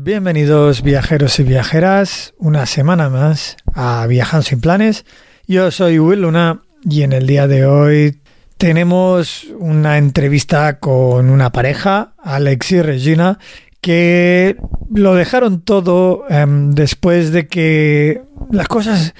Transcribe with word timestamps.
Bienvenidos 0.00 0.84
viajeros 0.84 1.40
y 1.40 1.42
viajeras 1.42 2.32
una 2.38 2.66
semana 2.66 3.10
más 3.10 3.56
a 3.74 4.06
Viajando 4.06 4.44
sin 4.44 4.60
planes. 4.60 5.04
Yo 5.48 5.72
soy 5.72 5.98
Will 5.98 6.22
Luna 6.22 6.62
y 6.88 7.02
en 7.02 7.12
el 7.12 7.26
día 7.26 7.48
de 7.48 7.66
hoy 7.66 8.20
tenemos 8.58 9.48
una 9.58 9.98
entrevista 9.98 10.78
con 10.78 11.28
una 11.30 11.50
pareja, 11.50 12.12
Alex 12.16 12.70
y 12.70 12.80
Regina, 12.80 13.40
que 13.80 14.56
lo 14.94 15.16
dejaron 15.16 15.62
todo 15.62 16.26
em, 16.30 16.70
después 16.70 17.32
de 17.32 17.48
que 17.48 18.22
las 18.52 18.68
cosas 18.68 19.14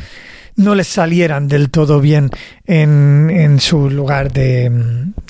no 0.55 0.77
les 0.77 0.87
salieran 0.87 1.49
del 1.49 1.71
todo 1.71 2.01
bien 2.01 2.31
en, 2.67 3.31
en 3.31 3.59
su 3.59 3.91
lugar 3.91 4.33
de, 4.33 4.71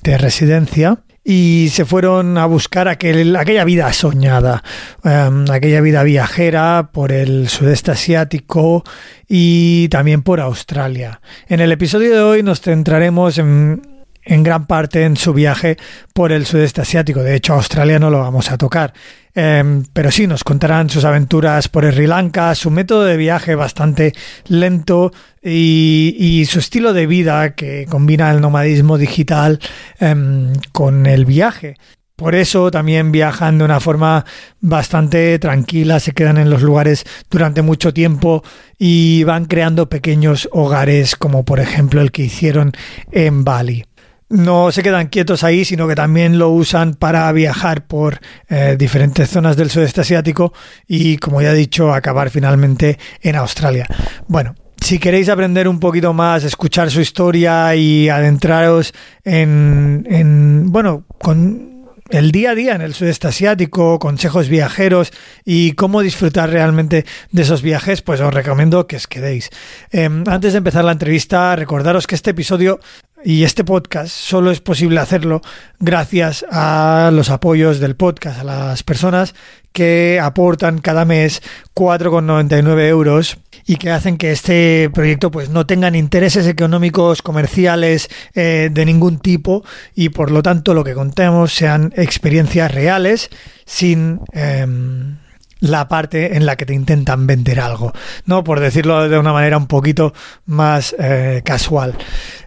de 0.03 0.19
residencia 0.19 0.99
y 1.31 1.69
se 1.69 1.85
fueron 1.85 2.39
a 2.39 2.47
buscar 2.47 2.89
aquel, 2.89 3.37
aquella 3.37 3.63
vida 3.65 3.93
soñada, 3.93 4.63
em, 5.05 5.45
aquella 5.51 5.83
vida 5.83 6.03
viajera 6.03 6.89
por 6.91 7.13
el 7.13 7.51
sudeste 7.51 7.91
asiático 7.91 8.83
y 9.29 9.89
también 9.91 10.23
por 10.23 10.41
Australia. 10.41 11.21
En 11.47 11.61
el 11.61 11.71
episodio 11.71 12.15
de 12.15 12.23
hoy 12.23 12.43
nos 12.43 12.63
centraremos 12.63 13.37
en, 13.37 13.98
en 14.29 14.43
gran 14.43 14.67
parte 14.67 15.05
en 15.05 15.17
su 15.17 15.33
viaje 15.33 15.77
por 16.13 16.33
el 16.33 16.47
sudeste 16.47 16.83
asiático. 16.83 17.23
De 17.23 17.35
hecho, 17.35 17.55
Australia 17.55 17.99
no 17.99 18.11
lo 18.11 18.21
vamos 18.21 18.51
a 18.51 18.59
tocar. 18.59 18.93
Em, 19.35 19.85
pero 19.93 20.11
sí, 20.11 20.27
nos 20.27 20.45
contarán 20.45 20.91
sus 20.91 21.05
aventuras 21.05 21.69
por 21.69 21.91
Sri 21.91 22.07
Lanka, 22.07 22.55
su 22.55 22.71
método 22.71 23.05
de 23.05 23.17
viaje 23.17 23.55
bastante 23.55 24.13
lento 24.49 25.13
y, 25.43 26.45
su 26.49 26.59
estilo 26.59 26.93
de 26.93 27.07
vida 27.07 27.55
que 27.55 27.87
combina 27.89 28.31
el 28.31 28.41
nomadismo 28.41 28.99
digital 28.99 29.61
em, 29.99 30.53
con 30.73 31.07
el 31.07 31.25
viaje. 31.25 31.77
Por 32.17 32.35
eso 32.35 32.73
también 32.73 33.13
viajan 33.13 33.59
de 33.59 33.65
una 33.65 33.79
forma 33.79 34.25
bastante 34.61 35.39
tranquila, 35.39 36.01
se 36.01 36.13
quedan 36.13 36.37
en 36.39 36.51
los 36.51 36.63
lugares 36.63 37.05
durante 37.31 37.63
mucho 37.63 37.95
tiempo 37.95 38.43
y 38.77 39.23
van 39.23 39.45
creando 39.45 39.89
pequeños 39.89 40.49
hogares 40.51 41.15
como 41.15 41.45
por 41.45 41.61
ejemplo 41.61 42.01
el 42.01 42.11
que 42.11 42.25
hicieron 42.25 42.73
en 43.13 43.45
Bali 43.45 43.85
no 44.29 44.71
se 44.73 44.83
quedan 44.83 45.09
quietos 45.09 45.45
ahí, 45.45 45.65
sino 45.65 45.89
que 45.89 45.95
también 45.95 46.39
lo 46.39 46.51
usan 46.51 46.95
para 46.95 47.31
viajar 47.33 47.87
por 47.87 48.21
eh, 48.49 48.77
diferentes 48.79 49.31
zonas 49.31 49.57
del 49.57 49.71
sudeste 49.71 50.03
asiático 50.03 50.53
y, 50.87 51.17
como 51.19 51.41
ya 51.41 51.53
he 51.53 51.57
dicho, 51.57 51.93
acabar 51.93 52.31
finalmente 52.31 52.99
en 53.23 53.37
Australia. 53.37 53.87
Bueno, 54.27 54.55
si 54.81 54.99
queréis 54.99 55.29
aprender 55.29 55.67
un 55.67 55.81
poquito 55.81 56.13
más, 56.13 56.45
escuchar 56.45 56.91
su 56.91 57.01
historia 57.01 57.75
y 57.75 58.09
adentraros 58.09 58.93
en, 59.25 60.07
en 60.09 60.71
bueno, 60.71 61.05
con 61.21 61.69
el 62.11 62.33
día 62.33 62.53
a 62.53 62.55
día 62.55 62.75
en 62.75 62.81
el 62.81 62.95
sudeste 62.95 63.29
asiático, 63.29 63.99
consejos 63.99 64.49
viajeros 64.49 65.13
y 65.45 65.73
cómo 65.73 66.01
disfrutar 66.01 66.51
realmente 66.51 67.05
de 67.31 67.43
esos 67.43 67.63
viajes, 67.63 68.03
pues 68.03 68.21
os 68.21 68.33
recomiendo 68.33 68.87
que 68.87 68.97
os 68.97 69.07
quedéis. 69.07 69.51
Em, 69.91 70.25
antes 70.27 70.53
de 70.53 70.59
empezar 70.59 70.85
la 70.85 70.93
entrevista, 70.93 71.55
recordaros 71.55 72.07
que 72.07 72.15
este 72.15 72.31
episodio 72.31 72.81
y 73.25 73.45
este 73.45 73.65
podcast 73.65 74.09
solo 74.09 74.51
es 74.51 74.61
posible 74.61 75.01
hacerlo 75.01 75.41
gracias 75.81 76.45
a 76.51 77.11
los 77.13 77.31
apoyos 77.31 77.81
del 77.81 77.97
podcast, 77.97 78.41
a 78.41 78.45
las 78.45 78.83
personas 78.83 79.35
que 79.73 80.21
aportan 80.23 80.79
cada 80.79 81.05
mes 81.05 81.43
4,99 81.75 82.89
euros 82.89 83.39
y 83.67 83.77
que 83.77 83.91
hacen 83.91 84.19
que 84.19 84.31
este 84.31 84.91
proyecto 84.93 85.31
pues 85.31 85.51
no 85.51 85.67
tengan 85.67 85.95
intereses 85.95 86.47
económicos 86.47 87.23
comerciales 87.23 88.09
eh, 88.35 88.71
de 88.73 88.85
ningún 88.85 89.19
tipo 89.19 89.65
y 89.95 90.11
por 90.11 90.31
lo 90.31 90.43
tanto 90.43 90.75
lo 90.75 90.85
que 90.85 90.95
contemos 90.95 91.53
sean 91.53 91.93
experiencias 91.97 92.73
reales 92.73 93.31
sin 93.67 94.21
em, 94.33 95.19
la 95.61 95.89
parte 95.89 96.37
en 96.37 96.47
la 96.47 96.57
que 96.57 96.67
te 96.67 96.75
intentan 96.75 97.27
vender 97.27 97.61
algo, 97.61 97.93
¿no? 98.27 98.45
Por 98.45 98.61
decirlo 98.61 99.09
de 99.09 99.19
una 99.19 99.33
manera 99.33 99.57
un 99.57 99.67
poquito 99.67 100.15
más 100.47 100.95
eh, 100.99 101.43
casual. 101.45 101.97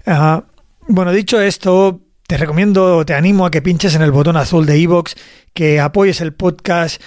Ah, 0.06 0.44
bueno, 0.88 1.12
dicho 1.12 1.40
esto, 1.42 2.02
te 2.32 2.38
recomiendo, 2.38 3.06
te 3.06 3.14
animo 3.14 3.46
a 3.46 3.52
que 3.52 3.62
pinches 3.62 3.94
en 3.96 4.02
el 4.02 4.12
botón 4.12 4.38
azul 4.38 4.66
de 4.66 4.80
iVoox, 4.80 5.16
que 5.54 5.82
apoyes 5.82 6.22
el 6.22 6.34
podcast. 6.34 7.02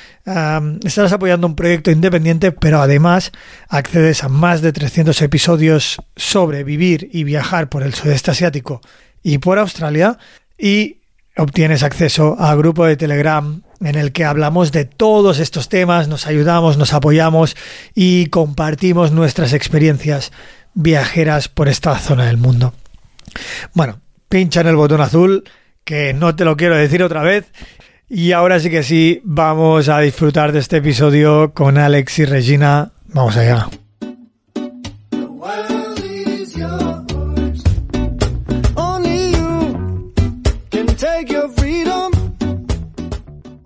estarás 0.85 1.13
apoyando 1.13 1.47
un 1.47 1.57
proyecto 1.57 1.91
independiente, 1.91 2.53
pero 2.53 2.83
además 2.83 3.33
accedes 3.69 4.23
a 4.23 4.29
más 4.29 4.61
de 4.61 4.73
300 4.75 5.23
episodios 5.23 5.97
sobre 6.15 6.63
vivir 6.63 7.09
y 7.11 7.25
viajar 7.25 7.71
por 7.71 7.83
el 7.83 7.95
sudeste 7.95 8.33
asiático 8.33 8.83
y 9.23 9.39
por 9.39 9.59
Australia. 9.59 10.19
Y 10.59 10.99
obtienes 11.39 11.83
acceso 11.83 12.37
a 12.39 12.55
grupo 12.55 12.85
de 12.85 12.99
Telegram 12.99 13.63
en 13.81 13.95
el 13.95 14.13
que 14.13 14.27
hablamos 14.27 14.73
de 14.73 14.85
todos 14.85 15.39
estos 15.39 15.71
temas, 15.71 16.07
nos 16.07 16.27
ayudamos, 16.27 16.77
nos 16.77 16.93
apoyamos 16.93 17.57
y 17.95 18.27
compartimos 18.27 19.11
nuestras 19.11 19.55
experiencias 19.55 20.33
viajeras 20.75 21.49
por 21.49 21.69
esta 21.69 21.99
zona 21.99 22.27
del 22.27 22.37
mundo. 22.37 22.75
Bueno, 23.73 24.01
pincha 24.29 24.61
en 24.61 24.69
el 24.69 24.77
botón 24.77 25.01
azul, 25.01 25.45
que 25.85 26.13
no 26.15 26.35
te 26.37 26.45
lo 26.45 26.57
quiero 26.57 26.77
decir 26.77 27.03
otra 27.03 27.23
vez. 27.23 27.51
Y 28.09 28.33
ahora 28.33 28.61
sí 28.61 28.71
que 28.71 28.83
sí, 28.83 29.21
vamos 29.25 29.89
a 29.89 30.01
disfrutar 30.01 30.53
de 30.53 30.61
este 30.61 30.77
episodio 30.79 31.53
con 31.55 31.79
Alex 31.79 32.19
y 32.21 32.25
Regina. 32.27 32.93
Vamos 33.07 33.37
allá. 33.37 33.69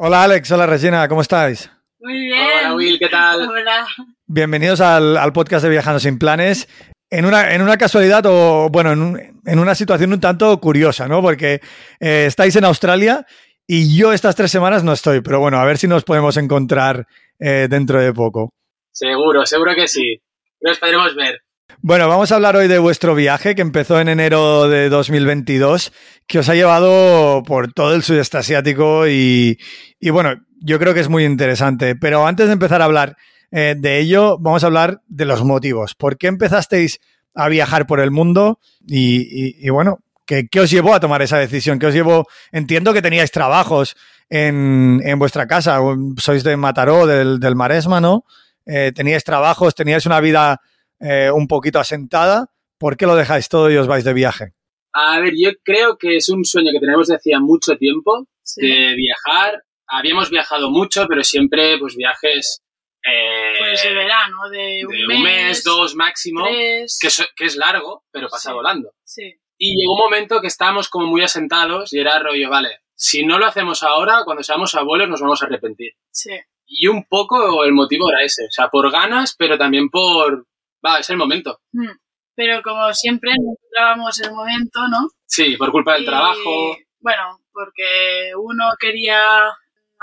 Hola 0.01 0.23
Alex, 0.23 0.51
hola 0.53 0.67
Regina, 0.67 1.09
¿cómo 1.09 1.21
estáis? 1.21 1.71
Muy 2.01 2.15
bien. 2.19 2.39
Hola 2.61 2.75
Will, 2.77 2.99
¿qué 3.01 3.09
tal? 3.09 3.43
Hola. 3.49 3.87
Bienvenidos 4.27 4.81
al, 4.81 5.17
al 5.17 5.33
podcast 5.33 5.65
de 5.65 5.71
Viajando 5.71 5.99
sin 5.99 6.19
Planes 6.19 6.69
en 7.11 7.25
una, 7.25 7.55
en 7.55 7.63
una 7.63 7.77
casualidad 7.77 8.25
o, 8.27 8.69
bueno, 8.71 8.93
en, 8.93 9.41
en, 9.45 9.59
una 9.59 9.75
situación 9.75 10.13
un 10.13 10.21
tanto 10.21 10.59
curiosa, 10.61 11.09
¿no? 11.09 11.23
Porque 11.23 11.61
eh, 12.01 12.25
estáis 12.27 12.55
en 12.57 12.65
Australia 12.65 13.25
y 13.67 13.97
yo 13.97 14.13
estas 14.13 14.37
tres 14.37 14.51
semanas 14.51 14.83
no 14.83 14.93
estoy, 14.93 15.21
pero 15.21 15.41
bueno, 15.41 15.59
a 15.59 15.65
ver 15.65 15.79
si 15.79 15.87
nos 15.87 16.05
podemos 16.05 16.37
encontrar 16.37 17.07
eh, 17.39 17.67
dentro 17.69 18.01
de 18.01 18.13
poco. 18.13 18.53
Seguro, 18.93 19.47
seguro 19.47 19.75
que 19.75 19.87
sí. 19.87 20.21
Lo 20.61 20.73
esperemos 20.73 21.15
ver. 21.15 21.43
Bueno, 21.81 22.09
vamos 22.09 22.33
a 22.33 22.37
hablar 22.37 22.57
hoy 22.57 22.67
de 22.67 22.79
vuestro 22.79 23.15
viaje 23.15 23.55
que 23.55 23.63
empezó 23.63 24.01
en 24.01 24.09
enero 24.09 24.69
de 24.69 24.89
2022, 24.89 25.93
que 26.27 26.41
os 26.41 26.49
ha 26.49 26.55
llevado 26.55 27.43
por 27.45 27.73
todo 27.73 27.95
el 27.95 28.03
sudeste 28.03 28.39
asiático 28.39 29.07
y, 29.07 29.59
y 30.01 30.11
bueno, 30.11 30.35
yo 30.61 30.79
creo 30.79 30.95
que 30.95 31.01
es 31.01 31.09
muy 31.09 31.25
interesante. 31.25 31.95
Pero 31.95 32.27
antes 32.27 32.47
de 32.47 32.55
empezar 32.55 32.83
a 32.83 32.87
hablar 32.87 33.17
eh, 33.51 33.75
de 33.77 33.99
ello, 34.01 34.39
vamos 34.39 34.63
a 34.63 34.67
hablar 34.67 35.03
de 35.07 35.25
los 35.25 35.45
motivos. 35.45 35.95
¿Por 35.95 36.19
qué 36.19 36.27
empezasteis 36.27 37.01
a 37.35 37.49
viajar 37.49 37.87
por 37.87 38.01
el 38.01 38.11
mundo? 38.11 38.61
Y, 38.87 39.69
bueno, 39.71 39.99
¿qué, 40.27 40.49
¿qué, 40.49 40.61
os 40.61 40.71
llevó 40.71 40.95
a 40.95 41.01
tomar 41.01 41.23
esa 41.23 41.39
decisión? 41.39 41.79
¿Qué 41.79 41.87
os 41.87 41.95
llevó? 41.95 42.27
Entiendo 42.53 42.93
que 42.93 43.03
teníais 43.03 43.31
trabajos 43.31 43.97
en, 44.29 45.01
en 45.05 45.19
vuestra 45.19 45.47
casa, 45.47 45.81
sois 46.19 46.45
de 46.45 46.57
Mataró, 46.57 47.07
del, 47.07 47.41
del 47.41 47.57
Maresma, 47.57 48.01
¿no? 48.01 48.25
Eh, 48.67 48.93
teníais 48.95 49.25
trabajos, 49.25 49.75
teníais 49.75 50.05
una 50.05 50.21
vida 50.21 50.61
eh, 51.01 51.31
un 51.31 51.49
poquito 51.49 51.79
asentada. 51.79 52.51
¿Por 52.77 52.97
qué 52.97 53.07
lo 53.07 53.17
dejáis 53.17 53.49
todo 53.49 53.71
y 53.71 53.77
os 53.77 53.87
vais 53.87 54.05
de 54.05 54.13
viaje? 54.13 54.53
A 54.93 55.21
ver, 55.21 55.33
yo 55.37 55.51
creo 55.65 55.97
que 55.97 56.17
es 56.17 56.29
un 56.29 56.45
sueño 56.45 56.71
que 56.73 56.81
tenemos 56.81 57.09
desde 57.09 57.19
hacía 57.19 57.41
mucho 57.41 57.77
tiempo, 57.77 58.27
sí. 58.43 58.67
de 58.67 58.95
viajar. 58.95 59.65
Habíamos 59.87 60.31
viajado 60.31 60.71
mucho, 60.71 61.07
pero 61.09 61.25
siempre 61.25 61.79
pues 61.79 61.97
viajes 61.97 62.63
eh, 63.05 63.55
pues 63.59 63.83
de 63.83 63.95
verano, 63.95 64.49
de 64.51 64.85
un, 64.87 64.93
de 64.93 65.07
mes, 65.07 65.17
un 65.17 65.23
mes, 65.23 65.65
dos 65.65 65.95
máximo, 65.95 66.45
tres. 66.45 66.99
que 67.01 67.07
es, 67.09 67.29
que 67.37 67.45
es, 67.45 67.57
largo, 67.57 68.05
pero 68.11 68.29
pasa 68.29 68.51
Sí. 68.51 68.55
volando. 68.55 68.91
Sí. 69.05 69.35
Y 69.57 69.77
llegó 69.77 69.95
un 69.95 70.01
momento 70.01 70.41
que 70.41 70.47
estábamos 70.47 70.89
como 70.89 71.07
muy 71.07 71.23
asentados 71.23 71.93
y 71.93 71.99
era 72.01 72.19
rollo, 72.19 72.49
vale, 72.51 72.81
si 72.95 73.25
no 73.25 73.39
lo 73.39 73.47
hacemos 73.47 73.83
ahora, 73.83 74.23
cuando 74.25 74.43
seamos 74.43 74.75
abuelos 74.75 75.09
nos 75.09 75.21
vamos 75.21 75.43
a 75.43 75.47
arrepentir. 75.47 75.93
Sí. 76.11 76.31
Y 76.67 76.87
un 76.89 77.05
poco 77.09 77.65
el 77.65 77.73
motivo 77.73 78.11
era 78.11 78.23
ese, 78.23 78.45
o 78.45 78.51
sea, 78.51 78.69
por 78.69 78.91
ganas, 78.91 79.35
pero 79.39 79.57
también 79.57 79.89
por, 79.89 80.47
va, 80.85 80.99
es 80.99 81.09
el 81.11 81.17
momento. 81.17 81.61
Mm. 81.73 81.91
Pero 82.35 82.63
como 82.63 82.93
siempre 82.93 83.33
no 83.37 83.53
encontrábamos 83.53 84.21
el 84.21 84.33
momento, 84.33 84.87
¿no? 84.89 85.09
Sí, 85.27 85.57
por 85.57 85.73
culpa 85.73 85.95
del 85.95 86.03
Y, 86.03 86.07
trabajo. 86.07 86.77
Bueno, 87.01 87.41
porque 87.53 88.33
uno 88.37 88.65
quería 88.79 89.21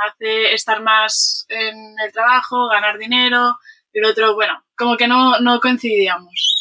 hace 0.07 0.53
estar 0.53 0.81
más 0.81 1.45
en 1.49 1.95
el 2.05 2.11
trabajo, 2.11 2.67
ganar 2.69 2.97
dinero, 2.97 3.57
el 3.93 4.05
otro, 4.05 4.35
bueno, 4.35 4.63
como 4.77 4.97
que 4.97 5.07
no, 5.07 5.39
no 5.39 5.59
coincidíamos. 5.59 6.55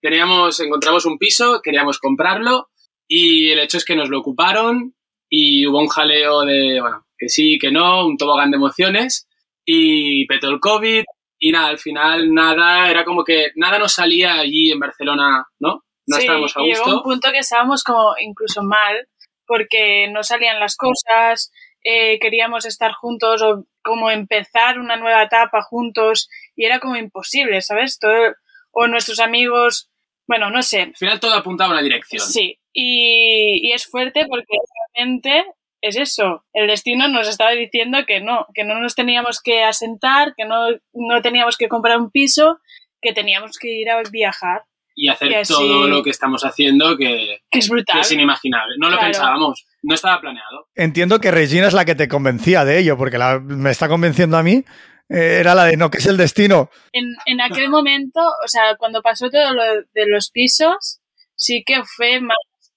Teníamos, 0.00 0.60
encontramos 0.60 1.04
un 1.06 1.18
piso, 1.18 1.60
queríamos 1.62 1.98
comprarlo 1.98 2.70
y 3.06 3.50
el 3.50 3.58
hecho 3.58 3.78
es 3.78 3.84
que 3.84 3.96
nos 3.96 4.08
lo 4.08 4.20
ocuparon 4.20 4.94
y 5.28 5.66
hubo 5.66 5.80
un 5.80 5.88
jaleo 5.88 6.42
de, 6.42 6.80
bueno, 6.80 7.06
que 7.16 7.28
sí, 7.28 7.58
que 7.58 7.70
no, 7.70 8.06
un 8.06 8.16
tobogán 8.16 8.50
de 8.50 8.56
emociones 8.56 9.28
y 9.64 10.26
petó 10.26 10.48
el 10.48 10.60
COVID 10.60 11.04
y 11.38 11.52
nada, 11.52 11.68
al 11.68 11.78
final 11.78 12.32
nada, 12.32 12.90
era 12.90 13.04
como 13.04 13.24
que 13.24 13.52
nada 13.54 13.78
nos 13.78 13.92
salía 13.92 14.34
allí 14.34 14.70
en 14.70 14.80
Barcelona, 14.80 15.46
¿no? 15.60 15.84
No 16.06 16.16
sí, 16.16 16.22
estábamos 16.22 16.56
a 16.56 16.62
y 16.62 16.66
llegó 16.68 16.84
un 16.84 16.92
gusto. 16.92 17.02
punto 17.02 17.32
que 17.32 17.38
estábamos 17.38 17.84
como 17.84 18.14
incluso 18.18 18.62
mal 18.62 19.08
porque 19.46 20.08
no 20.10 20.22
salían 20.22 20.60
las 20.60 20.76
cosas, 20.76 21.52
eh, 21.84 22.18
queríamos 22.18 22.64
estar 22.66 22.92
juntos 22.92 23.42
o 23.42 23.64
como 23.82 24.10
empezar 24.10 24.78
una 24.78 24.96
nueva 24.96 25.22
etapa 25.22 25.62
juntos 25.62 26.28
y 26.56 26.64
era 26.64 26.80
como 26.80 26.96
imposible, 26.96 27.60
¿sabes? 27.62 27.98
Todo, 27.98 28.34
o 28.72 28.86
nuestros 28.86 29.20
amigos, 29.20 29.90
bueno, 30.26 30.50
no 30.50 30.62
sé, 30.62 30.82
Al 30.82 30.96
final 30.96 31.20
todo 31.20 31.34
apuntaba 31.34 31.70
a 31.70 31.72
una 31.74 31.82
dirección. 31.82 32.20
Sí, 32.24 32.58
y, 32.72 33.68
y 33.68 33.72
es 33.72 33.86
fuerte 33.86 34.26
porque 34.28 34.56
realmente 34.94 35.44
es 35.80 35.96
eso. 35.96 36.44
El 36.52 36.66
destino 36.66 37.08
nos 37.08 37.28
estaba 37.28 37.52
diciendo 37.52 37.98
que 38.06 38.20
no, 38.20 38.46
que 38.54 38.64
no 38.64 38.80
nos 38.80 38.94
teníamos 38.94 39.40
que 39.40 39.62
asentar, 39.62 40.34
que 40.36 40.44
no, 40.44 40.68
no 40.92 41.22
teníamos 41.22 41.56
que 41.56 41.68
comprar 41.68 41.98
un 41.98 42.10
piso, 42.10 42.58
que 43.00 43.12
teníamos 43.12 43.56
que 43.58 43.68
ir 43.68 43.88
a 43.90 44.02
viajar, 44.10 44.62
Y 45.00 45.08
hacer 45.08 45.30
Y 45.30 45.34
así- 45.36 45.52
todo 45.54 45.86
lo 45.86 46.02
que 46.02 46.10
estamos 46.10 46.44
haciendo 46.44 46.96
que, 46.96 47.38
que 47.50 47.58
es 47.60 47.66
que 47.68 47.72
brutal. 47.72 48.00
es 48.00 48.10
inimaginable. 48.10 48.74
No 48.78 48.88
lo 48.90 48.96
Claro. 48.96 49.12
pensábamos, 49.12 49.64
no 49.82 49.94
estaba 49.94 50.20
planeado. 50.20 50.68
Entiendo 50.74 51.20
que 51.20 51.30
Regina 51.30 51.68
es 51.68 51.74
la 51.74 51.84
que 51.84 51.94
te 51.94 52.08
convencía 52.08 52.64
de 52.64 52.78
ello, 52.78 52.96
porque 52.96 53.18
la- 53.18 53.38
me 53.40 53.70
está 53.70 53.88
convenciendo 53.88 54.36
a 54.36 54.42
mí. 54.42 54.64
eh, 55.10 55.38
era 55.40 55.54
la 55.54 55.64
de 55.64 55.78
no, 55.78 55.90
que 55.90 55.96
es 55.98 56.06
el 56.06 56.18
destino. 56.18 56.68
En, 56.92 57.06
en 57.24 57.40
aquel 57.40 57.70
momento, 57.70 58.20
o 58.20 58.46
sea, 58.46 58.76
cuando 58.76 59.00
pasó 59.00 59.30
todo 59.30 59.54
lo 59.54 59.62
de 59.64 60.06
los 60.06 60.30
pisos, 60.30 61.00
sí 61.34 61.62
que 61.64 61.82
fue 61.84 62.20
más 62.20 62.36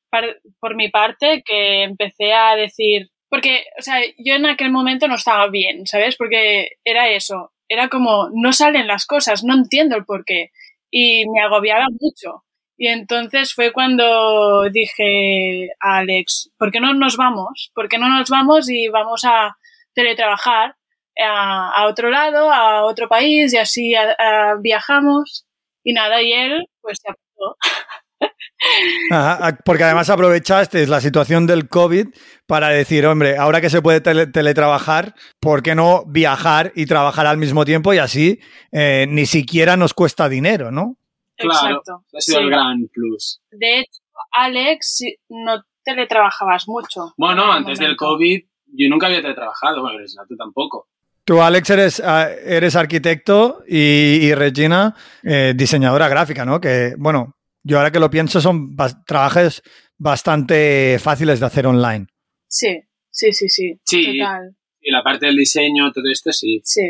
par- 0.09 0.39
por 0.61 0.75
mi 0.77 0.87
parte 0.89 1.43
que 1.45 1.83
empecé 1.83 2.31
a 2.33 2.55
decir, 2.55 3.09
porque, 3.29 3.65
o 3.77 3.81
sea, 3.81 3.99
yo 4.17 4.35
en 4.35 4.45
aquel 4.45 4.71
momento 4.71 5.09
no 5.09 5.15
estaba 5.15 5.47
bien, 5.49 5.85
¿sabes? 5.87 6.15
Porque 6.15 6.69
era 6.85 7.09
eso, 7.09 7.51
era 7.67 7.89
como, 7.89 8.29
no 8.33 8.53
salen 8.53 8.87
las 8.87 9.05
cosas, 9.05 9.43
no 9.43 9.53
entiendo 9.53 9.97
el 9.97 10.05
por 10.05 10.23
qué, 10.23 10.51
y 10.89 11.25
me 11.29 11.41
agobiaba 11.41 11.87
mucho. 11.99 12.45
Y 12.83 12.87
entonces 12.87 13.53
fue 13.53 13.71
cuando 13.71 14.67
dije 14.71 15.67
a 15.79 15.97
Alex, 15.99 16.49
¿por 16.57 16.71
qué 16.71 16.79
no 16.79 16.95
nos 16.95 17.15
vamos? 17.15 17.71
¿Por 17.75 17.87
qué 17.87 17.99
no 17.99 18.09
nos 18.09 18.27
vamos 18.31 18.71
y 18.71 18.87
vamos 18.87 19.23
a 19.23 19.55
teletrabajar? 19.93 20.73
a, 21.23 21.85
otro 21.87 22.09
lado, 22.09 22.51
a 22.51 22.83
otro 22.85 23.07
país 23.07 23.53
y 23.53 23.57
así 23.57 23.93
viajamos 24.61 25.45
y 25.83 25.93
nada, 25.93 26.23
y 26.23 26.33
él 26.33 26.65
pues 26.81 26.97
se 26.99 27.11
apuntó. 27.11 27.57
Ajá, 29.11 29.59
porque 29.63 29.83
además 29.83 30.09
aprovechaste 30.09 30.87
la 30.87 31.01
situación 31.01 31.45
del 31.45 31.67
COVID 31.67 32.07
para 32.47 32.69
decir, 32.69 33.05
hombre, 33.05 33.37
ahora 33.37 33.61
que 33.61 33.69
se 33.69 33.83
puede 33.83 34.01
tele- 34.01 34.31
teletrabajar, 34.31 35.13
¿por 35.39 35.61
qué 35.61 35.75
no 35.75 36.03
viajar 36.07 36.71
y 36.75 36.87
trabajar 36.87 37.27
al 37.27 37.37
mismo 37.37 37.63
tiempo? 37.63 37.93
Y 37.93 37.99
así 37.99 38.39
eh, 38.71 39.05
ni 39.07 39.27
siquiera 39.27 39.77
nos 39.77 39.93
cuesta 39.93 40.29
dinero, 40.29 40.71
¿no? 40.71 40.97
Claro, 41.41 41.77
Exacto. 41.77 42.05
ha 42.15 42.21
sido 42.21 42.37
sí. 42.37 42.43
el 42.43 42.49
gran 42.49 42.87
plus. 42.93 43.41
De 43.51 43.79
hecho, 43.79 44.01
Alex 44.31 45.03
no 45.29 45.63
teletrabajabas 45.83 46.67
mucho. 46.67 47.13
Bueno, 47.17 47.51
antes 47.51 47.79
del. 47.79 47.95
COVID 47.95 48.41
yo 48.73 48.89
nunca 48.89 49.07
había 49.07 49.21
teletrabajado, 49.21 49.81
bueno, 49.81 49.97
Regina, 49.99 50.23
tú 50.27 50.35
tampoco. 50.37 50.87
Tú, 51.25 51.41
Alex, 51.41 51.69
eres, 51.69 51.99
ah, 52.03 52.29
eres 52.31 52.75
arquitecto 52.75 53.63
y, 53.67 53.77
y 53.77 54.33
Regina, 54.33 54.95
eh, 55.23 55.53
diseñadora 55.55 56.07
gráfica, 56.07 56.45
¿no? 56.45 56.59
Que, 56.61 56.93
bueno, 56.97 57.35
yo 57.63 57.77
ahora 57.77 57.91
que 57.91 57.99
lo 57.99 58.09
pienso, 58.09 58.39
son 58.41 58.75
bas- 58.75 59.03
trabajos 59.05 59.61
bastante 59.97 60.97
fáciles 60.99 61.39
de 61.39 61.45
hacer 61.45 61.67
online. 61.67 62.07
Sí, 62.47 62.81
sí, 63.09 63.33
sí, 63.33 63.49
sí. 63.49 63.79
Sí. 63.85 64.17
Total. 64.17 64.55
Y 64.81 64.91
la 64.91 65.03
parte 65.03 65.27
del 65.27 65.35
diseño, 65.35 65.91
todo 65.91 66.05
esto 66.11 66.31
sí. 66.31 66.61
Sí. 66.63 66.81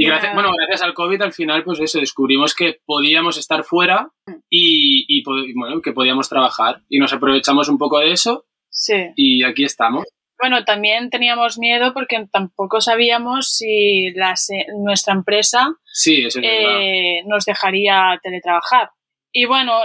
Y 0.00 0.06
gracias, 0.06 0.32
bueno, 0.32 0.50
gracias 0.56 0.82
al 0.82 0.94
COVID 0.94 1.20
al 1.22 1.32
final, 1.32 1.64
pues 1.64 1.80
eso, 1.80 1.98
descubrimos 1.98 2.54
que 2.54 2.78
podíamos 2.86 3.36
estar 3.36 3.64
fuera 3.64 4.10
y, 4.48 5.04
y, 5.08 5.24
bueno, 5.54 5.82
que 5.82 5.92
podíamos 5.92 6.28
trabajar. 6.28 6.82
Y 6.88 7.00
nos 7.00 7.12
aprovechamos 7.12 7.68
un 7.68 7.78
poco 7.78 7.98
de 7.98 8.12
eso 8.12 8.46
Sí. 8.70 8.94
y 9.16 9.42
aquí 9.42 9.64
estamos. 9.64 10.04
Bueno, 10.40 10.64
también 10.64 11.10
teníamos 11.10 11.58
miedo 11.58 11.92
porque 11.94 12.28
tampoco 12.30 12.80
sabíamos 12.80 13.56
si 13.56 14.12
las, 14.12 14.50
eh, 14.50 14.66
nuestra 14.78 15.14
empresa 15.14 15.74
Sí, 15.84 16.24
eso 16.26 16.38
es 16.38 16.46
eh, 16.48 17.22
nos 17.26 17.44
dejaría 17.44 18.20
teletrabajar. 18.22 18.90
Y 19.32 19.46
bueno, 19.46 19.80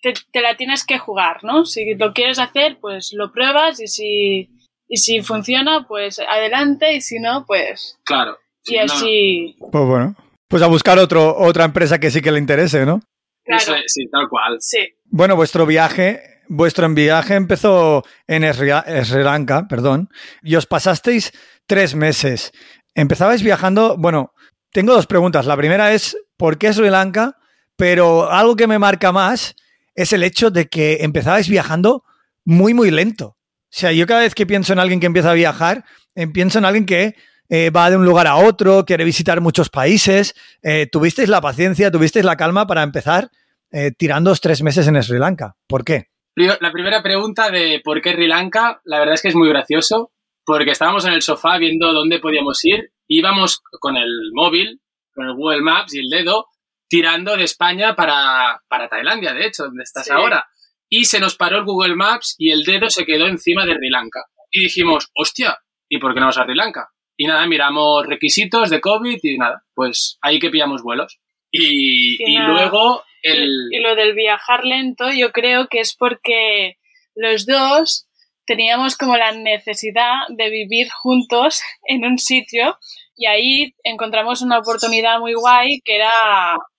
te, 0.00 0.14
te 0.32 0.40
la 0.40 0.56
tienes 0.56 0.86
que 0.86 0.98
jugar, 0.98 1.44
¿no? 1.44 1.66
Si 1.66 1.94
lo 1.94 2.14
quieres 2.14 2.38
hacer, 2.38 2.78
pues 2.80 3.12
lo 3.12 3.32
pruebas 3.32 3.80
y 3.82 3.86
si, 3.86 4.48
y 4.88 4.96
si 4.96 5.20
funciona, 5.20 5.86
pues 5.86 6.20
adelante 6.20 6.94
y 6.94 7.02
si 7.02 7.18
no, 7.20 7.44
pues... 7.46 7.98
Claro. 8.06 8.38
Y 8.68 8.76
no, 8.76 8.82
así... 8.84 9.56
Pues 9.72 9.84
bueno, 9.84 10.16
pues 10.48 10.62
a 10.62 10.66
buscar 10.66 10.98
otro, 10.98 11.36
otra 11.36 11.64
empresa 11.64 11.98
que 11.98 12.10
sí 12.10 12.20
que 12.20 12.32
le 12.32 12.38
interese, 12.38 12.84
¿no? 12.86 13.00
Claro, 13.44 13.62
eso 13.62 13.74
sí, 13.86 14.06
tal 14.10 14.28
cual. 14.28 14.56
sí. 14.60 14.78
Bueno, 15.06 15.36
vuestro 15.36 15.64
viaje, 15.64 16.42
vuestro 16.48 16.88
viaje 16.90 17.34
empezó 17.34 18.04
en 18.26 18.42
Sri, 18.52 18.70
Sri 19.04 19.22
Lanka, 19.22 19.66
perdón, 19.68 20.10
y 20.42 20.56
os 20.56 20.66
pasasteis 20.66 21.32
tres 21.66 21.94
meses. 21.94 22.52
Empezabais 22.94 23.42
viajando, 23.42 23.96
bueno, 23.96 24.32
tengo 24.72 24.92
dos 24.92 25.06
preguntas. 25.06 25.46
La 25.46 25.56
primera 25.56 25.92
es, 25.92 26.16
¿por 26.36 26.58
qué 26.58 26.72
Sri 26.72 26.90
Lanka? 26.90 27.36
Pero 27.76 28.30
algo 28.30 28.56
que 28.56 28.66
me 28.66 28.78
marca 28.78 29.12
más 29.12 29.54
es 29.94 30.12
el 30.12 30.22
hecho 30.22 30.50
de 30.50 30.68
que 30.68 30.98
empezabais 31.00 31.48
viajando 31.48 32.04
muy, 32.44 32.74
muy 32.74 32.90
lento. 32.90 33.36
O 33.70 33.70
sea, 33.70 33.92
yo 33.92 34.06
cada 34.06 34.20
vez 34.20 34.34
que 34.34 34.46
pienso 34.46 34.72
en 34.72 34.78
alguien 34.78 35.00
que 35.00 35.06
empieza 35.06 35.30
a 35.30 35.34
viajar, 35.34 35.84
eh, 36.14 36.26
pienso 36.26 36.58
en 36.58 36.64
alguien 36.64 36.86
que 36.86 37.14
eh, 37.48 37.70
va 37.70 37.90
de 37.90 37.96
un 37.96 38.04
lugar 38.04 38.26
a 38.26 38.36
otro, 38.36 38.84
quiere 38.84 39.04
visitar 39.04 39.40
muchos 39.40 39.68
países. 39.70 40.34
Eh, 40.62 40.86
¿Tuvisteis 40.90 41.28
la 41.28 41.40
paciencia, 41.40 41.90
tuvisteis 41.90 42.24
la 42.24 42.36
calma 42.36 42.66
para 42.66 42.82
empezar 42.82 43.30
eh, 43.70 43.90
tirándoos 43.96 44.40
tres 44.40 44.62
meses 44.62 44.86
en 44.88 45.02
Sri 45.02 45.18
Lanka? 45.18 45.56
¿Por 45.66 45.84
qué? 45.84 46.08
La 46.34 46.70
primera 46.72 47.02
pregunta 47.02 47.50
de 47.50 47.80
por 47.82 48.00
qué 48.00 48.12
Sri 48.12 48.28
Lanka, 48.28 48.80
la 48.84 48.98
verdad 49.00 49.14
es 49.14 49.22
que 49.22 49.28
es 49.28 49.34
muy 49.34 49.48
gracioso, 49.48 50.12
porque 50.44 50.70
estábamos 50.70 51.04
en 51.04 51.12
el 51.12 51.22
sofá 51.22 51.58
viendo 51.58 51.92
dónde 51.92 52.20
podíamos 52.20 52.64
ir, 52.64 52.92
íbamos 53.08 53.60
con 53.80 53.96
el 53.96 54.30
móvil, 54.32 54.80
con 55.14 55.26
el 55.26 55.34
Google 55.34 55.62
Maps 55.62 55.94
y 55.94 55.98
el 55.98 56.08
dedo, 56.08 56.46
tirando 56.88 57.36
de 57.36 57.44
España 57.44 57.96
para, 57.96 58.62
para 58.68 58.88
Tailandia, 58.88 59.34
de 59.34 59.46
hecho, 59.46 59.64
donde 59.64 59.82
estás 59.82 60.06
Sí. 60.06 60.12
ahora. 60.12 60.46
Y 60.88 61.04
se 61.06 61.18
nos 61.20 61.36
paró 61.36 61.58
el 61.58 61.64
Google 61.64 61.96
Maps 61.96 62.34
y 62.38 62.50
el 62.52 62.62
dedo 62.62 62.88
se 62.88 63.04
quedó 63.04 63.26
encima 63.26 63.66
de 63.66 63.74
Sri 63.74 63.90
Lanka. 63.90 64.24
Y 64.50 64.62
dijimos, 64.62 65.10
hostia, 65.14 65.58
¿y 65.88 65.98
por 65.98 66.14
qué 66.14 66.20
no 66.20 66.26
vamos 66.26 66.38
a 66.38 66.44
Sri 66.44 66.54
Lanka? 66.54 66.88
Y 67.20 67.26
nada, 67.26 67.46
miramos 67.48 68.06
requisitos 68.06 68.70
de 68.70 68.80
COVID 68.80 69.18
y 69.20 69.38
nada, 69.38 69.64
pues 69.74 70.18
ahí 70.22 70.38
que 70.38 70.50
pillamos 70.50 70.84
vuelos. 70.84 71.18
Y, 71.50 72.16
Y 72.22 72.36
y 72.36 72.38
luego 72.38 73.02
el... 73.22 73.68
Y 73.72 73.80
lo 73.80 73.96
del 73.96 74.14
viajar 74.14 74.64
lento 74.64 75.10
yo 75.10 75.32
creo 75.32 75.66
que 75.66 75.80
es 75.80 75.96
porque 75.96 76.76
los 77.16 77.44
dos 77.44 78.06
teníamos 78.46 78.96
como 78.96 79.16
la 79.16 79.32
necesidad 79.32 80.28
de 80.28 80.48
vivir 80.48 80.88
juntos 80.90 81.60
en 81.86 82.04
un 82.04 82.18
sitio 82.18 82.78
y 83.16 83.26
ahí 83.26 83.74
encontramos 83.82 84.40
una 84.40 84.58
oportunidad 84.58 85.18
muy 85.18 85.34
guay 85.34 85.80
que 85.84 85.96
era, 85.96 86.12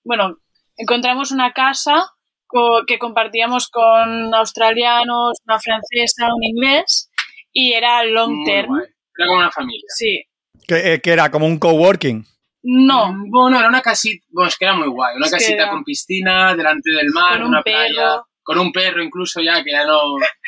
bueno, 0.05 0.37
encontramos 0.77 1.31
una 1.31 1.51
casa 1.51 2.13
que 2.87 2.97
compartíamos 2.97 3.67
con 3.67 4.33
australianos, 4.33 5.37
una 5.45 5.59
francesa, 5.59 6.33
un 6.33 6.43
inglés 6.43 7.11
y 7.51 7.73
era 7.73 8.03
long 8.05 8.45
term. 8.45 8.79
Era 8.79 9.27
como 9.27 9.39
una 9.39 9.51
familia. 9.51 9.85
Sí. 9.89 10.23
Que, 10.69 10.93
eh, 10.93 11.01
que 11.01 11.11
era 11.11 11.29
como 11.31 11.45
un 11.47 11.57
coworking. 11.59 12.25
No, 12.63 13.13
Bueno, 13.29 13.57
era 13.59 13.67
una 13.69 13.81
casita, 13.81 14.25
bueno, 14.29 14.47
es 14.49 14.57
que 14.57 14.65
era 14.65 14.75
muy 14.75 14.87
guay, 14.87 15.15
una 15.17 15.25
Es 15.25 15.31
casita 15.31 15.63
era- 15.63 15.69
con 15.71 15.83
piscina, 15.83 16.55
delante 16.55 16.91
del 16.91 17.09
mar, 17.09 17.33
Con 17.33 17.41
un 17.43 17.47
una 17.49 17.61
perro. 17.63 17.77
playa, 17.77 18.21
con 18.43 18.59
un 18.59 18.71
perro 18.71 19.01
incluso 19.03 19.41
ya, 19.41 19.63
que 19.63 19.71
ya 19.71 19.85
no... 19.85 19.99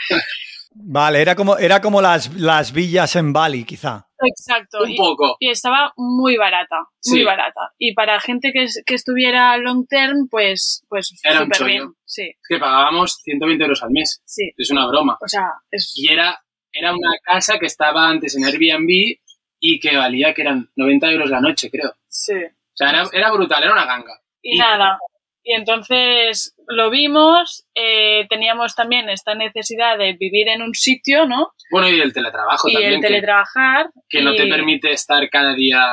Vale, 0.74 1.22
era 1.22 1.36
como, 1.36 1.58
era 1.58 1.82
como 1.82 2.02
las, 2.02 2.34
las 2.36 2.72
villas 2.72 3.16
en 3.18 3.34
Bali, 3.34 3.66
quizá. 3.66 4.08
exacto. 4.26 4.84
Un 4.84 4.92
Y- 4.92 4.96
poco. 4.98 5.36
y 5.40 5.50
estaba 5.50 5.92
muy 5.98 6.38
barata, 6.38 6.78
muy 7.08 7.20
Sí. 7.20 7.24
barata. 7.26 7.74
Y 7.78 7.94
para 7.94 8.20
gente 8.22 8.52
que, 8.54 8.64
es- 8.64 8.82
que 8.86 8.94
estuviera 8.96 9.58
long 9.58 9.86
term, 9.88 10.28
pues, 10.30 10.86
pues 10.88 11.14
Era 11.24 11.44
un 11.44 11.52
chollo. 11.52 11.66
bien. 11.66 11.94
Sí, 12.06 12.24
Es 12.24 12.48
que 12.48 12.58
pagábamos 12.60 13.16
120 13.24 13.64
euros 13.64 13.84
al 13.84 13.92
mes, 13.92 14.22
sí. 14.26 14.52
es 14.56 14.70
una 14.72 14.88
broma. 14.88 15.18
O 15.22 15.28
sea, 15.28 15.48
es 15.72 15.92
Y 15.98 16.12
era, 16.12 16.40
era 16.72 16.92
una 16.94 17.12
casa 17.24 17.58
que 17.60 17.66
estaba 17.66 18.08
antes 18.08 18.36
en 18.38 18.46
Airbnb 18.46 19.18
y 19.62 19.80
que 19.80 19.96
valía 19.96 20.34
que 20.34 20.42
eran 20.42 20.70
90 20.76 21.10
euros 21.12 21.30
la 21.30 21.40
noche, 21.40 21.70
creo. 21.72 21.94
sí. 22.10 22.34
O 22.34 22.74
sea, 22.84 22.90
era, 22.90 23.04
era 23.14 23.32
brutal, 23.32 23.62
era 23.64 23.74
una 23.74 23.86
ganga. 23.86 24.20
Y 24.42 24.56
Y- 24.56 24.60
nada, 24.60 24.98
Y 25.44 25.54
entonces 25.56 26.56
lo 26.68 26.90
vimos, 26.90 27.66
eh, 27.76 28.26
teníamos 28.30 28.76
también 28.76 29.10
esta 29.10 29.34
necesidad 29.36 29.98
de 29.98 30.14
vivir 30.14 30.48
en 30.50 30.62
un 30.62 30.74
sitio, 30.74 31.26
¿no? 31.26 31.50
Bueno, 31.72 31.90
y 31.90 32.00
el 32.00 32.14
teletrabajo 32.14 32.70
y 32.70 32.74
también. 32.74 32.94
el 32.94 33.02
que- 33.02 33.08
teletrabajar. 33.08 33.90
que, 34.10 34.22
no 34.22 34.34
te 34.36 34.46
y- 34.46 34.50
permite 34.50 34.92
estar 34.94 35.28
cada 35.30 35.54
día 35.56 35.84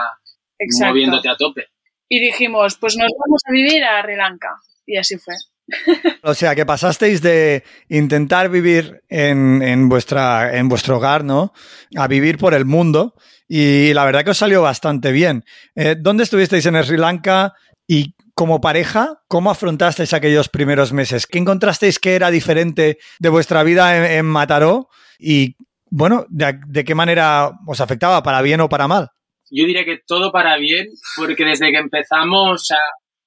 Exacto. 0.59 0.93
moviéndote 0.93 1.29
a 1.29 1.37
tope. 1.37 1.67
Y 2.09 2.21
dijimos, 2.21 2.77
pues 2.79 2.97
nos 2.97 3.09
vamos 3.27 3.43
a 3.49 3.53
vivir 3.53 3.83
a 3.85 4.03
Sri 4.03 4.17
Lanka. 4.17 4.51
Y 4.87 4.97
así 4.97 5.17
fue. 5.19 5.35
O 6.23 6.35
sea, 6.35 6.55
que 6.55 6.65
pasasteis 6.65 7.21
de 7.23 7.65
intentar 7.89 8.49
vivir 8.51 9.03
en, 9.09 9.63
en 9.63 9.89
vuestra, 9.89 10.57
en 10.57 10.69
vuestro 10.69 10.97
hogar, 10.99 11.25
¿no? 11.25 11.53
A 11.97 12.07
vivir 12.07 12.39
por 12.39 12.55
el 12.55 12.65
mundo. 12.65 13.15
Y 13.49 13.95
la 13.95 14.05
verdad 14.05 14.25
que 14.25 14.31
os 14.31 14.39
salió 14.39 14.61
bastante 14.61 15.11
bien. 15.11 15.45
Eh, 15.75 15.97
¿Dónde 15.99 16.25
estuvisteis 16.25 16.67
en 16.67 16.83
Sri 16.85 16.99
Lanka? 16.99 17.55
Y 17.87 18.15
como 18.35 18.61
pareja, 18.61 19.23
¿cómo 19.27 19.51
afrontasteis 19.51 20.13
aquellos 20.13 20.51
primeros 20.51 20.93
meses? 20.93 21.27
¿Qué 21.27 21.39
encontrasteis 21.39 21.99
que 21.99 22.15
era 22.15 22.31
diferente 22.31 22.99
de 23.19 23.29
vuestra 23.31 23.63
vida 23.63 24.17
en, 24.17 24.27
Mataró? 24.27 24.91
Y 25.19 25.57
bueno, 25.91 26.27
de, 26.29 26.85
qué 26.85 26.95
manera 26.95 27.51
os 27.67 27.81
afectaba? 27.81 28.23
¿Para 28.23 28.43
bien 28.43 28.61
o 28.61 28.69
para 28.69 28.87
mal? 28.87 29.09
Yo 29.51 29.65
diría 29.65 29.87
que 29.87 30.01
todo 30.07 30.31
para 30.31 30.59
bien, 30.59 30.89
porque 31.17 31.43
desde 31.45 31.73
que 31.73 31.79
empezamos, 31.79 32.69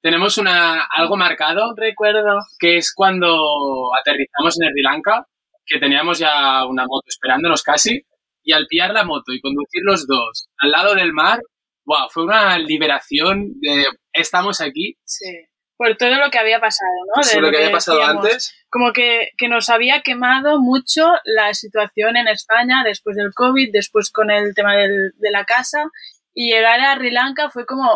tenemos 0.02 0.38
una, 0.38 0.84
algo 0.84 1.18
marcado, 1.18 1.74
Recuerdo. 1.76 2.38
que 2.60 2.78
es 2.78 2.94
cuando 2.96 3.36
aterrizamos 4.00 4.62
en 4.62 4.70
Sri 4.70 4.84
Lanka, 4.84 5.26
que 5.66 5.80
teníamos 5.80 6.20
ya 6.20 6.64
una 6.66 6.84
moto 6.84 7.08
esperándonos 7.08 7.64
casi, 7.64 8.06
y 8.44 8.54
al 8.54 8.68
pillar 8.68 8.92
la 8.92 9.04
moto 9.04 9.32
y 9.34 9.42
conducir 9.42 9.82
los 9.84 10.08
dos 10.08 10.48
al 10.58 10.72
lado 10.72 10.96
del 10.96 11.14
mar, 11.14 11.40
wow, 11.86 12.10
fue 12.12 12.24
una 12.24 12.58
liberación 12.58 13.54
de 13.60 13.86
estamos 14.14 14.62
aquí, 14.62 14.98
Sí. 15.06 15.26
Por 15.78 15.98
todo 15.98 16.14
lo 16.16 16.30
que 16.30 16.38
había 16.38 16.60
pasado, 16.60 16.92
¿no? 17.16 17.22
eso 17.24 17.38
De 17.38 17.42
lo 17.42 17.50
que 17.50 17.58
había 17.58 17.72
pasado 17.72 17.98
decíamos. 17.98 18.24
antes. 18.26 18.54
Como 18.70 18.94
que, 18.94 19.30
que 19.36 19.48
nos 19.48 19.68
había 19.70 20.02
quemado 20.04 20.60
mucho 20.62 21.08
la 21.26 21.56
situación 21.56 22.18
en 22.18 22.28
España 22.28 22.84
después 22.86 23.16
del 23.16 23.34
COVID, 23.34 23.72
después 23.74 24.12
con 24.12 24.30
el 24.30 24.54
tema 24.54 24.76
del- 24.76 25.12
de 25.18 25.32
la 25.32 25.44
casa. 25.46 25.86
Y 26.36 26.52
llegar 26.54 26.80
a 26.82 26.96
Sri 26.98 27.10
Lanka 27.10 27.50
fue 27.50 27.66
como 27.66 27.96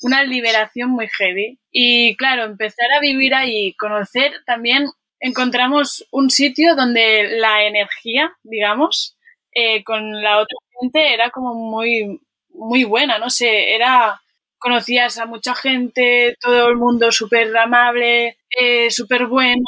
una 0.00 0.24
liberación 0.24 0.88
muy 0.88 1.08
heavy. 1.08 1.60
Y 1.70 2.16
claro, 2.16 2.44
empezar 2.44 2.90
a 2.96 3.00
vivir 3.00 3.34
ahí, 3.34 3.74
conocer 3.74 4.32
también, 4.46 4.86
encontramos 5.20 6.06
un 6.10 6.30
sitio 6.30 6.74
donde 6.74 7.36
la 7.38 7.64
energía, 7.66 8.32
digamos, 8.44 9.15
eh, 9.58 9.82
con 9.84 10.22
la 10.22 10.36
otra 10.38 10.56
gente 10.80 11.14
era 11.14 11.30
como 11.30 11.54
muy, 11.54 12.20
muy 12.50 12.84
buena, 12.84 13.18
no 13.18 13.30
sé, 13.30 13.74
era, 13.74 14.20
conocías 14.58 15.18
a 15.18 15.26
mucha 15.26 15.54
gente, 15.54 16.36
todo 16.40 16.68
el 16.68 16.76
mundo 16.76 17.10
súper 17.12 17.56
amable, 17.56 18.38
eh, 18.60 18.90
súper 18.90 19.26
bueno, 19.26 19.62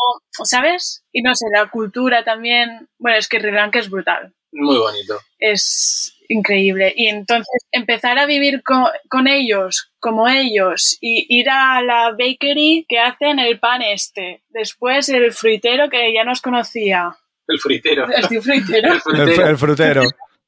¿sabes? 0.45 1.05
Y 1.13 1.23
no 1.23 1.35
sé, 1.35 1.47
la 1.55 1.69
cultura 1.71 2.25
también, 2.25 2.89
bueno, 2.99 3.19
es 3.19 3.29
que 3.29 3.41
Sri 3.41 3.53
Lanka 3.53 3.79
es 3.79 3.91
brutal, 3.91 4.33
Muy 4.53 4.77
bonito. 4.79 5.19
es 5.39 6.15
increíble. 6.29 6.93
Y 6.97 7.09
entonces 7.09 7.63
empezar 7.73 8.19
a 8.19 8.27
vivir 8.27 8.63
co- 8.63 8.91
con, 9.09 9.27
ellos, 9.29 9.93
como 9.99 10.29
ellos, 10.29 10.99
y 11.01 11.27
ir 11.39 11.49
a 11.51 11.81
la 11.83 12.11
bakery 12.11 12.85
que 12.89 12.99
hacen 12.99 13.39
el 13.39 13.59
pan 13.59 13.81
este, 13.83 14.43
después 14.51 15.09
el 15.09 15.33
fruitero 15.33 15.89
que 15.89 16.13
ya 16.13 16.25
nos 16.25 16.43
conocía, 16.43 17.17
El 17.49 17.59
fritero. 17.59 18.07
el 18.15 18.29
tío 18.29 18.43
fruitero. 18.43 18.89
El 18.89 18.95
El, 18.95 19.01
fritero. 19.01 19.49
el 19.49 19.59
frutero. 19.59 20.03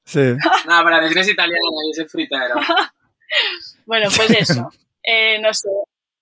Sí. 0.05 0.21
No, 0.67 0.83
para 0.85 1.01
decir 1.01 1.19
es 1.19 1.29
italiano, 1.29 1.59
es 1.93 1.99
el 1.99 2.09
fritero. 2.09 2.55
Bueno, 3.87 4.09
pues 4.15 4.31
eso. 4.31 4.71
Eh, 5.03 5.41
no 5.41 5.53
sé. 5.55 5.69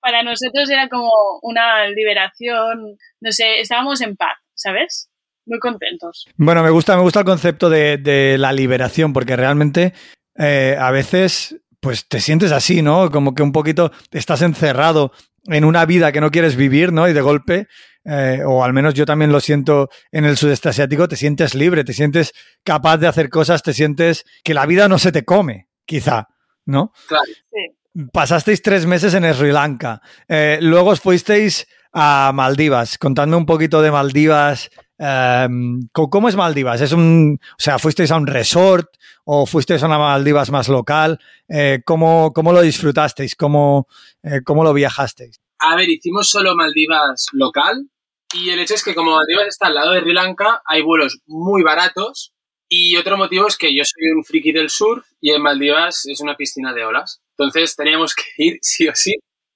Para 0.01 0.23
nosotros 0.23 0.69
era 0.71 0.89
como 0.89 1.11
una 1.43 1.87
liberación. 1.89 2.97
No 3.21 3.33
sé, 3.33 3.61
estábamos 3.61 4.01
en 4.01 4.15
paz, 4.17 4.37
¿sabes? 4.55 5.09
Muy 5.47 5.59
contentos. 5.59 6.27
Bueno, 6.37 6.63
me 6.63 6.71
gusta, 6.71 6.97
me 6.97 7.03
gusta 7.03 7.21
el 7.21 7.27
concepto 7.27 7.69
de, 7.71 7.97
de 7.97 8.37
la 8.39 8.53
liberación, 8.53 9.13
porque 9.13 9.37
realmente 9.37 9.95
eh, 10.39 10.77
a 10.79 10.91
veces 10.91 11.57
pues 11.81 12.09
te 12.09 12.21
sientes 12.21 12.53
así, 12.53 12.83
¿no? 12.83 13.11
Como 13.11 13.35
que 13.35 13.43
un 13.43 13.53
poquito 13.53 13.93
estás 14.13 14.43
encerrado 14.43 15.13
en 15.47 15.65
una 15.65 15.87
vida 15.87 16.13
que 16.13 16.21
no 16.21 16.31
quieres 16.31 16.57
vivir, 16.57 16.93
¿no? 16.93 17.09
Y 17.09 17.13
de 17.13 17.21
golpe, 17.21 17.69
eh, 18.09 18.41
o 18.47 18.65
al 18.65 18.73
menos 18.73 18.95
yo 18.95 19.05
también 19.05 19.31
lo 19.33 19.41
siento 19.41 19.89
en 20.11 20.25
el 20.25 20.37
sudeste 20.37 20.71
asiático, 20.71 21.07
te 21.09 21.17
sientes 21.17 21.55
libre, 21.55 21.85
te 21.85 21.93
sientes 21.93 22.33
capaz 22.65 22.97
de 22.97 23.07
hacer 23.07 23.29
cosas, 23.29 23.63
te 23.63 23.75
sientes 23.75 24.25
que 24.43 24.55
la 24.55 24.65
vida 24.67 24.89
no 24.89 24.99
se 24.99 25.13
te 25.13 25.25
come, 25.25 25.69
quizá, 25.85 26.27
¿no? 26.65 26.93
Claro. 27.07 27.25
Sí. 27.27 28.07
Pasasteis 28.13 28.63
tres 28.63 28.87
meses 28.87 29.13
en 29.15 29.25
Sri 29.35 29.51
Lanka, 29.53 30.01
eh, 30.29 30.59
luego 30.63 30.91
os 30.91 31.01
fuisteis 31.01 31.67
a 31.93 32.31
Maldivas. 32.35 32.97
Contadme 32.99 33.37
un 33.37 33.47
poquito 33.47 33.83
de 33.83 33.91
Maldivas. 33.91 34.71
eh, 35.01 35.49
¿cómo- 35.93 36.11
¿Cómo 36.11 36.29
es 36.29 36.37
Maldivas? 36.37 36.81
¿Es 36.81 36.93
un, 36.93 37.39
o 37.41 37.57
sea, 37.63 37.79
fuisteis 37.79 38.11
a 38.11 38.17
un 38.17 38.27
resort 38.27 38.87
o 39.25 39.47
fuisteis 39.47 39.83
a 39.83 39.87
una 39.87 39.99
Maldivas 39.99 40.51
más 40.51 40.69
local? 40.69 41.19
Eh, 41.49 41.81
¿cómo, 41.85 42.33
cómo 42.33 42.53
lo 42.53 42.61
disfrutasteis? 42.63 43.35
¿Cómo, 43.37 43.87
eh, 44.23 44.41
¿Cómo 44.45 44.65
lo 44.65 44.73
viajasteis? 44.73 45.41
A 45.61 45.75
ver, 45.77 45.89
hicimos 45.89 46.29
solo 46.29 46.55
Maldivas 46.57 47.27
local 47.33 47.89
y 48.35 48.51
el 48.51 48.61
hecho 48.61 48.75
es 48.75 48.85
que 48.85 48.95
como 48.95 49.15
Maldivas 49.17 49.47
está 49.49 49.69
al 49.69 49.75
lado 49.75 49.93
de 49.93 50.01
Sri 50.01 50.13
Lanka, 50.13 50.63
hay 50.67 50.83
vuelos 50.83 51.19
muy 51.27 51.63
baratos 51.63 52.33
y 52.69 52.97
otro 52.97 53.17
motivo 53.17 53.47
es 53.49 53.57
que 53.57 53.75
yo 53.75 53.83
soy 53.85 54.11
un 54.15 54.25
friki 54.25 54.53
del 54.53 54.69
surf 54.71 55.07
y 55.21 55.33
en 55.33 55.43
Maldivas 55.43 56.05
es 56.07 56.21
una 56.21 56.37
piscina 56.37 56.73
de 56.75 56.85
olas. 56.85 57.21
Entonces 57.39 57.75
teníamos 57.77 58.15
que 58.15 58.25
ir 58.39 58.59
sí 58.63 58.89
o 58.89 58.95
sí. 58.95 59.15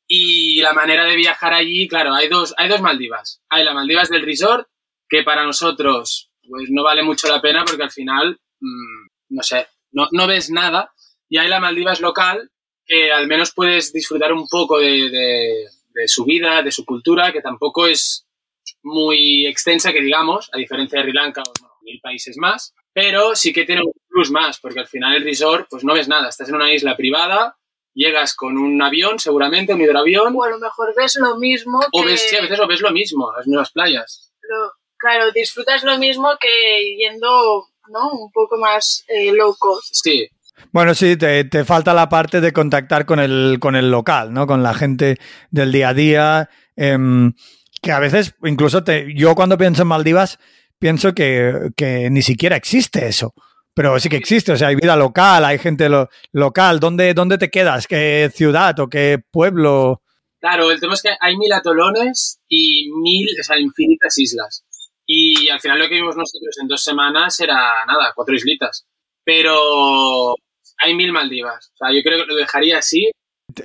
Y 0.09 0.61
la 0.63 0.73
manera 0.73 1.05
de 1.05 1.17
viajar 1.17 1.53
allí, 1.55 1.89
claro, 1.89 2.15
hay 2.15 2.29
dos, 2.29 2.55
hay 2.57 2.69
dos 2.69 2.81
Maldivas. 2.81 3.41
Hay 3.49 3.65
la 3.65 3.75
Maldivas 3.75 4.09
del 4.09 4.23
resort, 4.25 4.67
que 5.09 5.23
para 5.23 5.45
nosotros 5.45 6.31
pues 6.49 6.69
no 6.71 6.83
vale 6.83 7.03
mucho 7.03 7.29
la 7.29 7.41
pena 7.41 7.65
porque 7.65 7.85
al 7.85 7.91
final, 7.93 8.39
mm, 8.61 9.07
no 9.31 9.43
sé, 9.43 9.69
no, 9.93 10.09
no 10.13 10.27
ves 10.27 10.51
nada. 10.51 10.93
Y 11.29 11.39
hay 11.39 11.49
la 11.49 11.61
Maldivas 11.61 12.01
local, 12.01 12.51
que 12.87 13.13
al 13.13 13.27
menos 13.27 13.53
puedes 13.55 13.93
disfrutar 13.93 14.33
un 14.33 14.47
poco 14.49 14.79
de- 14.79 15.11
de 15.95 16.09
su 16.09 16.25
vida, 16.25 16.63
de 16.63 16.73
su 16.73 16.85
cultura, 16.85 17.33
que 17.33 17.43
tampoco 17.43 17.87
es 17.87 18.27
muy 18.83 19.47
extensa, 19.47 19.93
que 19.93 20.01
digamos, 20.01 20.49
a 20.53 20.59
diferencia 20.59 20.99
de 20.99 21.05
Sri 21.05 21.13
Lanka 21.13 21.43
o 21.43 21.53
bueno, 21.61 21.75
mil 21.83 22.01
países 22.03 22.37
más, 22.39 22.75
pero 22.93 23.35
sí 23.35 23.53
que 23.53 23.65
tiene 23.65 23.83
un 23.83 23.93
plus 24.09 24.31
más, 24.31 24.59
porque 24.61 24.81
al 24.81 24.87
final 24.87 25.15
el 25.17 25.25
resort, 25.25 25.67
pues 25.71 25.85
no 25.85 25.95
ves 25.95 26.09
nada, 26.09 26.29
estás 26.29 26.49
en 26.49 26.55
una 26.57 26.73
isla 26.73 26.97
privada, 26.97 27.57
llegas 27.95 28.35
con 28.35 28.57
un 28.59 28.81
avión, 28.83 29.19
seguramente, 29.19 29.75
un 29.75 29.81
hidroavión, 29.81 30.35
O 30.37 30.43
a 30.45 30.51
lo 30.51 30.59
mejor 30.59 30.95
ves 30.97 31.17
lo 31.17 31.37
mismo 31.39 31.81
que... 31.81 32.01
o 32.01 32.05
ves, 32.05 32.27
sí, 32.29 32.37
a 32.37 32.43
veces 32.43 32.59
lo 32.59 32.67
ves 32.67 32.81
lo 32.81 32.91
mismo, 32.91 33.31
las 33.37 33.47
nuevas 33.47 33.71
playas. 33.73 34.33
lo- 34.43 34.73
claro, 34.99 35.33
disfrutas 35.33 35.83
lo 35.85 35.99
mismo 35.99 36.31
que 36.41 36.97
yendo, 36.97 37.67
¿no? 37.89 38.11
Un 38.13 38.31
poco 38.33 38.57
más 38.57 39.05
eh, 39.09 39.33
low 39.33 39.55
cost. 39.59 39.89
Sí, 39.93 40.29
Bueno, 40.71 40.95
sí, 40.95 41.17
te, 41.17 41.45
te 41.45 41.65
falta 41.65 41.93
la 41.93 42.09
parte 42.09 42.41
de 42.41 42.53
contactar 42.53 43.05
con 43.05 43.19
el, 43.19 43.59
con 43.61 43.75
el 43.75 43.91
local, 43.91 44.33
¿no? 44.33 44.47
Con 44.47 44.63
la 44.63 44.75
gente 44.75 45.19
del 45.51 45.73
día 45.73 45.89
a 45.89 45.95
día. 45.95 46.51
em, 46.77 47.33
que 47.83 47.93
a 47.93 47.99
veces, 47.99 48.35
incluso 48.45 48.85
te, 48.85 49.13
yo 49.15 49.35
cuando 49.35 49.59
pienso 49.59 49.83
en 49.83 49.89
Maldivas, 49.89 50.39
pienso 50.79 51.15
que, 51.15 51.71
que 51.77 52.09
ni 52.11 52.23
siquiera 52.23 52.57
existe 52.57 53.07
eso. 53.07 53.35
Pero 53.75 53.99
sí 53.99 54.09
que 54.11 54.17
existe, 54.17 54.53
o 54.53 54.57
sea, 54.57 54.69
hay 54.69 54.77
vida 54.77 54.97
local, 54.97 55.45
hay 55.47 55.59
gente 55.59 55.89
lo- 55.89 56.09
local. 56.33 56.79
¿Dónde, 56.79 57.15
¿Dónde 57.15 57.39
te 57.39 57.51
quedas? 57.51 57.87
¿Qué 57.87 58.31
ciudad 58.35 58.79
o 58.81 58.89
qué 58.89 59.19
pueblo? 59.31 60.03
Claro, 60.41 60.71
el 60.71 60.79
tema 60.79 60.93
es 60.95 61.03
que 61.03 61.17
hay 61.21 61.37
mil 61.37 61.53
atolones 61.53 62.41
y 62.49 62.91
mil, 63.03 63.27
o 63.41 63.43
sea, 63.43 63.59
infinitas 63.59 64.19
islas. 64.19 64.65
Y 65.07 65.49
al 65.49 65.61
final 65.61 65.79
lo 65.79 65.89
que 65.89 65.95
vimos 65.95 66.17
nosotros 66.17 66.57
en 66.61 66.69
dos 66.69 66.83
semanas 66.85 67.41
era 67.41 67.57
nada, 67.87 68.13
cuatro 68.15 68.35
islitas. 68.35 68.85
Pero 69.25 70.35
hay 70.79 70.95
mil 70.95 71.13
Maldivas. 71.13 71.71
O 71.75 71.77
sea, 71.79 71.95
yo 71.97 72.03
creo 72.03 72.19
que 72.21 72.27
lo 72.33 72.37
dejaría 72.37 72.79
así. 72.79 73.11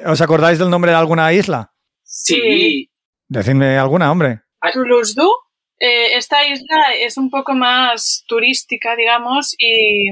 ¿Os 0.06 0.22
acordáis 0.22 0.60
del 0.60 0.70
nombre 0.70 0.92
de 0.92 0.98
alguna 0.98 1.34
isla? 1.34 1.74
Sí. 2.04 2.36
Sí. 2.36 2.90
Decidme 3.28 3.78
alguna, 3.78 4.12
hombre. 4.12 4.42
Toulouse-Du, 4.74 5.30
eh, 5.80 6.18
esta 6.18 6.46
isla 6.48 6.94
es 7.00 7.18
un 7.18 7.30
poco 7.30 7.54
más 7.54 8.24
turística, 8.28 8.96
digamos, 8.96 9.56
y, 9.58 10.10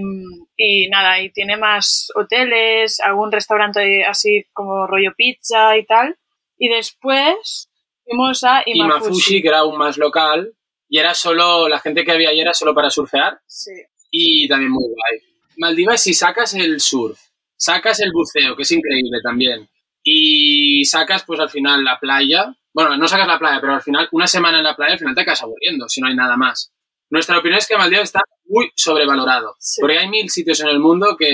y 0.55 0.89
nada, 0.89 1.19
y 1.22 1.31
tiene 1.31 1.57
más 1.57 2.07
hoteles, 2.15 3.00
algún 3.00 3.31
restaurante 3.31 4.05
así 4.05 4.45
como 4.53 4.88
rollo 4.88 5.13
pizza 5.17 5.77
y 5.77 5.86
tal. 5.86 6.17
Y 6.57 6.69
después 6.69 7.69
fuimos 8.03 8.43
a 8.43 8.63
Y 8.65 8.79
Mafushi, 8.79 9.07
Imafushi. 9.07 9.41
que 9.41 9.48
era 9.48 9.60
aún 9.60 9.77
más 9.77 9.98
local. 9.98 10.53
Y 10.88 11.00
era 11.00 11.15
solo, 11.15 11.67
la 11.67 11.79
gente 11.79 12.05
que 12.05 12.12
había 12.12 12.29
ahí 12.29 12.39
era 12.39 12.53
solo 12.53 12.75
para 12.75 12.91
surfear. 12.91 13.39
Sí. 13.48 13.72
Y 14.12 14.48
también 14.48 14.72
muy 14.72 14.84
guay. 14.84 15.19
Maldivas, 15.57 16.01
si 16.01 16.13
sacas 16.13 16.53
el 16.53 16.79
surf, 16.79 17.19
sacas 17.57 18.00
el 18.01 18.12
buceo, 18.12 18.55
que 18.55 18.63
es 18.63 18.72
increíble 18.72 19.19
también, 19.24 19.67
y 20.03 20.84
sacas 20.86 21.24
pues 21.25 21.39
al 21.39 21.50
final 21.50 21.84
la 21.84 21.98
playa, 22.00 22.53
bueno, 22.75 22.98
no 22.98 23.08
sacas 23.08 23.27
la 23.27 23.39
playa, 23.39 23.60
pero 23.62 23.74
al 23.74 23.82
final 23.82 24.08
una 24.12 24.27
semana 24.27 24.58
en 24.60 24.65
la 24.65 24.75
playa 24.75 24.94
al 24.94 25.00
final 25.00 25.15
te 25.15 25.22
acabas 25.22 25.41
aburriendo 25.44 25.88
si 25.89 26.01
no 26.01 26.08
hay 26.08 26.15
nada 26.15 26.36
más. 26.38 26.72
Nuestra 27.10 27.38
opinión 27.39 27.60
es 27.60 27.67
que 27.67 27.77
Maldivas 27.77 28.03
está 28.03 28.20
muy 28.46 28.70
sobrevalorado, 28.75 29.55
Sí. 29.60 29.79
porque 29.82 29.98
hay 29.98 30.10
mil 30.10 30.29
sitios 30.29 30.60
en 30.60 30.67
el 30.67 30.79
mundo 30.79 31.15
que 31.17 31.32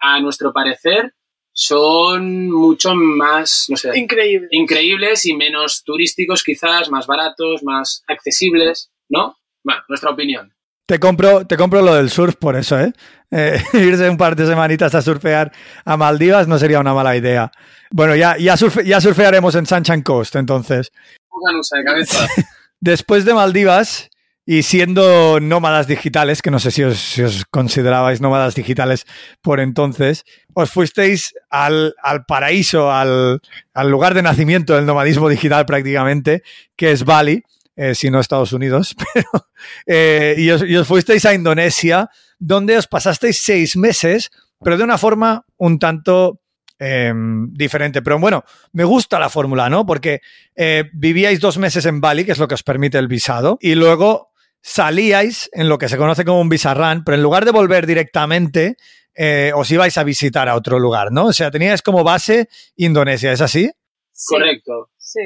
a 0.00 0.18
nuestro 0.20 0.52
parecer 0.52 1.14
son 1.52 2.50
mucho 2.50 2.94
más, 2.94 3.66
no 3.68 3.76
sé, 3.76 3.96
Increíble. 3.98 4.48
increíbles 4.50 5.26
y 5.26 5.34
menos 5.36 5.82
turísticos 5.84 6.42
quizás, 6.42 6.90
más 6.90 7.06
baratos, 7.06 7.62
más 7.62 8.02
accesibles, 8.08 8.90
¿no? 9.08 9.36
Bueno, 9.62 9.82
nuestra 9.88 10.10
opinión. 10.10 10.52
Te 10.90 10.98
compro, 10.98 11.46
te 11.46 11.56
compro 11.56 11.82
lo 11.82 11.94
del 11.94 12.10
surf 12.10 12.34
por 12.34 12.56
eso, 12.56 12.76
¿eh? 12.80 12.92
Eh, 13.30 13.62
irse 13.74 14.10
un 14.10 14.16
par 14.16 14.34
de 14.34 14.44
semanitas 14.44 14.92
a 14.96 15.00
surfear 15.00 15.52
a 15.84 15.96
Maldivas 15.96 16.48
no 16.48 16.58
sería 16.58 16.80
una 16.80 16.92
mala 16.92 17.14
idea. 17.16 17.52
Bueno, 17.92 18.16
ya, 18.16 18.36
ya, 18.36 18.54
surfe- 18.56 18.82
ya 18.84 19.00
surfearemos 19.00 19.54
en 19.54 19.66
Sunshine 19.66 20.02
Coast, 20.02 20.34
entonces. 20.34 20.90
Pónganos 21.28 21.68
de 21.70 21.84
cabeza. 21.84 22.26
Después 22.80 23.24
de 23.24 23.34
Maldivas 23.34 24.10
y 24.44 24.64
siendo 24.64 25.38
nómadas 25.40 25.86
digitales, 25.86 26.42
que 26.42 26.50
no 26.50 26.58
sé 26.58 26.72
si 26.72 26.82
os, 26.82 26.98
si 26.98 27.22
os 27.22 27.44
considerabais 27.44 28.20
nómadas 28.20 28.56
digitales 28.56 29.06
por 29.42 29.60
entonces, 29.60 30.24
os 30.54 30.72
fuisteis 30.72 31.34
al, 31.50 31.94
al 32.02 32.24
paraíso, 32.24 32.90
al, 32.90 33.38
al 33.74 33.90
lugar 33.90 34.14
de 34.14 34.22
nacimiento 34.22 34.74
del 34.74 34.86
nomadismo 34.86 35.28
digital 35.28 35.66
prácticamente, 35.66 36.42
que 36.74 36.90
es 36.90 37.04
Bali, 37.04 37.44
eh, 37.80 37.94
si 37.94 38.10
no 38.10 38.20
Estados 38.20 38.52
Unidos, 38.52 38.94
pero, 39.14 39.46
eh, 39.86 40.34
y, 40.36 40.50
os, 40.50 40.62
y 40.62 40.76
os 40.76 40.86
fuisteis 40.86 41.24
a 41.24 41.32
Indonesia, 41.32 42.10
donde 42.38 42.76
os 42.76 42.86
pasasteis 42.86 43.40
seis 43.40 43.74
meses, 43.74 44.30
pero 44.62 44.76
de 44.76 44.84
una 44.84 44.98
forma 44.98 45.46
un 45.56 45.78
tanto 45.78 46.42
eh, 46.78 47.10
diferente. 47.52 48.02
Pero 48.02 48.18
bueno, 48.18 48.44
me 48.72 48.84
gusta 48.84 49.18
la 49.18 49.30
fórmula, 49.30 49.70
¿no? 49.70 49.86
Porque 49.86 50.20
eh, 50.54 50.90
vivíais 50.92 51.40
dos 51.40 51.56
meses 51.56 51.86
en 51.86 52.02
Bali, 52.02 52.26
que 52.26 52.32
es 52.32 52.38
lo 52.38 52.48
que 52.48 52.54
os 52.54 52.62
permite 52.62 52.98
el 52.98 53.08
visado, 53.08 53.56
y 53.62 53.74
luego 53.74 54.28
salíais 54.60 55.48
en 55.54 55.70
lo 55.70 55.78
que 55.78 55.88
se 55.88 55.96
conoce 55.96 56.26
como 56.26 56.42
un 56.42 56.50
visa 56.50 56.74
run, 56.74 57.02
pero 57.02 57.16
en 57.16 57.22
lugar 57.22 57.46
de 57.46 57.52
volver 57.52 57.86
directamente, 57.86 58.76
eh, 59.14 59.52
os 59.54 59.70
ibais 59.70 59.96
a 59.96 60.04
visitar 60.04 60.50
a 60.50 60.54
otro 60.54 60.78
lugar, 60.78 61.12
¿no? 61.12 61.26
O 61.26 61.32
sea, 61.32 61.50
teníais 61.50 61.80
como 61.80 62.04
base 62.04 62.50
Indonesia, 62.76 63.32
¿es 63.32 63.40
así? 63.40 63.70
Sí, 64.12 64.34
Correcto. 64.34 64.90
Sí. 64.98 65.20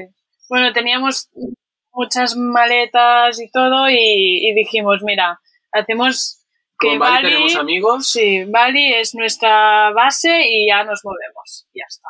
Bueno, 0.49 0.73
teníamos 0.73 1.31
muchas 1.95 2.37
maletas 2.37 3.41
y 3.41 3.51
todo 3.51 3.89
y, 3.89 3.97
y 4.49 4.55
dijimos, 4.55 5.01
mira, 5.03 5.41
hacemos 5.73 6.41
que 6.79 6.89
Con 6.89 6.99
Bali 6.99 7.15
Bali, 7.15 7.29
tenemos 7.31 7.57
amigos. 7.57 8.09
sí, 8.09 8.45
Bali 8.45 8.93
es 8.95 9.15
nuestra 9.15 9.91
base 9.93 10.43
y 10.49 10.69
ya 10.69 10.85
nos 10.85 11.01
movemos. 11.05 11.67
Ya 11.75 11.85
está. 11.89 12.09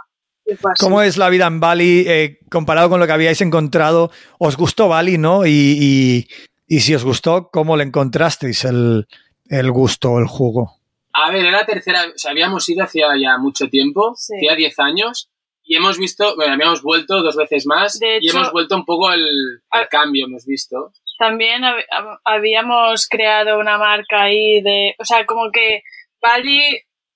¿Cómo 0.79 1.01
es 1.03 1.17
la 1.17 1.31
vida 1.31 1.47
en 1.47 1.59
Bali 1.61 2.05
eh, 2.07 2.39
comparado 2.51 2.91
con 2.91 3.01
lo 3.01 3.07
que 3.07 3.13
habíais 3.13 3.41
encontrado? 3.41 4.11
¿Os 4.39 4.57
gustó 4.57 4.89
Bali, 4.89 5.17
no? 5.19 5.47
Y, 5.47 5.51
y- 5.81 6.29
y 6.67 6.81
si 6.81 6.95
os 6.95 7.05
gustó, 7.05 7.51
¿cómo 7.53 7.77
le 7.77 7.85
encontrasteis 7.85 8.65
el, 8.65 9.07
el 9.49 9.71
gusto, 9.71 10.19
el 10.19 10.27
jugo? 10.27 10.79
A 11.13 11.31
ver, 11.31 11.45
era 11.47 11.59
la 11.59 11.67
tercera, 11.67 12.05
o 12.15 12.19
sea, 12.19 12.31
habíamos 12.33 12.69
ido 12.69 12.83
hacía 12.85 13.07
ya 13.21 13.37
mucho 13.39 13.69
tiempo, 13.69 14.15
Sí. 14.17 14.35
hacía 14.37 14.57
10 14.57 14.79
años, 14.81 15.31
y 15.65 15.77
hemos 15.77 15.99
visto, 15.99 16.37
bueno, 16.37 16.53
habíamos 16.55 16.83
vuelto 16.83 17.23
dos 17.23 17.37
veces 17.37 17.67
más, 17.67 17.99
De 17.99 18.19
y 18.21 18.29
hemos 18.29 18.53
vuelto 18.53 18.77
un 18.77 18.85
poco 18.85 19.11
el, 19.13 19.21
el 19.23 19.61
Ah. 19.71 19.87
cambio, 19.91 20.27
hemos 20.27 20.45
visto. 20.47 20.93
También 21.19 21.63
hab- 21.63 21.85
hab- 21.91 22.19
habíamos 22.25 23.09
creado 23.09 23.59
una 23.59 23.79
marca 23.79 24.23
ahí 24.25 24.61
de, 24.63 24.95
o 24.99 25.05
sea, 25.05 25.25
como 25.27 25.51
que 25.53 25.83
Bali 26.21 26.61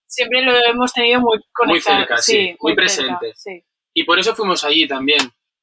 siempre 0.06 0.42
lo 0.42 0.52
hemos 0.66 0.92
tenido 0.92 1.20
muy 1.20 1.38
conectado. 1.52 1.98
cerca, 1.98 2.16
sí, 2.18 2.56
muy 2.60 2.74
presente. 2.74 3.32
sí. 3.36 3.62
Y 3.94 4.04
por 4.04 4.18
eso 4.18 4.34
fuimos 4.34 4.64
allí 4.64 4.86
también. 4.86 5.20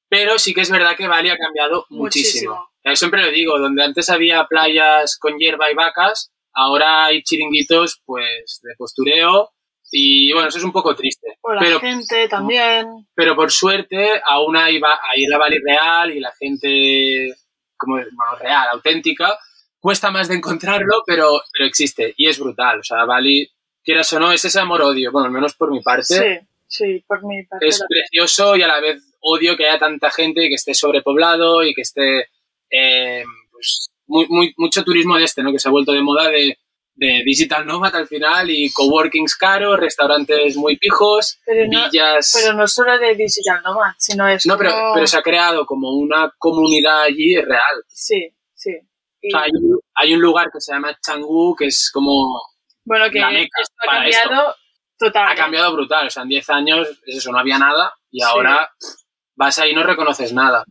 Pero 0.10 0.38
sí 0.38 0.54
que 0.54 0.62
es 0.62 0.70
verdad 0.70 0.96
que 0.96 1.08
Bali 1.08 1.30
ha 1.30 1.38
cambiado 1.38 1.86
muchísimo. 1.90 2.54
Muchísimo. 2.54 2.70
Ya 2.84 2.96
siempre 2.96 3.24
lo 3.24 3.32
digo, 3.32 3.58
donde 3.58 3.84
antes 3.84 4.10
había 4.10 4.46
playas 4.46 5.18
con 5.20 5.38
hierba 5.40 5.72
y 5.72 5.74
vacas, 5.74 6.32
ahora 6.54 7.06
hay 7.06 7.24
chiringuitos 7.24 8.02
pues 8.06 8.60
de 8.62 8.76
postureo 8.78 9.50
y 9.92 10.32
bueno, 10.34 10.50
eso 10.50 10.58
es 10.60 10.64
un 10.64 10.72
poco 10.72 10.96
triste. 10.96 11.35
O 11.48 11.54
la 11.54 11.60
Pero, 11.62 11.80
gente 11.80 12.28
también. 12.28 12.88
pero 13.14 13.36
por 13.36 13.52
suerte 13.52 14.20
aún 14.28 14.58
hay, 14.58 14.78
hay 14.78 15.26
la 15.28 15.38
Bali 15.38 15.60
real 15.60 16.12
y 16.12 16.20
la 16.20 16.32
gente 16.40 17.36
como 17.78 17.96
bueno, 17.98 18.36
real, 18.40 18.68
auténtica. 18.72 19.38
Cuesta 19.80 20.10
más 20.10 20.28
de 20.28 20.36
encontrarlo, 20.36 21.04
pero, 21.06 21.40
pero 21.54 21.66
existe 21.68 22.14
y 22.18 22.28
es 22.28 22.40
brutal. 22.40 22.80
O 22.80 22.84
sea, 22.84 23.06
Bali, 23.06 23.48
quieras 23.84 24.12
o 24.14 24.20
no, 24.20 24.32
es 24.32 24.44
ese 24.44 24.60
amor-odio. 24.60 25.12
Bueno, 25.12 25.28
al 25.28 25.32
menos 25.34 25.54
por 25.54 25.70
mi 25.72 25.82
parte 25.82 26.06
Sí, 26.16 26.48
sí, 26.68 27.04
por 27.08 27.24
mi 27.24 27.44
parte. 27.46 27.68
es 27.68 27.84
precioso 27.88 28.56
y 28.56 28.64
a 28.64 28.68
la 28.68 28.80
vez 28.80 29.04
odio 29.20 29.56
que 29.56 29.68
haya 29.70 29.78
tanta 29.78 30.10
gente 30.10 30.44
y 30.46 30.50
que 30.50 30.56
esté 30.56 30.74
sobrepoblado 30.74 31.64
y 31.64 31.76
que 31.76 31.82
esté 31.82 32.28
eh, 32.72 33.24
pues, 33.52 33.92
muy, 34.08 34.26
muy- 34.30 34.54
mucho 34.58 34.84
turismo 34.84 35.16
de 35.18 35.26
este, 35.26 35.44
¿no? 35.44 35.52
Que 35.52 35.60
se 35.60 35.68
ha 35.68 35.72
vuelto 35.72 35.92
de 35.92 36.02
moda 36.02 36.30
de, 36.30 36.58
de 36.96 37.22
digital 37.26 37.66
nomad 37.66 37.94
al 37.96 38.08
final 38.08 38.50
y 38.50 38.72
coworkings 38.72 39.36
caros, 39.36 39.78
restaurantes 39.80 40.56
muy 40.56 40.78
pijos, 40.78 41.40
Pero 41.46 41.68
no- 41.70 41.90
villas... 41.90 42.32
Pero 42.34 42.54
no 42.54 42.68
solo 42.68 42.98
de 42.98 43.16
Digital 43.16 43.62
Nomad, 43.64 43.92
sino 43.98 44.28
es 44.30 44.46
no, 44.46 44.58
pero, 44.58 44.72
como- 44.72 44.94
pero 44.94 45.08
se 45.08 45.18
ha 45.18 45.22
creado 45.22 45.66
como 45.66 45.90
una 45.92 46.32
comunidad 46.38 47.02
allí 47.02 47.36
real. 47.36 47.84
Sí, 47.88 48.30
sí. 48.54 48.72
Y, 49.22 49.28
O 49.34 49.38
sea, 49.38 49.42
hay, 49.46 49.52
un, 49.62 49.80
hay 49.96 50.14
un 50.14 50.22
lugar 50.22 50.48
que 50.54 50.62
se 50.62 50.72
llama 50.74 50.98
Changú 51.06 51.54
que 51.58 51.66
es 51.66 51.90
como... 51.94 52.42
bueno, 52.86 53.10
que 53.12 53.20
la 53.20 53.30
meca 53.32 53.62
esto 53.62 53.74
ha 53.88 53.92
cambiado 53.92 54.56
total. 54.98 55.28
Ha 55.32 55.36
cambiado 55.36 55.74
brutal. 55.74 56.08
O 56.08 56.10
sea, 56.10 56.24
en 56.24 56.30
10 56.30 56.50
años 56.52 56.88
es 57.08 57.18
eso, 57.18 57.32
no 57.32 57.40
había 57.40 57.60
nada 57.60 57.94
y 58.10 58.20
Sí. 58.22 58.26
ahora 58.26 58.70
vas 59.36 59.60
ahí 59.60 59.72
y 59.72 59.76
no 59.76 59.84
reconoces 59.84 60.32
nada. 60.32 60.64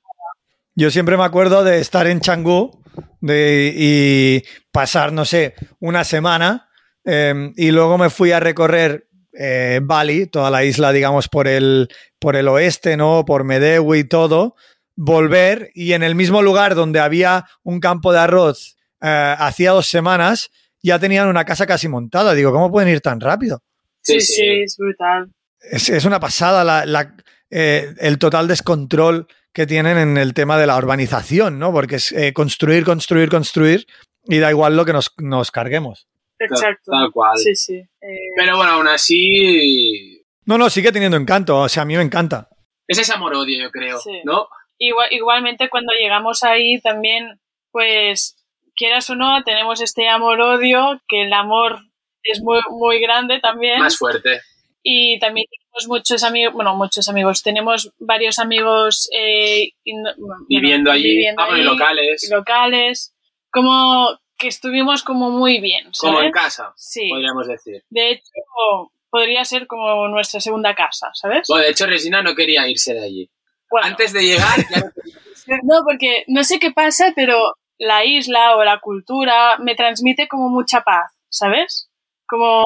Yo 0.75 0.91
siempre 0.91 1.17
me 1.19 1.25
acuerdo 1.25 1.63
de 1.65 1.81
estar 1.81 2.07
en 2.07 2.21
Changú 2.21 2.83
de, 3.21 3.73
y 3.77 4.43
pasar, 4.75 5.13
no 5.13 5.25
sé, 5.25 5.55
una 5.79 6.03
semana 6.03 6.69
eh, 7.05 7.53
y 7.57 7.71
luego 7.71 7.97
me 7.97 8.11
fui 8.11 8.33
a 8.33 8.41
recorrer 8.41 9.07
eh, 9.33 9.79
Bali, 9.83 10.27
toda 10.27 10.51
la 10.51 10.65
isla, 10.65 10.93
digamos, 10.93 11.29
por 11.29 11.47
el, 11.47 11.89
por 12.19 12.35
el 12.35 12.49
oeste, 12.49 12.97
¿no? 12.97 13.25
Por 13.25 13.45
Medewi 13.45 14.01
y 14.01 14.05
todo, 14.05 14.57
volver 14.97 15.71
y 15.75 15.93
en 15.93 16.03
el 16.03 16.17
mismo 16.17 16.43
lugar 16.43 16.75
donde 16.75 16.99
había 16.99 17.47
un 17.63 17.79
campo 17.79 18.13
de 18.13 18.19
arroz 18.19 18.77
eh, 19.01 19.35
hacía 19.39 19.71
dos 19.71 19.87
semanas, 19.87 20.51
ya 20.83 20.99
tenían 20.99 21.29
una 21.29 21.45
casa 21.45 21.67
casi 21.67 21.87
montada. 21.89 22.35
Digo, 22.35 22.53
¿cómo 22.53 22.71
pueden 22.71 22.89
ir 22.89 23.01
tan 23.01 23.21
rápido? 23.21 23.63
Sí, 24.03 24.21
Sí, 24.21 24.43
es 24.65 24.77
brutal. 24.77 25.31
Es, 25.61 25.89
es 25.89 26.05
una 26.05 26.19
pasada 26.21 26.65
la- 26.65 26.85
la- 26.85 27.15
eh, 27.51 27.95
el 28.01 28.19
total 28.19 28.49
descontrol 28.49 29.27
que 29.53 29.67
tienen 29.67 29.99
en 29.99 30.17
el 30.19 30.35
tema 30.35 30.59
de 30.59 30.67
la 30.67 30.77
urbanización, 30.77 31.59
¿no? 31.61 31.71
Porque 31.73 31.97
es 31.97 32.11
eh, 32.13 32.33
construir, 32.33 32.85
construir, 32.85 33.29
construir 33.29 33.87
y 34.27 34.39
da 34.39 34.51
igual 34.51 34.77
lo 34.77 34.85
que 34.85 34.93
nos, 34.93 35.13
nos 35.19 35.51
carguemos. 35.51 36.07
Exacto. 36.39 36.91
Tal 36.91 37.11
cual. 37.13 37.37
Sí, 37.39 37.55
sí. 37.55 37.75
Eh, 37.77 38.19
Pero 38.37 38.57
bueno, 38.57 38.73
aún 38.73 38.89
así 38.89 40.23
No, 40.47 40.59
no, 40.59 40.69
sigue 40.69 40.93
teniendo 40.93 41.17
encanto, 41.17 41.59
o 41.61 41.69
sea, 41.69 41.83
a 41.85 41.87
mí 41.87 41.97
me 41.97 42.03
encanta. 42.03 42.49
es 42.87 42.99
ese 42.99 43.15
amor-odio, 43.15 43.63
yo 43.63 43.71
creo, 43.71 43.99
Sí. 43.99 44.21
¿no? 44.25 44.47
igual- 44.79 45.09
igualmente 45.13 45.71
cuando 45.71 45.93
llegamos 45.95 46.43
ahí 46.43 46.81
también, 46.83 47.41
pues, 47.71 48.37
quieras 48.77 49.09
o 49.09 49.15
no, 49.15 49.43
tenemos 49.45 49.81
este 49.81 50.09
amor-odio, 50.09 51.01
que 51.09 51.23
el 51.23 51.33
amor 51.33 51.79
es 52.25 52.43
muy, 52.43 52.59
muy 52.71 53.01
grande 53.01 53.39
también. 53.41 53.79
Más 53.79 53.97
fuerte. 53.97 54.41
Y 54.83 55.19
también 55.21 55.47
tenemos 55.49 55.87
muchos 55.89 56.25
amigos, 56.25 56.53
bueno, 56.53 56.75
muchos 56.77 57.09
amigos, 57.09 57.43
tenemos 57.43 57.93
varios 57.99 58.39
amigos 58.39 59.09
eh, 59.17 59.71
in- 59.85 60.03
bueno, 60.19 60.45
Viviendo 60.49 60.91
allí, 60.91 61.05
viviendo 61.09 61.43
ah, 61.43 61.55
ahí, 61.55 61.63
locales, 61.63 62.29
locales, 62.31 63.14
como 63.55 64.09
que 64.37 64.49
estuvimos 64.49 65.03
como 65.05 65.31
muy 65.31 65.61
bien, 65.61 65.91
como 65.99 66.21
en 66.21 66.33
casa, 66.33 66.73
Sí, 66.77 67.09
podríamos 67.09 67.47
decir. 67.47 67.85
de 67.89 68.11
hecho 68.11 68.91
podría 69.09 69.45
ser 69.45 69.69
como 69.69 70.09
nuestra 70.09 70.41
segunda 70.41 70.75
casa, 70.75 71.11
¿sabes? 71.15 71.47
Bueno, 71.49 71.63
de 71.63 71.71
hecho, 71.71 71.87
Resina 71.87 72.21
no 72.21 72.35
quería 72.35 72.67
irse 72.67 72.95
de 72.95 73.05
allí. 73.05 73.31
Bueno, 73.71 73.87
Antes 73.87 74.13
de 74.13 74.23
llegar, 74.23 74.57
ya 74.69 74.81
no 74.81 74.91
quería 74.91 75.21
no, 75.63 75.85
porque 75.85 76.25
no 76.27 76.43
sé 76.43 76.59
qué 76.59 76.73
pasa, 76.73 77.13
pero 77.15 77.55
la 77.79 78.05
isla 78.05 78.57
o 78.57 78.65
la 78.65 78.81
cultura 78.81 79.57
me 79.59 79.77
transmite 79.77 80.27
como 80.27 80.49
mucha 80.49 80.81
paz, 80.81 81.13
¿sabes? 81.29 81.89
Como, 82.27 82.65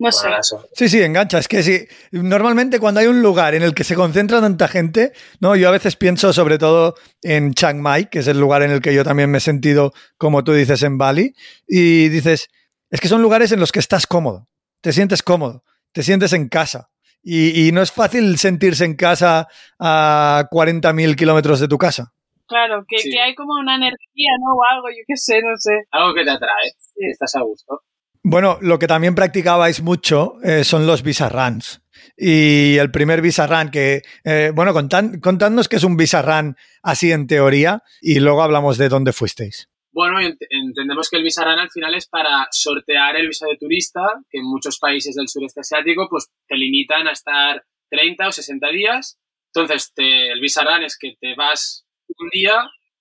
no 0.00 0.10
sé. 0.10 0.26
Bueno, 0.26 0.40
eso. 0.40 0.66
Sí, 0.74 0.88
sí, 0.88 1.00
engancha. 1.02 1.38
Es 1.38 1.46
que 1.46 1.62
sí, 1.62 1.86
normalmente 2.10 2.80
cuando 2.80 3.00
hay 3.00 3.06
un 3.06 3.22
lugar 3.22 3.54
en 3.54 3.62
el 3.62 3.74
que 3.74 3.84
se 3.84 3.94
concentra 3.94 4.40
tanta 4.40 4.66
gente, 4.66 5.12
¿no? 5.40 5.54
Yo 5.56 5.68
a 5.68 5.72
veces 5.72 5.94
pienso 5.96 6.32
sobre 6.32 6.58
todo 6.58 6.94
en 7.22 7.54
Chiang 7.54 7.80
Mai, 7.80 8.08
que 8.10 8.18
es 8.20 8.26
el 8.26 8.40
lugar 8.40 8.62
en 8.62 8.70
el 8.72 8.80
que 8.80 8.92
yo 8.94 9.04
también 9.04 9.30
me 9.30 9.38
he 9.38 9.40
sentido, 9.40 9.92
como 10.18 10.42
tú 10.42 10.52
dices, 10.52 10.82
en 10.82 10.98
Bali, 10.98 11.34
y 11.68 12.08
dices, 12.08 12.48
es 12.90 13.00
que 13.00 13.08
son 13.08 13.22
lugares 13.22 13.52
en 13.52 13.60
los 13.60 13.70
que 13.72 13.78
estás 13.78 14.06
cómodo, 14.06 14.48
te 14.80 14.92
sientes 14.92 15.22
cómodo, 15.22 15.62
te 15.92 16.02
sientes 16.02 16.32
en 16.32 16.48
casa. 16.48 16.90
Y, 17.22 17.68
y 17.68 17.72
no 17.72 17.82
es 17.82 17.92
fácil 17.92 18.38
sentirse 18.38 18.86
en 18.86 18.96
casa 18.96 19.46
a 19.78 20.48
40.000 20.50 21.14
kilómetros 21.16 21.60
de 21.60 21.68
tu 21.68 21.76
casa. 21.76 22.12
Claro, 22.48 22.84
que, 22.88 22.98
Sí. 22.98 23.10
que 23.10 23.20
hay 23.20 23.34
como 23.34 23.52
una 23.60 23.76
energía, 23.76 24.30
¿no? 24.42 24.54
O 24.56 24.60
algo, 24.72 24.88
yo 24.88 25.04
qué 25.06 25.16
sé, 25.16 25.40
no 25.42 25.54
sé. 25.58 25.70
Algo 25.92 26.14
que 26.14 26.24
te 26.24 26.30
atrae, 26.30 26.72
Sí. 26.78 27.04
estás 27.12 27.34
a 27.36 27.42
gusto. 27.42 27.82
Bueno, 28.22 28.58
lo 28.60 28.78
que 28.78 28.86
también 28.86 29.14
practicabais 29.14 29.82
mucho 29.82 30.34
eh, 30.42 30.64
son 30.64 30.86
los 30.86 31.02
visa 31.02 31.28
runs. 31.28 31.80
Y 32.16 32.76
el 32.76 32.90
primer 32.90 33.22
visa 33.22 33.46
run 33.46 33.70
que, 33.70 34.02
eh, 34.24 34.52
bueno, 34.54 34.72
contad- 34.74 35.18
contadnos 35.22 35.68
qué 35.68 35.76
es 35.76 35.84
un 35.84 35.96
visa 35.96 36.20
run 36.22 36.54
así 36.82 37.12
en 37.12 37.26
teoría 37.26 37.82
y 38.00 38.20
luego 38.20 38.42
hablamos 38.42 38.76
de 38.76 38.88
dónde 38.90 39.12
fuisteis. 39.12 39.68
Bueno, 39.92 40.20
ent- 40.20 40.36
entendemos 40.50 41.08
que 41.10 41.16
el 41.16 41.24
Visarán 41.24 41.58
al 41.58 41.70
final 41.70 41.94
es 41.94 42.06
para 42.06 42.46
sortear 42.52 43.16
el 43.16 43.26
visa 43.26 43.46
de 43.48 43.56
turista, 43.56 44.00
que 44.30 44.38
en 44.38 44.44
muchos 44.44 44.78
países 44.78 45.16
del 45.16 45.28
sureste 45.28 45.60
asiático 45.60 46.06
pues 46.08 46.28
te 46.46 46.56
limitan 46.56 47.08
a 47.08 47.12
estar 47.12 47.64
30 47.90 48.28
o 48.28 48.32
60 48.32 48.68
días. 48.68 49.18
Entonces, 49.52 49.92
te- 49.94 50.30
el 50.30 50.40
Visarán 50.40 50.84
es 50.84 50.96
que 50.96 51.14
te 51.20 51.34
vas 51.34 51.86
un 52.18 52.28
día 52.30 52.54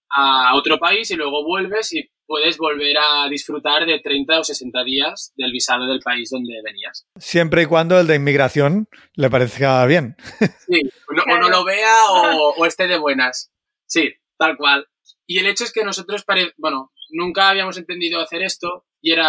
a 0.10 0.55
otro 0.55 0.79
país 0.79 1.12
y 1.12 1.15
luego 1.15 1.45
vuelves 1.45 1.93
y 1.93 2.10
puedes 2.30 2.60
volver 2.60 2.96
a 3.00 3.28
disfrutar 3.28 3.88
de 3.88 4.00
30 4.00 4.39
o 4.42 4.44
60 4.44 4.84
días 4.84 5.34
del 5.36 5.52
visado 5.52 5.88
del 5.88 6.00
país 6.00 6.30
donde 6.30 6.62
venías. 6.63 7.08
Siempre 7.18 7.63
y 7.63 7.65
cuando 7.65 8.00
el 8.00 8.06
de 8.06 8.15
inmigración 8.18 8.88
le 9.15 9.30
parezca 9.32 9.84
bien. 9.88 10.15
Sí, 10.68 10.80
o 11.10 11.13
no, 11.13 11.24
o 11.24 11.38
no 11.39 11.50
lo 11.50 11.65
vea 11.65 12.04
o, 12.12 12.54
o 12.56 12.65
esté 12.68 12.88
de 12.88 13.00
buenas. 13.00 13.52
Sí, 13.88 14.13
tal 14.38 14.56
cual. 14.58 14.86
Y 15.26 15.39
el 15.39 15.48
hecho 15.48 15.63
es 15.63 15.74
que 15.74 15.84
nosotros, 15.84 16.24
pare- 16.24 16.54
bueno, 16.58 16.92
nunca 17.10 17.50
habíamos 17.50 17.78
entendido 17.80 18.22
hacer 18.22 18.44
esto 18.44 18.86
y 19.02 19.12
era, 19.12 19.28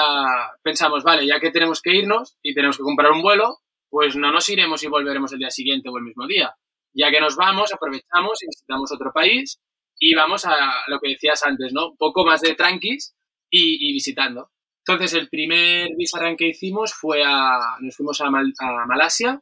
pensamos, 0.63 1.03
vale, 1.03 1.27
ya 1.27 1.41
que 1.41 1.51
tenemos 1.51 1.81
que 1.81 1.95
irnos 1.95 2.37
y 2.43 2.53
tenemos 2.55 2.77
que 2.77 2.83
comprar 2.83 3.13
un 3.13 3.23
vuelo, 3.23 3.61
pues 3.89 4.15
no 4.17 4.31
nos 4.31 4.47
iremos 4.51 4.83
y 4.83 4.89
volveremos 4.89 5.33
el 5.33 5.39
día 5.39 5.51
siguiente 5.51 5.89
o 5.89 5.97
el 5.97 6.05
mismo 6.05 6.27
día. 6.27 6.55
Ya 6.93 7.11
que 7.11 7.21
nos 7.21 7.37
vamos, 7.37 7.73
aprovechamos 7.73 8.43
y 8.43 8.47
visitamos 8.49 8.93
otro 8.93 9.11
país 9.15 9.59
y 10.01 10.15
vamos 10.15 10.45
a 10.47 10.57
lo 10.89 10.99
que 10.99 11.11
decías 11.11 11.45
antes, 11.45 11.73
¿no? 11.73 11.91
Un 11.91 11.97
poco 11.97 12.25
más 12.25 12.41
de 12.41 12.55
tranquis 12.57 13.15
y, 13.51 13.89
y 13.89 13.93
visitando. 13.93 14.51
Entonces, 14.87 15.15
el 15.15 15.29
primer 15.29 15.91
visarán 15.97 16.37
que 16.37 16.49
hicimos 16.49 16.93
fue 16.95 17.23
a, 17.25 17.77
nos 17.81 17.95
fuimos 17.97 18.21
a, 18.23 18.31
Mal- 18.31 18.55
a 18.59 18.87
Malasia, 18.87 19.41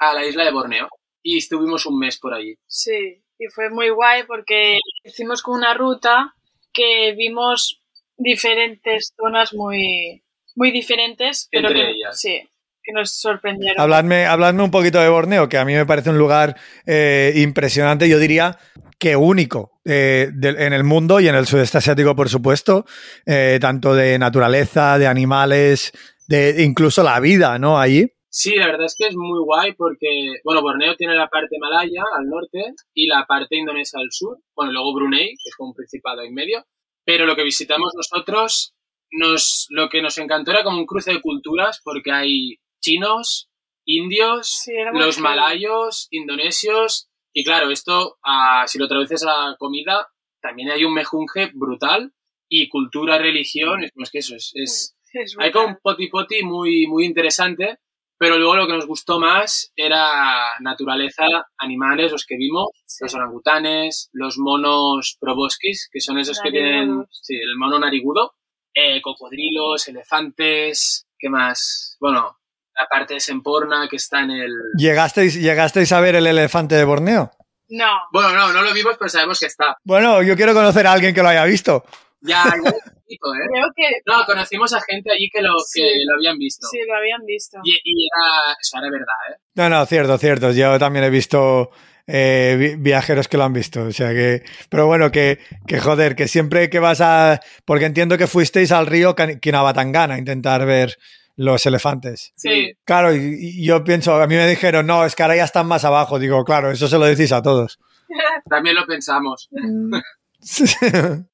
a 0.00 0.14
la 0.14 0.26
isla 0.26 0.44
de 0.44 0.50
Borneo 0.52 0.88
y 1.22 1.36
estuvimos 1.38 1.84
un 1.86 1.98
mes 1.98 2.18
por 2.18 2.32
allí. 2.34 2.54
Sí, 2.66 3.22
y 3.38 3.46
fue 3.54 3.70
muy 3.70 3.90
guay 3.90 4.22
porque 4.26 4.78
hicimos 5.04 5.42
con 5.42 5.58
una 5.58 5.74
ruta 5.74 6.34
que 6.72 7.14
vimos 7.16 7.82
diferentes 8.16 9.12
zonas 9.16 9.52
muy, 9.54 10.22
muy 10.56 10.70
diferentes, 10.70 11.48
pero 11.50 11.68
Entre 11.68 11.82
que, 11.84 11.90
ellas. 11.90 12.20
sí, 12.20 12.40
que 12.88 12.94
nos 12.94 13.12
sorprendieron. 13.12 13.80
Habladme, 13.80 14.24
habladme 14.24 14.62
un 14.62 14.70
poquito 14.70 14.98
de 14.98 15.10
Borneo, 15.10 15.48
que 15.48 15.58
a 15.58 15.64
mí 15.64 15.74
me 15.74 15.84
parece 15.84 16.08
un 16.08 16.18
lugar 16.18 16.56
eh, 16.86 17.34
impresionante, 17.36 18.08
yo 18.08 18.18
diría 18.18 18.58
que 18.98 19.14
único 19.14 19.80
eh, 19.84 20.30
en 20.42 20.72
el 20.72 20.84
mundo 20.84 21.20
y 21.20 21.28
en 21.28 21.34
el 21.34 21.46
sudeste 21.46 21.78
asiático, 21.78 22.16
por 22.16 22.30
supuesto, 22.30 22.86
eh, 23.26 23.58
tanto 23.60 23.94
de 23.94 24.18
naturaleza, 24.18 24.98
de 24.98 25.06
animales, 25.06 25.92
de 26.26 26.64
incluso 26.64 27.02
la 27.02 27.20
vida, 27.20 27.58
¿no? 27.58 27.78
Allí. 27.78 28.06
Sí, 28.30 28.56
la 28.56 28.66
verdad 28.66 28.86
es 28.86 28.94
que 28.96 29.06
es 29.06 29.16
muy 29.16 29.40
guay 29.44 29.74
porque, 29.74 30.40
bueno, 30.44 30.62
Borneo 30.62 30.96
tiene 30.96 31.14
la 31.14 31.28
parte 31.28 31.56
malaya 31.60 32.02
al 32.18 32.26
norte 32.26 32.62
y 32.94 33.06
la 33.06 33.26
parte 33.26 33.56
indonesia 33.56 33.98
al 34.00 34.08
sur. 34.10 34.38
Bueno, 34.54 34.72
luego 34.72 34.94
Brunei, 34.94 35.28
que 35.28 35.48
es 35.48 35.56
como 35.56 35.70
un 35.70 35.74
principado 35.74 36.22
en 36.22 36.34
medio. 36.34 36.64
Pero 37.04 37.26
lo 37.26 37.36
que 37.36 37.42
visitamos 37.42 37.92
nosotros, 37.94 38.74
nos, 39.10 39.66
lo 39.70 39.88
que 39.88 40.02
nos 40.02 40.18
encantó 40.18 40.50
era 40.50 40.62
como 40.62 40.78
un 40.78 40.86
cruce 40.86 41.12
de 41.12 41.22
culturas 41.22 41.80
porque 41.82 42.12
hay 42.12 42.58
chinos, 42.80 43.48
indios, 43.84 44.48
Sí, 44.64 44.72
los 44.92 45.18
malayos, 45.18 46.08
indonesios. 46.10 47.08
Y 47.32 47.44
claro, 47.44 47.70
esto, 47.70 48.18
ah, 48.24 48.64
si 48.66 48.78
lo 48.78 48.88
traduces 48.88 49.24
a 49.26 49.56
comida, 49.58 50.08
también 50.40 50.70
hay 50.70 50.84
un 50.84 50.94
mejunje 50.94 51.50
brutal 51.54 52.12
y 52.48 52.68
cultura, 52.68 53.18
religión, 53.18 53.84
es 53.84 53.92
más 53.94 54.10
que 54.10 54.18
eso, 54.18 54.34
es, 54.34 54.52
es, 54.54 54.96
Es 55.12 55.36
hay 55.38 55.50
como 55.52 55.68
un 55.68 55.78
poti 55.82 56.08
poti 56.08 56.42
muy, 56.42 56.86
muy 56.86 57.04
interesante, 57.04 57.78
pero 58.18 58.36
luego 58.38 58.56
lo 58.56 58.66
que 58.66 58.72
nos 58.72 58.86
gustó 58.86 59.20
más 59.20 59.72
era 59.76 60.58
naturaleza, 60.60 61.24
animales, 61.58 62.10
los 62.12 62.24
que 62.26 62.36
vimos, 62.36 62.68
Sí. 62.86 63.04
los 63.04 63.14
orangutanes, 63.14 64.08
los 64.12 64.38
monos 64.38 65.16
proboskis, 65.20 65.88
que 65.92 66.00
son 66.00 66.18
esos 66.18 66.40
que 66.40 66.50
tienen, 66.50 67.04
sí, 67.10 67.34
el 67.36 67.56
mono 67.56 67.78
narigudo, 67.78 68.34
eh, 68.74 69.00
cocodrilos, 69.02 69.86
elefantes, 69.88 71.06
¿qué 71.18 71.28
más? 71.28 71.96
Bueno, 72.00 72.36
la 72.78 72.86
parte 72.88 73.14
de 73.14 73.20
Semporna 73.20 73.86
que 73.90 73.96
está 73.96 74.20
en 74.20 74.30
el... 74.30 74.52
¿Llegasteis, 74.76 75.34
¿Llegasteis 75.34 75.90
a 75.92 76.00
ver 76.00 76.14
el 76.16 76.26
elefante 76.26 76.74
de 76.76 76.84
Borneo? 76.84 77.30
No, 77.70 77.90
Bueno, 78.12 78.32
no, 78.32 78.52
no 78.52 78.62
lo 78.62 78.72
vimos, 78.72 78.94
pero 78.98 79.08
sabemos 79.10 79.38
que 79.40 79.46
está. 79.46 79.76
Bueno, 79.84 80.22
yo 80.22 80.36
quiero 80.36 80.54
conocer 80.54 80.86
a 80.86 80.92
alguien 80.92 81.14
que 81.14 81.22
lo 81.22 81.28
haya 81.28 81.44
visto. 81.44 81.84
Ya, 82.20 82.44
explico, 82.44 83.34
¿eh? 83.34 83.46
creo 83.52 83.66
que 83.76 83.84
No, 84.06 84.24
conocimos 84.24 84.72
a 84.72 84.80
gente 84.80 85.10
allí 85.12 85.28
que 85.32 85.42
lo, 85.42 85.52
Sí. 85.66 85.80
que 85.82 85.88
lo 86.06 86.16
habían 86.16 86.38
visto. 86.38 86.66
sí 86.70 86.78
lo 86.88 86.96
habían 86.96 87.24
visto. 87.26 87.58
Y, 87.64 87.72
y 87.84 88.06
era, 88.06 88.56
eso 88.60 88.78
era 88.78 88.90
verdad, 88.90 89.14
¿eh? 89.32 89.40
No, 89.54 89.68
no, 89.68 89.84
cierto, 89.86 90.16
cierto. 90.18 90.50
Yo 90.52 90.78
también 90.78 91.04
he 91.04 91.10
visto 91.10 91.70
eh, 92.06 92.56
vi- 92.58 92.76
viajeros 92.76 93.28
que 93.28 93.36
lo 93.36 93.44
han 93.44 93.52
visto. 93.52 93.82
O 93.84 93.92
sea 93.92 94.10
que, 94.14 94.42
pero 94.70 94.86
bueno, 94.86 95.12
que, 95.12 95.38
que 95.66 95.78
joder, 95.78 96.16
que 96.16 96.26
siempre 96.26 96.70
que 96.70 96.78
vas 96.78 97.00
a, 97.02 97.40
porque 97.66 97.84
entiendo 97.84 98.16
que 98.16 98.26
fuisteis 98.26 98.72
al 98.72 98.86
río 98.86 99.14
Kinabatangana 99.14 100.14
a 100.14 100.18
intentar 100.18 100.64
ver 100.64 100.96
los 101.38 101.64
elefantes. 101.66 102.32
Sí. 102.36 102.72
Claro, 102.84 103.14
y, 103.14 103.18
y 103.60 103.64
yo 103.64 103.82
pienso, 103.84 104.20
a 104.20 104.26
mí 104.26 104.34
me 104.34 104.46
dijeron, 104.48 104.86
no, 104.86 105.04
es 105.04 105.14
que 105.14 105.22
ahora 105.22 105.36
ya 105.36 105.44
están 105.44 105.66
más 105.68 105.84
abajo. 105.84 106.18
Digo, 106.18 106.44
claro, 106.44 106.70
eso 106.72 106.88
se 106.88 106.98
lo 106.98 107.04
decís 107.06 107.30
a 107.32 107.40
todos. 107.42 107.78
También 108.50 108.74
lo 108.74 108.84
pensamos. 108.86 109.48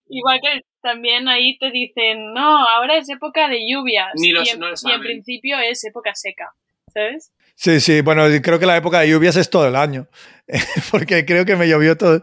Igual 0.09 0.40
que 0.43 0.61
también 0.83 1.29
ahí 1.29 1.59
te 1.59 1.71
dicen, 1.71 2.33
no, 2.35 2.67
ahora 2.69 2.99
es 2.99 3.09
época 3.09 3.49
de 3.49 3.61
lluvias. 3.69 4.09
Ni 4.17 4.31
los- 4.33 4.47
y, 4.47 4.51
en, 4.53 4.61
no 4.61 4.69
lo 4.69 4.75
y 4.83 4.93
en 4.93 5.01
principio 5.01 5.57
es 5.59 5.83
época 5.85 6.12
seca, 6.14 6.53
¿sabes? 6.93 7.33
Sí, 7.57 7.81
sí, 7.81 8.01
bueno, 8.01 8.25
creo 8.43 8.59
que 8.59 8.67
la 8.67 8.77
época 8.77 9.01
de 9.01 9.09
lluvias 9.09 9.37
es 9.37 9.49
todo 9.49 9.67
el 9.69 9.77
año, 9.77 10.09
porque 10.90 11.25
creo 11.25 11.45
que 11.45 11.57
me 11.57 11.69
llovió 11.69 11.97
todo. 11.97 12.21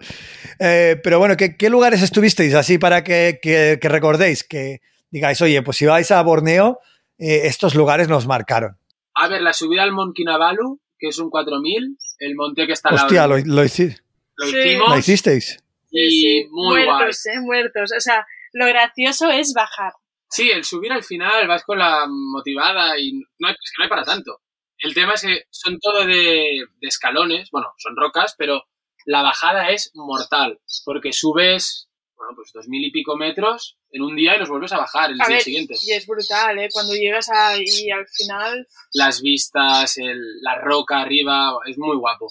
Eh, 0.59 0.99
pero 1.03 1.19
bueno, 1.19 1.37
¿qué, 1.37 1.55
qué 1.57 1.69
lugares 1.69 2.01
estuvisteis 2.01 2.53
así 2.53 2.77
para 2.77 3.03
que, 3.03 3.39
que- 3.41 3.79
que 3.81 3.89
recordéis? 3.89 4.43
Que 4.43 4.79
digáis, 5.09 5.41
oye, 5.41 5.61
pues 5.63 5.77
si 5.77 5.85
vais 5.85 6.11
a 6.11 6.21
Borneo, 6.21 6.79
eh, 7.21 7.47
estos 7.47 7.75
lugares 7.75 8.07
nos 8.09 8.25
marcaron. 8.27 8.77
A 9.15 9.27
ver, 9.27 9.41
la 9.41 9.53
subida 9.53 9.83
al 9.83 9.91
Mont 9.91 10.15
Kinabalu, 10.15 10.79
que 10.97 11.07
es 11.09 11.19
un 11.19 11.29
4000, 11.29 11.97
el 12.19 12.35
monte 12.35 12.65
que 12.67 12.73
está 12.73 12.89
al 12.89 12.95
lado. 12.95 13.07
Hostia, 13.07 13.27
lo, 13.27 13.37
lo 13.37 13.63
hici- 13.63 13.97
lo 14.35 14.45
Sí. 14.47 14.57
hicimos. 14.57 14.89
¿la 14.89 14.97
hicisteis? 14.97 15.63
Y 15.91 16.45
muy 16.51 16.85
muertos, 16.85 17.25
¿eh? 17.27 17.39
Muertos. 17.41 17.91
O 17.95 17.99
sea, 17.99 18.25
lo 18.53 18.65
gracioso 18.67 19.29
es 19.29 19.53
bajar. 19.53 19.93
Sí, 20.29 20.49
el 20.49 20.63
subir 20.63 20.91
al 20.93 21.03
final 21.03 21.47
vas 21.47 21.63
con 21.65 21.77
la 21.77 22.05
motivada 22.07 22.97
y 22.97 23.11
no 23.39 23.47
hay, 23.49 23.53
es 23.53 23.71
que 23.71 23.79
no 23.79 23.83
hay 23.83 23.89
para 23.89 24.03
tanto. 24.05 24.39
El 24.77 24.93
tema 24.93 25.13
es 25.13 25.21
que 25.21 25.43
son 25.49 25.77
todo 25.79 26.05
de, 26.05 26.65
de 26.79 26.87
escalones, 26.87 27.49
bueno, 27.51 27.67
son 27.77 27.95
rocas, 27.97 28.33
pero 28.37 28.63
la 29.05 29.21
bajada 29.21 29.69
es 29.71 29.91
mortal, 29.93 30.59
porque 30.85 31.11
subes, 31.11 31.89
bueno, 32.21 32.35
pues 32.35 32.51
dos 32.53 32.67
mil 32.67 32.85
y 32.85 32.91
pico 32.91 33.17
metros 33.17 33.77
en 33.89 34.03
un 34.03 34.15
día 34.15 34.35
y 34.35 34.39
los 34.39 34.49
vuelves 34.49 34.71
a 34.73 34.77
bajar 34.77 35.09
el 35.09 35.19
A 35.21 35.25
día 35.25 35.35
ver, 35.37 35.43
siguiente. 35.43 35.73
y 35.81 35.93
es 35.93 36.05
brutal, 36.05 36.59
¿eh? 36.59 36.69
Cuando 36.71 36.93
llegas 36.93 37.29
ahí 37.29 37.89
al 37.89 38.05
final... 38.07 38.67
Las 38.93 39.21
vistas, 39.21 39.97
el- 39.97 40.41
la 40.41 40.55
roca 40.61 41.01
arriba, 41.01 41.51
es 41.67 41.77
muy 41.79 41.97
guapo. 41.97 42.27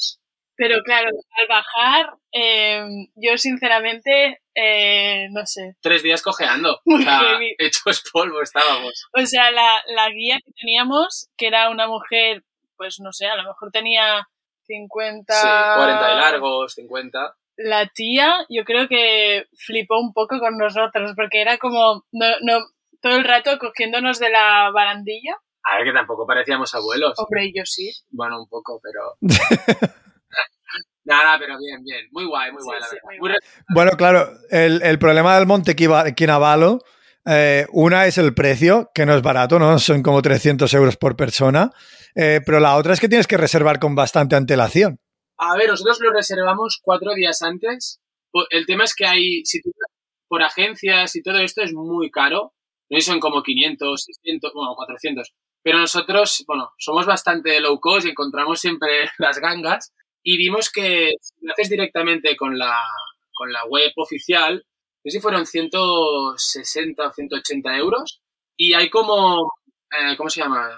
Pero 0.57 0.83
claro, 0.85 1.09
al 1.39 1.47
bajar, 1.49 2.13
eh, 2.33 2.85
yo 3.17 3.39
sinceramente, 3.39 4.41
eh, 4.55 5.27
no 5.31 5.47
sé. 5.47 5.75
Tres 5.81 6.03
días 6.03 6.21
cojeando, 6.23 6.81
o 6.85 6.99
sea, 6.99 7.39
hechos 7.59 8.03
polvo 8.13 8.43
estábamos. 8.43 9.07
O 9.19 9.25
sea, 9.27 9.51
la, 9.51 9.83
la 9.89 10.11
guía 10.11 10.39
que 10.45 10.53
teníamos, 10.61 11.29
que 11.37 11.47
era 11.47 11.71
una 11.71 11.87
mujer, 11.89 12.45
pues 12.77 13.01
no 13.01 13.13
sé, 13.13 13.27
a 13.27 13.37
lo 13.37 13.45
mejor 13.45 13.71
tenía 13.73 14.29
50... 14.67 15.33
Sí, 15.35 15.49
40 15.77 16.09
de 16.09 16.15
largos, 16.15 16.75
50. 16.75 17.37
La 17.63 17.87
tía, 17.89 18.33
yo 18.49 18.65
creo 18.65 18.89
que 18.89 19.45
flipó 19.67 19.99
un 20.01 20.13
poco 20.13 20.39
con 20.39 20.57
nosotros, 20.57 21.13
porque 21.15 21.43
era 21.43 21.59
como, 21.59 22.05
no, 22.13 22.27
no, 22.43 22.59
todo 23.03 23.17
el 23.17 23.25
rato 23.25 23.59
cogiéndonos 23.59 24.19
de 24.19 24.31
la 24.31 24.71
barandilla. 24.73 25.35
A 25.65 25.77
ver, 25.77 25.85
que 25.87 25.93
tampoco 25.93 26.27
parecíamos 26.27 26.75
abuelos. 26.75 27.13
Hombre, 27.19 27.53
yo 27.55 27.63
sí. 27.67 27.91
Bueno, 28.11 28.41
un 28.41 28.49
poco, 28.49 28.81
pero... 28.83 29.17
Nada, 31.05 31.39
pero 31.39 31.59
bien, 31.59 31.83
bien. 31.83 32.07
Muy 32.13 32.25
guay, 32.27 32.53
muy 32.53 32.61
Sí, 32.63 32.67
guay, 32.67 32.81
la 32.81 32.87
sí, 32.87 32.95
verdad. 32.97 33.07
muy 33.07 33.19
guay. 33.19 33.35
Bueno, 33.75 33.91
claro, 33.97 34.31
el, 34.51 34.83
el 34.83 34.99
problema 34.99 35.37
del 35.37 35.47
monte 35.47 35.75
Kinabalu, 35.75 36.79
eh, 37.27 37.67
una 37.73 38.07
es 38.07 38.19
el 38.19 38.35
precio, 38.35 38.91
que 38.95 39.07
no 39.07 39.15
es 39.15 39.23
barato, 39.23 39.59
¿no? 39.59 39.79
Son 39.79 40.03
como 40.03 40.23
300 40.23 40.73
euros 40.75 40.97
por 40.97 41.17
persona, 41.17 41.71
eh, 42.15 42.41
pero 42.45 42.61
la 42.61 42.77
otra 42.77 42.93
es 42.93 43.01
que 43.01 43.09
tienes 43.09 43.27
que 43.27 43.37
reservar 43.37 43.79
con 43.79 43.95
bastante 43.95 44.37
antelación. 44.37 44.99
A 45.43 45.57
ver, 45.57 45.71
nosotros 45.71 46.01
lo 46.01 46.13
reservamos 46.13 46.81
cuatro 46.83 47.15
días 47.15 47.41
antes. 47.41 47.99
El 48.51 48.67
tema 48.67 48.85
es 48.85 48.95
que 48.95 49.07
hay, 49.07 49.43
si 49.47 49.63
tú, 49.63 49.71
por 50.29 50.43
agencias 50.43 51.17
y 51.17 51.23
todo 51.23 51.39
esto 51.39 51.63
es 51.63 51.73
muy 51.73 52.11
caro. 52.11 52.53
No 52.91 52.97
sé 52.99 53.01
si 53.01 53.11
son 53.11 53.21
como 53.21 53.43
500, 53.43 54.05
600, 54.05 54.53
bueno, 54.53 54.75
400. 54.77 55.33
Pero 55.63 55.79
nosotros, 55.79 56.45
bueno, 56.47 56.73
somos 56.79 57.07
bastante 57.07 57.59
low 57.61 57.81
cost 57.81 58.07
y 58.07 58.11
encontramos 58.11 58.61
siempre 58.61 59.11
las 59.19 59.39
gangas. 59.39 59.95
Y 60.23 60.37
vimos 60.37 60.71
que 60.71 61.13
si 61.23 61.35
lo 61.41 61.53
haces 61.55 61.71
directamente 61.71 62.37
con 62.37 62.59
la, 62.59 62.77
con 63.33 63.51
la 63.51 63.65
web 63.65 63.93
oficial, 63.97 64.57
no 64.57 65.11
sé 65.11 65.17
si 65.17 65.21
fueron 65.21 65.47
160 65.47 67.03
o 67.03 67.13
180 67.13 67.77
euros. 67.79 68.21
Y 68.59 68.75
hay 68.75 68.91
como, 68.91 69.51
eh, 69.91 70.19
¿cómo 70.19 70.29
se 70.29 70.43
llama? 70.43 70.69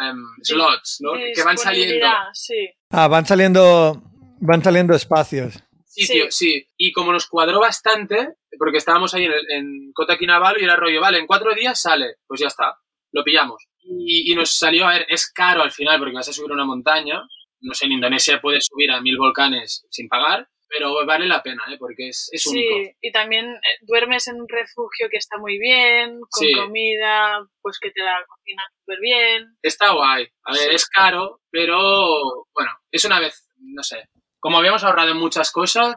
Em, 0.00 0.24
slots, 0.42 0.98
¿no? 1.00 1.14
Que 1.34 1.42
van 1.42 1.58
saliendo. 1.58 2.06
Sí. 2.32 2.68
Ah, 2.90 3.08
van 3.08 3.26
saliendo, 3.26 4.00
van 4.42 4.62
saliendo 4.62 4.94
espacios. 4.94 5.62
sitio, 5.84 6.30
sí. 6.30 6.66
Y 6.78 6.90
como 6.92 7.12
nos 7.12 7.26
cuadró 7.26 7.60
bastante, 7.60 8.36
porque 8.58 8.78
estábamos 8.78 9.12
ahí 9.14 9.24
en, 9.26 9.32
el- 9.32 9.50
en 9.50 9.92
Kota 9.92 10.16
Kinabalu 10.16 10.60
y 10.60 10.64
era 10.64 10.74
rollo, 10.76 11.00
vale, 11.02 11.18
en 11.18 11.26
cuatro 11.26 11.54
días 11.54 11.80
sale, 11.82 12.16
pues 12.26 12.40
ya 12.40 12.46
está, 12.48 12.76
lo 13.12 13.22
pillamos. 13.22 13.62
Y, 13.84 14.32
y 14.32 14.34
nos 14.34 14.54
salió, 14.56 14.86
a 14.86 14.92
ver, 14.92 15.06
es 15.10 15.30
caro 15.30 15.62
al 15.62 15.70
final 15.70 15.98
porque 15.98 16.14
vas 16.14 16.28
a 16.28 16.32
subir 16.32 16.50
una 16.50 16.64
montaña. 16.64 17.22
No 17.60 17.74
sé, 17.74 17.84
en 17.86 17.92
Indonesia 17.92 18.40
puedes 18.40 18.64
subir 18.70 18.90
a 18.90 19.00
mil 19.02 19.18
volcanes 19.18 19.84
sin 19.90 20.08
pagar, 20.08 20.48
pero 20.66 21.04
vale 21.04 21.26
la 21.26 21.42
pena, 21.42 21.62
¿eh? 21.70 21.76
porque 21.78 22.08
es, 22.08 22.30
es 22.32 22.42
Sí, 22.42 22.50
único. 22.66 22.96
y 23.02 23.12
también 23.12 23.44
eh, 23.50 23.78
duermes 23.82 24.26
en 24.28 24.40
un 24.40 24.48
refugio 24.48 25.08
que 25.10 25.18
está 25.18 25.36
muy 25.38 25.58
bien, 25.58 26.18
con 26.30 26.42
Sí. 26.48 26.52
comida, 26.54 27.46
pues 27.60 27.78
que 27.78 27.90
te 27.90 28.02
la 28.02 28.16
cocinan 28.26 28.64
súper 28.80 28.98
bien. 29.00 29.56
Está 29.62 29.92
guay. 29.92 30.26
A 30.44 30.52
ver, 30.52 30.70
Sí. 30.70 30.74
es 30.76 30.86
caro, 30.86 31.40
pero 31.50 31.78
bueno, 32.54 32.70
es 32.90 33.04
una 33.04 33.20
vez, 33.20 33.46
no 33.58 33.82
sé. 33.82 34.08
Como 34.42 34.58
habíamos 34.58 34.82
ahorrado 34.82 35.12
en 35.12 35.18
muchas 35.18 35.52
cosas, 35.52 35.94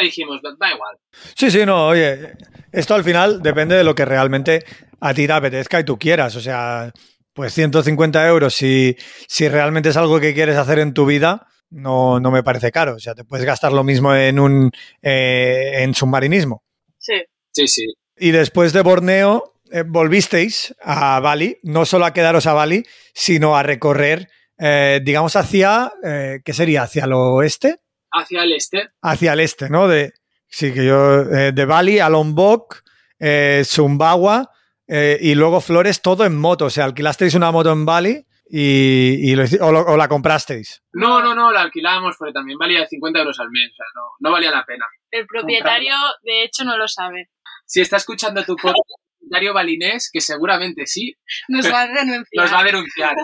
dijimos, 0.00 0.42
da 0.42 0.50
da 0.60 0.72
igual. 0.72 0.98
Sí, 1.34 1.50
sí, 1.50 1.64
no, 1.64 1.88
oye, 1.88 2.34
esto 2.70 2.94
al 2.94 3.02
final 3.02 3.42
depende 3.42 3.74
de 3.74 3.84
lo 3.84 3.94
que 3.94 4.04
realmente 4.04 4.64
a 5.00 5.14
ti 5.14 5.26
te 5.26 5.32
apetezca 5.32 5.80
y 5.80 5.84
tú 5.84 5.98
quieras. 5.98 6.36
O 6.36 6.40
sea, 6.40 6.92
pues 7.32 7.54
150 7.54 8.28
euros, 8.28 8.54
si, 8.54 8.96
si 9.26 9.48
realmente 9.48 9.88
es 9.88 9.96
algo 9.96 10.20
que 10.20 10.34
quieres 10.34 10.58
hacer 10.58 10.78
en 10.78 10.92
tu 10.92 11.06
vida, 11.06 11.46
no, 11.70 12.20
no 12.20 12.30
me 12.30 12.42
parece 12.42 12.70
caro. 12.70 12.96
O 12.96 13.00
sea, 13.00 13.14
te 13.14 13.24
puedes 13.24 13.46
gastar 13.46 13.72
lo 13.72 13.82
mismo 13.82 14.14
en 14.14 14.38
un 14.38 14.70
eh, 15.00 15.82
en 15.82 15.94
submarinismo. 15.94 16.62
Sí, 16.98 17.14
Sí, 17.56 17.68
sí. 17.68 17.86
Y 18.18 18.32
después 18.32 18.74
de 18.74 18.82
Borneo, 18.82 19.54
eh, 19.72 19.82
volvisteis 19.86 20.74
a 20.82 21.20
Bali, 21.20 21.58
no 21.62 21.86
solo 21.86 22.04
a 22.04 22.12
quedaros 22.12 22.46
a 22.46 22.52
Bali, 22.52 22.84
sino 23.14 23.56
a 23.56 23.62
recorrer, 23.62 24.28
eh, 24.58 25.00
digamos, 25.02 25.36
hacia, 25.36 25.90
eh, 26.04 26.40
¿qué 26.44 26.52
sería? 26.52 26.82
¿Hacia 26.82 27.04
el 27.04 27.14
oeste? 27.14 27.78
Hacia 28.12 28.42
el 28.42 28.52
este. 28.52 28.88
hacia 29.02 29.32
el 29.32 29.40
este, 29.40 29.68
¿no? 29.68 29.88
De, 29.88 30.12
sí, 30.48 30.72
que 30.72 30.84
yo, 30.86 31.20
eh, 31.22 31.52
de 31.52 31.64
Bali 31.64 31.98
a 31.98 32.08
Lombok, 32.08 32.82
eh, 33.18 33.62
Sumbawa 33.64 34.50
eh, 34.86 35.18
y 35.20 35.34
luego 35.34 35.60
Flores, 35.60 36.00
todo 36.02 36.24
en 36.24 36.36
moto. 36.38 36.66
O 36.66 36.70
sea, 36.70 36.84
alquilasteis 36.84 37.34
una 37.34 37.50
moto 37.50 37.72
en 37.72 37.84
Bali 37.84 38.26
y, 38.48 39.30
y 39.32 39.34
lo 39.34 39.44
o, 39.60 39.72
lo- 39.72 39.84
o 39.86 39.96
la 39.96 40.06
comprasteis. 40.08 40.82
No, 40.92 41.20
no, 41.20 41.34
no, 41.34 41.50
la 41.52 41.62
alquilamos 41.62 42.14
porque 42.18 42.32
también 42.32 42.58
valía 42.58 42.86
50 42.86 43.18
euros 43.18 43.38
al 43.40 43.50
mes. 43.50 43.70
O 43.72 43.76
sea, 43.76 43.86
no, 43.94 44.02
no 44.20 44.32
valía 44.32 44.50
la 44.50 44.64
pena. 44.64 44.86
el 45.10 45.26
propietario 45.26 45.94
de 46.22 46.44
hecho 46.44 46.64
no 46.64 46.76
lo 46.76 46.86
sabe. 46.88 47.30
Si 47.66 47.80
está 47.80 47.96
escuchando 47.96 48.44
tu 48.44 48.54
podcast, 48.54 48.76
el 48.78 49.18
propietario 49.18 49.52
balinés, 49.54 50.08
que 50.12 50.20
seguramente 50.20 50.86
sí, 50.86 51.14
Nos 51.48 51.66
va 51.70 51.82
a 51.82 51.86
denunciar. 51.88 52.26
nos 52.44 52.52
va 52.52 52.60
a 52.60 52.64
denunciar. 52.64 53.14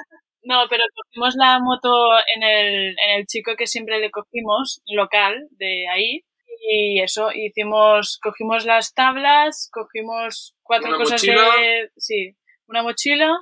No, 0.42 0.64
pero 0.68 0.85
cogimos 0.94 1.35
la 1.37 1.59
moto 1.61 1.90
en 2.35 2.42
el, 2.42 2.96
en 2.98 3.20
el 3.20 3.26
chico 3.26 3.55
que 3.57 3.66
siempre 3.66 3.98
le 4.00 4.11
cogimos, 4.11 4.83
local, 4.87 5.46
de 5.52 5.88
ahí. 5.88 6.24
Y 6.68 7.00
eso, 7.00 7.31
hicimos, 7.35 8.18
cogimos 8.22 8.64
las 8.64 8.94
tablas, 8.94 9.68
cogimos 9.72 10.55
cuatro 10.62 10.88
Una 10.88 10.98
cosas 10.98 11.22
mochila. 11.22 11.42
de, 11.57 11.90
sí, 11.96 12.37
una 12.66 12.83
mochila 12.83 13.33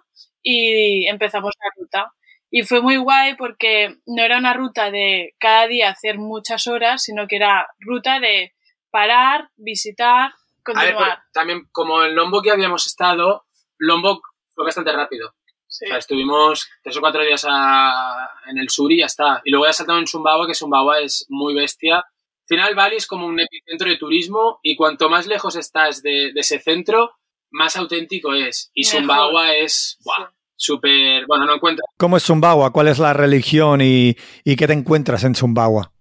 y 0.43 1.07
empezamos 1.07 1.53
la 1.59 1.71
ruta. 1.83 2.13
Y 2.51 2.63
fue 2.63 2.81
muy 2.83 2.97
guay 2.97 3.37
porque 3.37 3.97
no 4.07 4.23
era 4.25 4.39
una 4.39 4.55
ruta 4.55 4.91
de 4.91 5.35
cada 5.39 5.67
día 5.69 5.91
hacer 5.91 6.19
muchas 6.19 6.67
horas, 6.67 7.03
sino 7.03 7.27
que 7.29 7.37
era 7.37 7.67
ruta 7.79 8.21
de 8.21 8.55
parar, 8.91 9.51
visitar, 9.57 10.31
A 10.31 10.83
ver, 10.83 10.95
continuar. 10.95 10.97
pues, 10.97 11.33
también 11.33 11.69
como 11.73 12.03
en 12.03 12.15
Lombok 12.15 12.45
ya 12.47 12.55
habíamos 12.55 12.87
estado, 12.87 13.45
Lombok 13.79 14.21
fue 14.55 14.65
bastante 14.65 14.93
rápido. 14.93 15.35
Sí. 15.71 15.85
O 15.85 15.89
sea, 15.89 15.99
estuvimos 15.99 16.69
tres 16.83 16.97
o 16.97 17.01
cuatro 17.01 17.23
días 17.23 17.47
a- 17.49 18.29
en 18.49 18.59
el 18.59 18.69
sur 18.69 18.91
y 18.93 18.99
ya 18.99 19.07
está. 19.07 19.41
Y 19.45 19.51
luego 19.51 19.67
ya 19.67 19.73
saltamos 19.73 20.01
en 20.03 20.07
Sumbawa, 20.09 20.47
que 20.47 20.55
Sumbawa 20.55 20.99
es 21.01 21.25
muy 21.29 21.55
bestia. 21.55 21.97
Al 21.99 22.05
final, 22.49 22.75
Bali 22.75 22.97
es 22.97 23.07
como 23.07 23.27
un 23.27 23.39
epicentro 23.39 23.89
de 23.89 23.97
turismo 23.97 24.59
y 24.63 24.75
cuanto 24.77 25.09
más 25.09 25.27
lejos 25.29 25.55
estás 25.57 26.03
de, 26.03 26.33
de 26.35 26.41
ese 26.41 26.59
centro, 26.59 27.13
más 27.53 27.77
auténtico 27.77 28.35
es. 28.35 28.71
Y. 28.75 28.85
Sumbawa 28.85 29.55
es 29.55 29.97
buah, 30.05 30.27
Sí. 30.29 30.35
súper... 30.57 31.27
Bueno, 31.27 31.47
no 31.47 31.55
encuentras... 31.55 31.87
¿Cómo 31.97 32.17
es 32.17 32.23
Sumbawa? 32.25 32.73
¿Cuál 32.73 32.89
es 32.89 32.99
la 32.99 33.13
religión 33.13 33.81
y, 33.81 34.17
y 34.45 34.57
qué 34.57 34.67
te 34.67 34.73
encuentras 34.73 35.23
en 35.25 35.35
Sumbawa? 35.37 35.93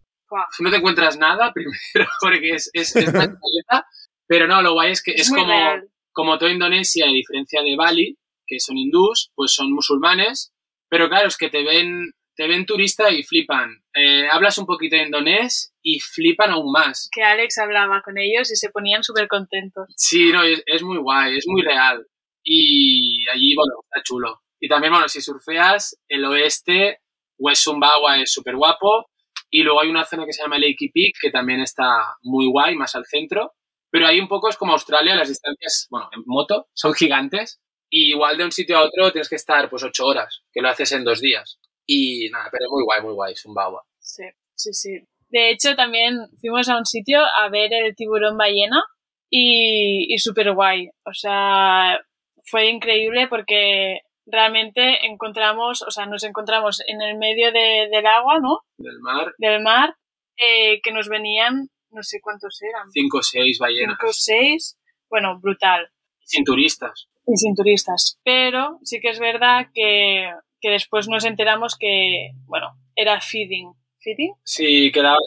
No 0.60 0.69
te 0.71 0.77
encuentras 0.77 1.17
nada, 1.17 1.51
primero, 1.53 2.10
porque 2.21 2.49
es, 2.55 2.69
es, 2.73 2.95
es 2.95 3.08
una 3.10 3.38
Pero 4.27 4.47
no, 4.47 4.62
lo 4.62 4.73
guay 4.73 4.91
es 4.91 5.01
que 5.03 5.12
es, 5.12 5.29
muy 5.32 5.39
como, 5.41 5.53
real. 5.53 5.89
como 6.12 6.38
toda 6.38 6.51
Indonesia, 6.51 7.05
a 7.05 7.12
diferencia 7.12 7.62
de 7.63 7.75
Bali, 7.75 8.17
que 8.49 8.59
son 8.59 8.77
hindús, 8.77 9.31
pues 9.35 9.53
son 9.53 9.71
musulmanes. 9.71 10.51
Pero 10.89 11.07
claro, 11.07 11.27
es 11.27 11.38
que 11.38 11.49
te 11.49 11.63
ven, 11.63 12.13
te 12.35 12.47
ven 12.47 12.65
turista 12.65 13.12
y 13.12 13.23
flipan. 13.23 13.69
Eh, 13.93 14.27
hablas 14.29 14.57
un 14.57 14.65
poquito 14.65 14.95
de 14.95 15.03
indonés 15.03 15.73
y 15.83 15.99
flipan 15.99 16.51
aún 16.51 16.71
más. 16.71 17.09
Que 17.12 17.23
Alex 17.23 17.59
hablaba 17.59 18.01
con 18.01 18.17
ellos 18.17 18.51
y 18.51 18.55
se 18.55 18.69
ponían 18.69 19.03
súper 19.03 19.27
contentos. 19.27 19.85
Sí, 19.95 20.31
no, 20.31 20.43
es, 20.43 20.63
es 20.65 20.81
muy 20.81 20.97
guay, 20.97 21.38
es 21.38 21.45
muy 21.47 21.62
real. 21.62 22.05
Y 22.43 23.27
allí, 23.29 23.53
bueno, 23.55 23.75
está 23.83 24.01
chulo. 24.03 24.41
Y 24.59 24.67
también, 24.67 24.91
bueno, 24.91 25.07
si 25.07 25.21
surfeas, 25.21 25.97
el 26.07 26.25
oeste, 26.25 26.99
West 27.38 27.63
Sumbawa 27.63 28.19
es 28.19 28.31
súper 28.31 28.55
guapo. 28.55 29.09
Y 29.51 29.63
luego 29.63 29.81
hay 29.81 29.89
una 29.89 30.05
zona 30.05 30.25
que 30.25 30.33
se 30.33 30.41
llama 30.41 30.59
Lakey 30.59 30.91
Peak, 30.93 31.15
que 31.21 31.31
también 31.31 31.59
está 31.62 32.15
muy 32.21 32.47
guay, 32.47 32.75
más 32.75 32.95
al 32.95 33.05
centro. 33.05 33.53
Pero 33.91 34.05
ahí 34.05 34.19
un 34.19 34.27
poco 34.27 34.49
es 34.49 34.57
como 34.57 34.73
Australia, 34.73 35.15
las 35.15 35.29
distancias, 35.29 35.88
bueno, 35.89 36.09
en 36.12 36.21
moto, 36.25 36.67
son 36.73 36.93
gigantes. 36.93 37.59
Y 37.89 38.12
igual 38.12 38.38
de 38.38 38.45
un 38.45 38.52
sitio 38.52 38.78
a 38.78 38.84
otro 38.84 39.12
tienes 39.12 39.30
que 39.30 39.36
estar 39.36 39.69
pues 39.69 39.84
ocho 39.84 40.06
horas, 40.06 40.43
que 40.52 40.62
lo 40.62 40.69
haces 40.69 40.91
en 40.91 41.04
dos 41.04 41.21
días. 41.21 41.60
Y 41.86 42.30
nada, 42.30 42.49
pero 42.52 42.69
muy 42.69 42.84
guay, 42.84 43.02
muy 43.02 43.13
guay, 43.13 43.36
Sumbawa. 43.36 43.84
Sí, 43.99 44.23
sí, 44.56 44.73
sí. 44.73 44.99
De 45.30 45.52
hecho, 45.52 45.75
también 45.75 46.17
fuimos 46.39 46.69
a 46.69 46.78
un 46.78 46.86
sitio 46.86 47.19
a 47.19 47.49
ver 47.49 47.73
el 47.73 47.95
tiburón 47.95 48.38
ballena 48.38 48.84
y, 49.30 50.13
y 50.13 50.17
súper 50.19 50.54
guay. 50.54 50.89
O 51.06 51.13
sea, 51.13 51.99
fue 52.45 52.69
increíble 52.69 53.28
porque 53.28 53.99
realmente 54.25 55.06
encontramos, 55.08 55.82
o 55.82 55.91
sea, 55.91 56.06
nos 56.06 56.23
encontramos 56.23 56.82
en 56.88 57.02
el 57.02 57.17
medio 57.17 57.52
de- 57.52 57.89
del 57.91 58.06
agua, 58.06 58.39
¿no? 58.39 58.60
Del 58.78 58.99
mar, 58.99 59.34
Del 59.39 59.62
mar, 59.62 59.95
eh, 60.38 60.80
que 60.84 60.91
nos 60.91 61.10
venían, 61.10 61.69
no 61.91 62.04
sé 62.04 62.19
cuántos 62.21 62.60
eran, 62.62 62.89
cinco 62.91 63.17
o 63.19 63.23
seis 63.23 63.58
ballenas. 63.60 63.97
cinco 63.99 64.10
o 64.10 64.13
seis. 64.13 64.78
Bueno, 65.10 65.39
brutal. 65.39 65.89
Sin 66.29 66.43
turistas. 66.45 67.07
y 67.25 67.35
sin 67.37 67.55
turistas. 67.55 68.19
Pero 68.23 68.79
sí 68.83 68.99
que 69.01 69.09
es 69.09 69.19
verdad 69.19 69.67
que, 69.73 70.29
que 70.61 70.69
después 70.69 71.07
nos 71.07 71.25
enteramos 71.25 71.75
que, 71.77 72.31
bueno, 72.45 72.67
era 72.95 73.19
feeding. 73.19 73.73
¿Feeding? 73.99 74.33
Sí, 74.43 74.91
quedaba. 74.91 75.17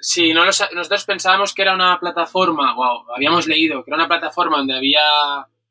Sí, 0.00 0.32
no 0.34 0.44
lo 0.44 0.52
sa- 0.52 0.68
nosotros 0.74 1.04
pensábamos 1.04 1.54
que 1.54 1.62
era 1.62 1.74
una 1.74 1.98
plataforma, 2.00 2.74
wow, 2.74 3.04
habíamos 3.14 3.46
leído 3.46 3.82
que 3.84 3.90
era 3.90 3.96
una 3.96 4.08
plataforma 4.08 4.58
donde 4.58 4.76
había 4.76 5.00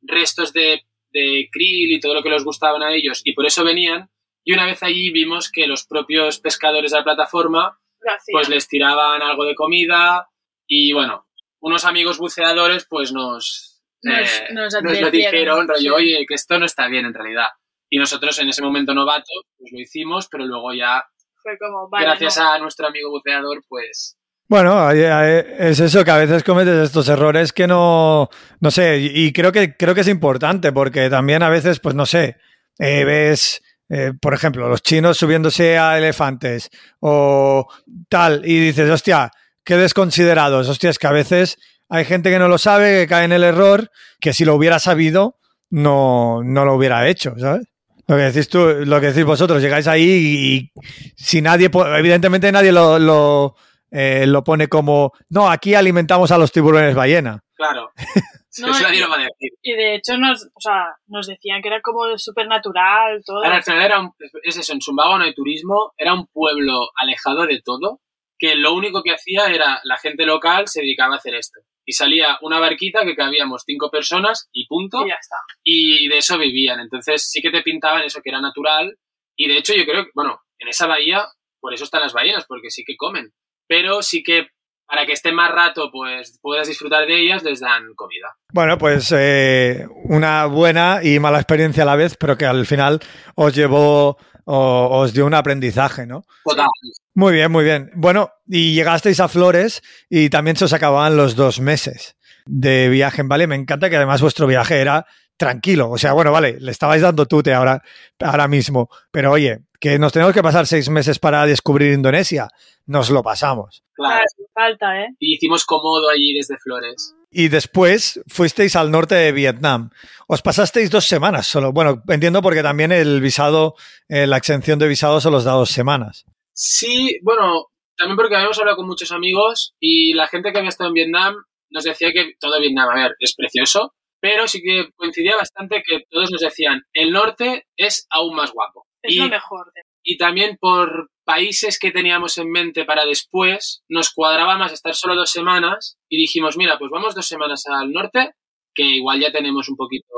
restos 0.02 0.52
de, 0.54 0.82
de 1.12 1.48
krill 1.52 1.92
y 1.92 2.00
todo 2.00 2.14
lo 2.14 2.24
que 2.24 2.30
les 2.30 2.44
gustaban 2.44 2.82
a 2.82 2.94
ellos 2.94 3.22
y 3.26 3.34
por 3.34 3.46
eso 3.46 3.64
venían. 3.64 4.10
Y 4.44 4.54
una 4.54 4.66
vez 4.66 4.82
allí 4.84 5.12
vimos 5.12 5.52
que 5.52 5.68
los 5.68 5.86
propios 5.86 6.40
pescadores 6.40 6.92
de 6.92 6.98
la 6.98 7.04
plataforma 7.04 7.78
hacían. 8.00 8.34
pues 8.34 8.50
les 8.50 8.68
tiraban 8.68 9.22
algo 9.22 9.44
de 9.46 9.54
comida 9.56 10.30
y 10.66 10.94
bueno, 10.94 11.28
unos 11.60 11.86
amigos 11.86 12.18
buceadores 12.18 12.88
pues 12.90 13.12
nos, 13.14 13.71
Nos- 14.04 14.18
eh, 14.40 14.48
nos 14.54 14.74
lo 14.74 14.80
advirtieron, 14.80 15.12
dijeron, 15.12 15.68
rollo, 15.68 15.80
sí. 15.80 15.90
oye, 15.90 16.26
que 16.28 16.34
esto 16.36 16.58
no 16.60 16.66
está 16.66 16.88
bien 16.88 17.06
en 17.06 17.14
realidad. 17.14 17.48
Y 17.90 17.98
nosotros 18.00 18.40
en 18.40 18.50
ese 18.50 18.62
momento 18.62 18.94
novato 18.94 19.32
pues 19.58 19.72
lo 19.72 19.80
hicimos, 19.80 20.28
pero 20.32 20.46
luego 20.46 20.74
ya 20.74 21.04
Fue 21.36 21.58
como, 21.58 21.90
vale, 21.90 22.06
gracias 22.06 22.38
no. 22.38 22.52
a 22.52 22.60
nuestro 22.60 22.88
amigo 22.88 23.10
buceador, 23.10 23.62
pues 23.68 24.18
Bueno, 24.48 24.90
es 24.92 25.80
eso, 25.80 26.04
que 26.06 26.12
a 26.12 26.18
veces 26.18 26.44
cometes 26.44 26.76
estos 26.76 27.08
errores 27.10 27.52
que 27.54 27.68
no, 27.68 28.30
no 28.60 28.72
sé, 28.72 29.00
y 29.00 29.26
y 29.28 29.34
creo 29.34 29.52
que, 29.52 29.76
creo 29.78 29.94
que 29.96 30.02
es 30.02 30.08
importante 30.08 30.72
porque 30.72 31.10
también 31.10 31.44
a 31.44 31.50
veces, 31.50 31.80
pues 31.80 31.96
no 31.96 32.06
sé, 32.06 32.38
eh, 32.80 33.04
ves, 33.06 33.62
eh, 33.90 34.14
por 34.22 34.34
ejemplo, 34.34 34.68
los 34.70 34.82
chinos 34.82 35.18
subiéndose 35.18 35.78
a 35.78 35.98
elefantes 35.98 36.70
o 37.02 37.68
tal, 38.10 38.42
y 38.46 38.60
dices, 38.60 38.90
hostia, 38.90 39.32
qué 39.66 39.76
desconsiderados, 39.76 40.68
hostia, 40.70 40.90
es 40.90 40.98
que 41.00 41.08
a 41.08 41.12
veces 41.12 41.58
hay 41.92 42.06
gente 42.06 42.30
que 42.32 42.40
no 42.40 42.48
lo 42.48 42.58
sabe, 42.58 43.02
que 43.02 43.08
cae 43.08 43.26
en 43.26 43.34
el 43.34 43.44
error, 43.44 43.92
que 44.20 44.34
si 44.34 44.46
lo 44.46 44.56
hubiera 44.56 44.80
sabido, 44.80 45.38
no, 45.70 46.42
no 46.44 46.66
lo 46.66 46.74
hubiera 46.76 47.08
hecho, 47.08 47.34
¿sabes? 47.38 47.68
Lo 48.08 48.16
que 48.18 48.24
decís 48.24 48.50
tú, 48.50 48.60
lo 48.86 49.00
que 49.00 49.08
decís 49.08 49.24
vosotros, 49.26 49.62
llegáis 49.62 49.88
ahí 49.88 50.04
y, 50.04 50.56
y 50.58 50.72
si 51.16 51.42
nadie, 51.42 51.70
evidentemente 51.98 52.52
nadie 52.52 52.72
lo, 52.72 52.98
lo, 52.98 53.56
eh, 53.92 54.26
lo 54.28 54.44
pone 54.44 54.68
como, 54.68 55.14
no, 55.30 55.50
aquí 55.50 55.76
alimentamos 55.76 56.32
a 56.32 56.38
los 56.38 56.52
tiburones 56.52 56.96
ballena. 56.96 57.40
Claro. 57.56 57.92
No, 58.60 58.68
Eso 58.72 58.84
nadie 58.84 58.98
y- 58.98 59.00
lo 59.02 59.08
va 59.10 59.16
a 59.16 59.20
decir. 59.20 59.50
Y 59.62 59.72
de 59.78 59.96
hecho 59.96 60.18
nos, 60.18 60.44
o 60.54 60.60
sea, 60.60 60.88
nos 61.08 61.26
decían 61.26 61.62
que 61.62 61.70
era 61.70 61.80
como 61.80 62.18
súper 62.18 62.48
natural, 62.50 63.22
todo. 63.26 63.38
Ahora, 63.38 63.56
al 63.56 63.64
final 63.64 63.82
era 63.82 64.00
un, 64.02 64.12
es 64.44 64.58
eso, 64.58 64.74
en 64.74 64.82
Sumbawa 64.82 65.18
no 65.18 65.24
hay 65.24 65.34
turismo, 65.34 65.94
era 65.98 66.14
un 66.14 66.28
pueblo 66.28 66.90
alejado 66.98 67.46
de 67.48 67.62
todo, 67.64 68.02
que 68.38 68.56
lo 68.58 68.74
único 68.74 69.04
que 69.04 69.14
hacía 69.14 69.46
era 69.46 69.80
la 69.86 69.98
gente 69.98 70.26
local 70.26 70.68
se 70.68 70.82
dedicaba 70.82 71.14
a 71.16 71.18
hacer 71.20 71.36
esto. 71.36 71.62
Y 71.86 71.94
salía 71.94 72.38
una 72.42 72.60
barquita 72.60 73.04
que 73.04 73.16
cabíamos 73.16 73.64
cinco 73.66 73.90
personas 73.90 74.50
y 74.52 74.68
punto, 74.68 75.06
Y 75.06 75.10
ya 75.10 75.16
está. 75.16 75.38
y 75.64 76.08
de 76.08 76.18
eso 76.18 76.38
vivían. 76.38 76.80
Entonces 76.80 77.30
sí 77.30 77.42
que 77.42 77.52
te 77.52 77.62
pintaban 77.64 78.04
eso 78.04 78.22
que 78.22 78.30
era 78.30 78.40
natural. 78.42 78.98
Y 79.36 79.48
de 79.48 79.58
hecho 79.58 79.74
yo 79.74 79.86
creo 79.86 80.06
que, 80.06 80.12
bueno, 80.14 80.40
en 80.60 80.68
esa 80.68 80.86
bahía, 80.88 81.26
por 81.60 81.74
eso 81.74 81.84
están 81.84 82.02
las 82.02 82.14
ballenas, 82.14 82.46
porque 82.48 82.70
sí 82.70 82.84
que 82.86 82.96
comen. 82.98 83.32
Pero 83.68 84.02
sí 84.02 84.22
que 84.24 84.48
para 84.86 85.06
que 85.06 85.14
estén 85.14 85.34
más 85.36 85.50
rato, 85.50 85.90
pues 85.90 86.38
puedas 86.42 86.68
disfrutar 86.68 87.08
de 87.08 87.18
ellas, 87.18 87.44
les 87.44 87.62
dan 87.62 87.94
comida. 87.96 88.36
Bueno, 88.52 88.78
pues 88.78 89.10
eh, 89.18 89.88
una 90.04 90.48
buena 90.48 91.00
y 91.02 91.18
mala 91.18 91.38
experiencia 91.38 91.84
a 91.84 91.86
la 91.86 91.96
vez, 91.96 92.18
pero 92.18 92.38
que 92.38 92.46
al 92.46 92.66
final 92.66 93.00
os 93.36 93.56
llevó 93.56 94.18
o 94.44 95.00
os 95.00 95.14
dio 95.14 95.26
un 95.26 95.34
aprendizaje, 95.34 96.06
¿no? 96.06 96.26
Total. 96.44 96.68
Muy 97.14 97.34
bien, 97.34 97.52
muy 97.52 97.64
bien. 97.64 97.92
Bueno, 97.96 98.32
y 98.48 98.74
llegasteis 98.74 99.20
a 99.20 99.28
Flores 99.28 99.82
y 100.10 100.30
también 100.30 100.56
se 100.56 100.66
os 100.66 100.74
acababan 100.74 101.18
los 101.18 101.36
dos 101.36 101.60
meses 101.60 102.16
de 102.46 102.90
viaje 102.90 103.22
en 103.22 103.28
Bali. 103.28 103.48
Me 103.48 103.56
encanta 103.56 103.90
que 103.90 103.98
además 103.98 104.22
vuestro 104.22 104.48
viaje 104.48 104.80
era 104.80 105.06
tranquilo. 105.36 105.90
O 105.90 105.98
sea, 105.98 106.14
bueno, 106.14 106.32
vale, 106.32 106.58
le 106.60 106.72
estabais 106.72 107.02
dando 107.02 107.26
tute 107.26 107.54
ahora, 107.54 107.82
ahora 108.20 108.48
mismo. 108.48 108.90
Pero 109.12 109.32
oye, 109.32 109.60
que 109.80 110.00
nos 110.00 110.14
tenemos 110.14 110.34
que 110.34 110.44
pasar 110.44 110.68
seis 110.68 110.90
meses 110.90 111.20
para 111.20 111.46
descubrir 111.46 111.92
Indonesia. 111.92 112.48
Nos 112.86 113.10
lo 113.10 113.24
pasamos. 113.24 113.84
Claro. 113.94 114.24
falta, 114.54 115.02
¿eh? 115.02 115.08
Y 115.20 115.36
hicimos 115.36 115.66
cómodo 115.66 116.10
allí 116.10 116.34
desde 116.34 116.58
Flores. 116.58 117.16
Y 117.32 117.48
después 117.48 118.22
fuisteis 118.28 118.76
al 118.76 118.92
norte 118.92 119.16
de 119.16 119.32
Vietnam. 119.32 119.90
Os 120.28 120.42
pasasteis 120.42 120.92
dos 120.92 121.06
semanas 121.06 121.48
solo. 121.48 121.72
Bueno, 121.72 122.04
entiendo 122.08 122.42
porque 122.42 122.62
también 122.62 122.92
el 122.92 123.22
visado, 123.22 123.76
eh, 124.08 124.28
la 124.28 124.38
exención 124.38 124.80
de 124.80 124.88
visado 124.88 125.20
solo 125.20 125.38
os 125.38 125.44
da 125.44 125.54
dos 125.54 125.72
semanas. 125.72 126.26
Sí, 126.54 127.20
bueno, 127.24 127.68
también 127.98 128.18
porque 128.18 128.36
habíamos 128.36 128.60
hablado 128.60 128.78
con 128.78 128.88
muchos 128.88 129.12
amigos 129.12 129.76
y 129.80 130.14
la 130.14 130.28
gente 130.28 130.52
que 130.52 130.58
había 130.58 130.70
estado 130.70 130.90
en 130.90 130.96
Vietnam 130.96 131.36
nos 131.70 131.84
decía 131.84 132.12
que 132.12 132.34
todo 132.40 132.60
Vietnam, 132.60 132.90
a 132.90 132.96
ver, 132.96 133.16
es 133.20 133.36
precioso, 133.36 133.94
pero 134.20 134.48
sí 134.48 134.62
que 134.62 134.90
coincidía 134.96 135.36
bastante 135.36 135.84
que 135.86 136.02
todos 136.10 136.32
nos 136.32 136.42
decían, 136.42 136.84
el 136.94 137.12
norte 137.12 137.68
es 137.78 138.08
aún 138.10 138.36
más 138.36 138.52
guapo. 138.52 138.86
Es 139.02 139.16
y, 139.16 139.20
lo 139.20 139.30
mejor. 139.30 139.72
y 140.04 140.18
también 140.18 140.58
por 140.60 141.10
países 141.24 141.80
que 141.80 141.92
teníamos 141.92 142.38
en 142.38 142.52
mente 142.52 142.86
para 142.86 143.06
después, 143.06 143.84
nos 143.88 144.12
cuadraba 144.14 144.58
más 144.58 144.74
estar 144.74 144.94
solo 144.94 145.16
dos 145.16 145.32
semanas 145.32 145.98
y 146.10 146.18
dijimos, 146.18 146.58
mira, 146.58 146.78
pues 146.78 146.92
vamos 146.92 147.16
dos 147.16 147.26
semanas 147.26 147.64
al 147.68 147.92
norte, 147.92 148.32
que 148.74 148.84
igual 148.84 149.20
ya 149.20 149.32
tenemos 149.32 149.70
un 149.70 149.76
poquito 149.76 150.14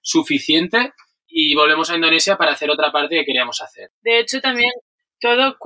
suficiente, 0.00 0.92
y 1.26 1.54
volvemos 1.54 1.90
a 1.90 1.94
Indonesia 1.94 2.36
para 2.36 2.52
hacer 2.52 2.70
otra 2.70 2.90
parte 2.90 3.16
que 3.16 3.24
queríamos 3.24 3.60
hacer. 3.62 3.90
De 4.02 4.20
hecho, 4.20 4.40
también 4.40 4.70
todo, 5.20 5.56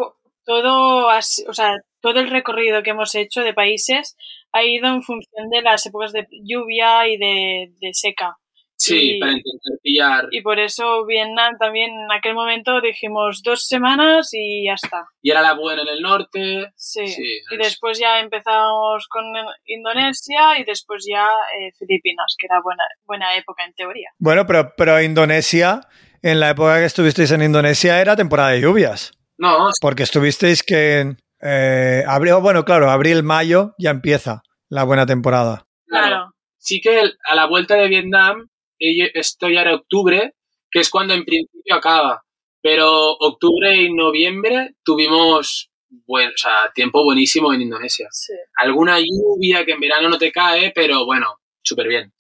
todo, 0.45 1.07
o 1.09 1.53
sea, 1.53 1.77
todo 2.01 2.21
el 2.21 2.31
recorrido 2.31 2.83
que 2.83 2.90
hemos 2.90 3.14
hecho 3.14 3.43
de 3.43 3.55
países 3.55 4.17
ha 4.53 4.62
ido 4.62 4.87
en 4.88 5.03
función 5.03 5.49
de 5.51 5.62
las 5.62 5.87
épocas 5.87 6.12
de 6.12 6.27
lluvia 6.45 7.09
y 7.09 7.17
de, 7.17 7.73
de 7.81 7.90
seca. 7.93 8.37
Sí, 8.77 9.17
Y- 9.17 9.21
para 9.21 9.33
intentar 9.33 9.79
pillar. 9.83 10.25
Y 10.33 10.43
por 10.43 10.59
eso 10.59 11.07
Vietnam 11.07 11.57
también 11.59 11.90
en 11.93 12.11
aquel 12.12 12.35
momento 12.35 12.81
dijimos 12.81 13.40
dos 13.43 13.67
semanas 13.67 14.31
y 14.33 14.67
ya 14.67 14.75
está. 14.75 15.07
Y 15.23 15.31
era 15.31 15.40
la 15.43 15.55
buena 15.55 15.83
en 15.83 15.88
el 15.88 16.01
norte. 16.03 16.73
Sí. 16.77 17.07
Sí, 17.07 17.23
y 17.51 17.55
es- 17.55 17.59
después 17.59 17.99
ya 18.01 18.19
empezamos 18.21 19.07
con 19.09 19.25
Indonesia 19.67 20.59
y 20.59 20.64
después 20.64 21.07
ya 21.09 21.27
eh, 21.59 21.71
Filipinas, 21.79 22.35
que 22.38 22.47
era 22.47 22.61
buena, 22.62 22.85
buena 23.05 23.37
época 23.37 23.64
en 23.64 23.75
teoría. 23.75 24.11
Bueno, 24.19 24.47
pero, 24.47 24.73
pero 24.77 25.01
Indonesia, 25.01 25.81
en 26.23 26.40
la 26.40 26.51
época 26.51 26.79
que 26.79 26.85
estuvisteis 26.87 27.31
en 27.31 27.43
Indonesia 27.43 28.01
era 28.01 28.17
temporada 28.17 28.51
de 28.51 28.61
lluvias. 28.61 29.12
No, 29.38 29.70
Porque 29.81 30.03
estuvisteis 30.05 30.62
que 30.62 31.01
en 31.01 31.18
eh, 31.42 32.05
abril, 32.07 32.35
bueno, 32.40 32.64
claro, 32.64 32.90
abril, 32.90 33.23
mayo 33.23 33.75
ya 33.79 33.90
empieza 33.90 34.42
la 34.68 34.85
buena 34.85 35.07
temporada. 35.07 35.66
claro. 35.87 36.31
Sí 36.59 36.81
que 36.81 36.99
el- 37.01 37.18
a 37.31 37.35
la 37.35 37.44
vuelta 37.47 37.75
de 37.75 37.88
Vietnam, 37.88 38.49
esto 38.79 39.51
ya 39.51 39.61
era 39.61 39.75
octubre, 39.75 40.33
que 40.70 40.81
es 40.81 40.88
cuando 40.88 41.12
en 41.12 41.25
principio 41.27 41.75
acaba. 41.75 42.23
Pero 42.62 43.12
octubre 43.18 43.77
y 43.77 43.92
noviembre 43.92 44.75
tuvimos 44.83 45.70
buen, 46.07 46.29
o 46.31 46.37
sea, 46.37 46.73
tiempo 46.75 47.05
buenísimo 47.05 47.53
en 47.53 47.61
Indonesia. 47.61 48.09
Sí, 48.11 48.33
Alguna 48.57 48.99
lluvia 48.99 49.66
que 49.66 49.73
en 49.73 49.81
verano 49.81 50.09
no 50.09 50.16
te 50.16 50.33
cae, 50.33 50.73
pero 50.75 51.05
bueno, 51.05 51.27
súper 51.62 51.87
bien. 51.88 52.13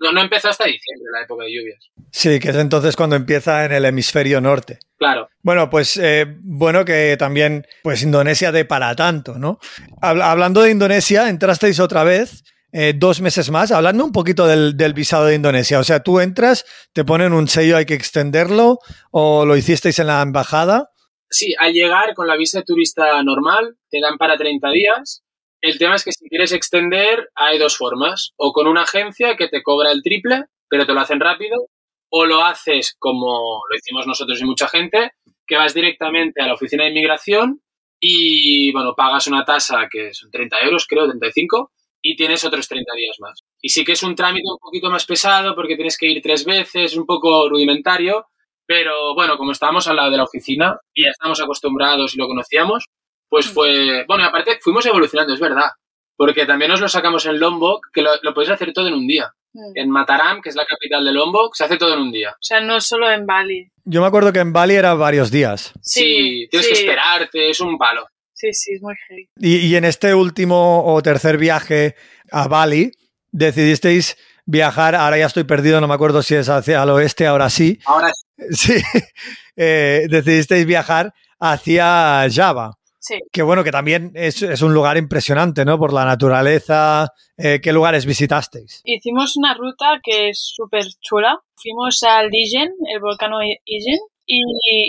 No, 0.00 0.12
no 0.12 0.20
empezó 0.22 0.48
hasta 0.48 0.64
diciembre 0.64 1.06
la 1.12 1.22
época 1.24 1.44
de 1.44 1.50
lluvias. 1.54 1.78
Sí, 2.10 2.40
que 2.40 2.48
es 2.50 2.56
entonces 2.56 2.96
cuando 2.96 3.16
empieza 3.16 3.64
en 3.64 3.72
el 3.72 3.84
hemisferio 3.84 4.40
norte. 4.40 4.78
Claro. 4.98 5.28
Bueno, 5.42 5.68
pues 5.70 5.96
eh, 5.98 6.26
bueno 6.40 6.84
que 6.84 7.16
también 7.18 7.66
pues 7.82 8.02
Indonesia 8.02 8.50
de 8.52 8.64
para 8.64 8.94
tanto, 8.96 9.38
¿no? 9.38 9.58
Habla- 10.00 10.30
hablando 10.30 10.62
de 10.62 10.70
Indonesia, 10.70 11.28
entrasteis 11.28 11.78
otra 11.80 12.02
vez 12.04 12.42
eh, 12.72 12.94
dos 12.96 13.20
meses 13.20 13.50
más, 13.50 13.72
hablando 13.72 14.04
un 14.04 14.12
poquito 14.12 14.46
del, 14.46 14.76
del 14.76 14.94
visado 14.94 15.26
de 15.26 15.34
Indonesia. 15.34 15.78
O 15.80 15.84
sea, 15.84 16.00
tú 16.00 16.20
entras, 16.20 16.64
te 16.92 17.04
ponen 17.04 17.32
un 17.32 17.48
sello, 17.48 17.76
hay 17.76 17.84
que 17.84 17.94
extenderlo, 17.94 18.78
o 19.10 19.44
lo 19.44 19.56
hicisteis 19.56 19.98
en 19.98 20.06
la 20.06 20.22
embajada. 20.22 20.88
Sí, 21.28 21.54
al 21.58 21.72
llegar 21.72 22.14
con 22.14 22.26
la 22.26 22.36
visa 22.36 22.58
de 22.58 22.64
turista 22.64 23.22
normal, 23.22 23.76
te 23.90 24.00
dan 24.00 24.16
para 24.18 24.36
30 24.36 24.68
días. 24.70 25.22
El 25.60 25.78
tema 25.78 25.96
es 25.96 26.04
que 26.04 26.12
si 26.12 26.28
quieres 26.28 26.52
extender, 26.52 27.30
hay 27.34 27.58
dos 27.58 27.76
formas. 27.76 28.32
O 28.36 28.52
con 28.52 28.66
una 28.66 28.82
agencia 28.82 29.36
que 29.36 29.48
te 29.48 29.62
cobra 29.62 29.92
el 29.92 30.02
triple, 30.02 30.44
pero 30.68 30.86
te 30.86 30.94
lo 30.94 31.00
hacen 31.00 31.20
rápido, 31.20 31.68
o 32.10 32.26
lo 32.26 32.44
haces 32.44 32.96
como 32.98 33.62
lo 33.68 33.76
hicimos 33.76 34.06
nosotros 34.06 34.40
y 34.40 34.44
mucha 34.44 34.68
gente, 34.68 35.12
que 35.46 35.56
vas 35.56 35.74
directamente 35.74 36.42
a 36.42 36.46
la 36.46 36.54
oficina 36.54 36.84
de 36.84 36.90
inmigración 36.90 37.60
y, 38.00 38.72
bueno, 38.72 38.94
pagas 38.96 39.26
una 39.26 39.44
tasa 39.44 39.88
que 39.90 40.14
son 40.14 40.30
30 40.30 40.60
euros, 40.60 40.86
creo, 40.86 41.06
35, 41.06 41.72
y 42.02 42.16
tienes 42.16 42.44
otros 42.44 42.66
30 42.66 42.92
días 42.96 43.16
más. 43.20 43.40
Y 43.60 43.68
sí 43.68 43.84
que 43.84 43.92
es 43.92 44.02
un 44.02 44.14
trámite 44.14 44.48
un 44.50 44.58
poquito 44.58 44.90
más 44.90 45.04
pesado 45.04 45.54
porque 45.54 45.76
tienes 45.76 45.98
que 45.98 46.06
ir 46.06 46.22
tres 46.22 46.44
veces, 46.44 46.96
un 46.96 47.04
poco 47.04 47.48
rudimentario, 47.48 48.26
pero 48.66 49.14
bueno, 49.14 49.36
como 49.36 49.52
estábamos 49.52 49.86
al 49.88 49.96
lado 49.96 50.10
de 50.10 50.16
la 50.16 50.24
oficina 50.24 50.78
y 50.94 51.04
ya 51.04 51.10
estamos 51.10 51.40
acostumbrados 51.40 52.14
y 52.14 52.18
lo 52.18 52.26
conocíamos, 52.26 52.86
pues 53.30 53.46
fue... 53.46 54.04
Bueno, 54.06 54.24
y 54.24 54.26
aparte 54.26 54.58
fuimos 54.60 54.84
evolucionando, 54.84 55.32
es 55.32 55.40
verdad. 55.40 55.70
Porque 56.16 56.44
también 56.44 56.70
nos 56.70 56.82
lo 56.82 56.88
sacamos 56.88 57.24
en 57.24 57.40
Lombok, 57.40 57.86
que 57.92 58.02
lo, 58.02 58.10
lo 58.20 58.34
puedes 58.34 58.50
hacer 58.50 58.74
todo 58.74 58.88
en 58.88 58.94
un 58.94 59.06
día. 59.06 59.32
Mm. 59.54 59.72
En 59.74 59.90
Mataram, 59.90 60.42
que 60.42 60.50
es 60.50 60.56
la 60.56 60.66
capital 60.66 61.04
de 61.04 61.12
Lombok, 61.12 61.54
se 61.54 61.64
hace 61.64 61.78
todo 61.78 61.94
en 61.94 62.00
un 62.00 62.12
día. 62.12 62.30
O 62.30 62.42
sea, 62.42 62.60
no 62.60 62.80
solo 62.80 63.10
en 63.10 63.24
Bali. 63.24 63.70
Yo 63.84 64.02
me 64.02 64.06
acuerdo 64.06 64.32
que 64.32 64.40
en 64.40 64.52
Bali 64.52 64.74
era 64.74 64.92
varios 64.94 65.30
días. 65.30 65.72
Sí, 65.80 66.46
tienes 66.50 66.68
sí. 66.68 66.74
que 66.74 66.80
esperarte, 66.80 67.50
es 67.50 67.60
un 67.60 67.78
palo. 67.78 68.06
Sí, 68.34 68.52
sí, 68.52 68.74
es 68.74 68.82
muy 68.82 68.94
heavy. 69.08 69.28
Y, 69.36 69.66
y 69.68 69.76
en 69.76 69.84
este 69.84 70.14
último 70.14 70.84
o 70.84 71.02
tercer 71.02 71.38
viaje 71.38 71.94
a 72.30 72.48
Bali, 72.48 72.92
decidisteis 73.32 74.16
viajar, 74.46 74.94
ahora 74.94 75.18
ya 75.18 75.26
estoy 75.26 75.44
perdido, 75.44 75.80
no 75.80 75.88
me 75.88 75.94
acuerdo 75.94 76.22
si 76.22 76.34
es 76.34 76.48
hacia 76.48 76.82
el 76.82 76.90
oeste, 76.90 77.26
ahora 77.26 77.50
sí, 77.50 77.78
Ahora 77.86 78.10
Sí, 78.50 78.74
eh, 79.56 80.06
decidisteis 80.08 80.66
viajar 80.66 81.12
hacia 81.38 82.26
Java, 82.32 82.78
Sí. 83.02 83.18
que 83.32 83.40
bueno, 83.42 83.64
que 83.64 83.70
también 83.72 84.12
es, 84.14 84.42
es 84.42 84.60
un 84.60 84.74
lugar 84.74 84.96
impresionante, 84.98 85.64
¿no? 85.64 85.78
Por 85.78 85.92
la 85.94 86.04
naturaleza. 86.04 87.08
Eh, 87.38 87.60
¿Qué 87.62 87.72
lugares 87.72 88.04
visitasteis? 88.04 88.82
Hicimos 88.84 89.36
una 89.38 89.54
ruta 89.54 90.00
que 90.02 90.28
es 90.28 90.52
súper 90.54 90.84
chula. 91.00 91.40
Fuimos 91.56 92.02
al 92.02 92.28
Ijen, 92.30 92.70
el 92.92 93.00
volcán 93.00 93.32
Ijen, 93.64 93.98
y 94.26 94.42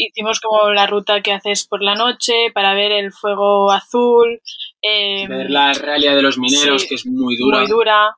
hicimos 0.07 0.39
como 0.41 0.71
la 0.71 0.85
ruta 0.87 1.21
que 1.21 1.31
haces 1.31 1.65
por 1.65 1.81
la 1.81 1.95
noche 1.95 2.51
para 2.53 2.73
ver 2.73 2.91
el 2.91 3.11
fuego 3.13 3.71
azul. 3.71 4.41
eh, 4.81 5.27
ver 5.27 5.49
la 5.49 5.73
realidad 5.73 6.15
de 6.15 6.21
los 6.21 6.37
mineros, 6.37 6.81
sí, 6.81 6.87
que 6.89 6.95
es 6.95 7.05
muy 7.05 7.37
dura. 7.37 7.59
muy 7.59 7.67
dura, 7.67 8.15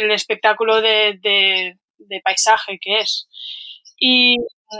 el 0.00 0.10
espectáculo 0.12 0.80
de, 0.80 1.18
de- 1.22 1.78
de 1.98 2.20
paisaje 2.22 2.78
que 2.80 3.00
es. 3.00 3.26
Y 3.98 4.36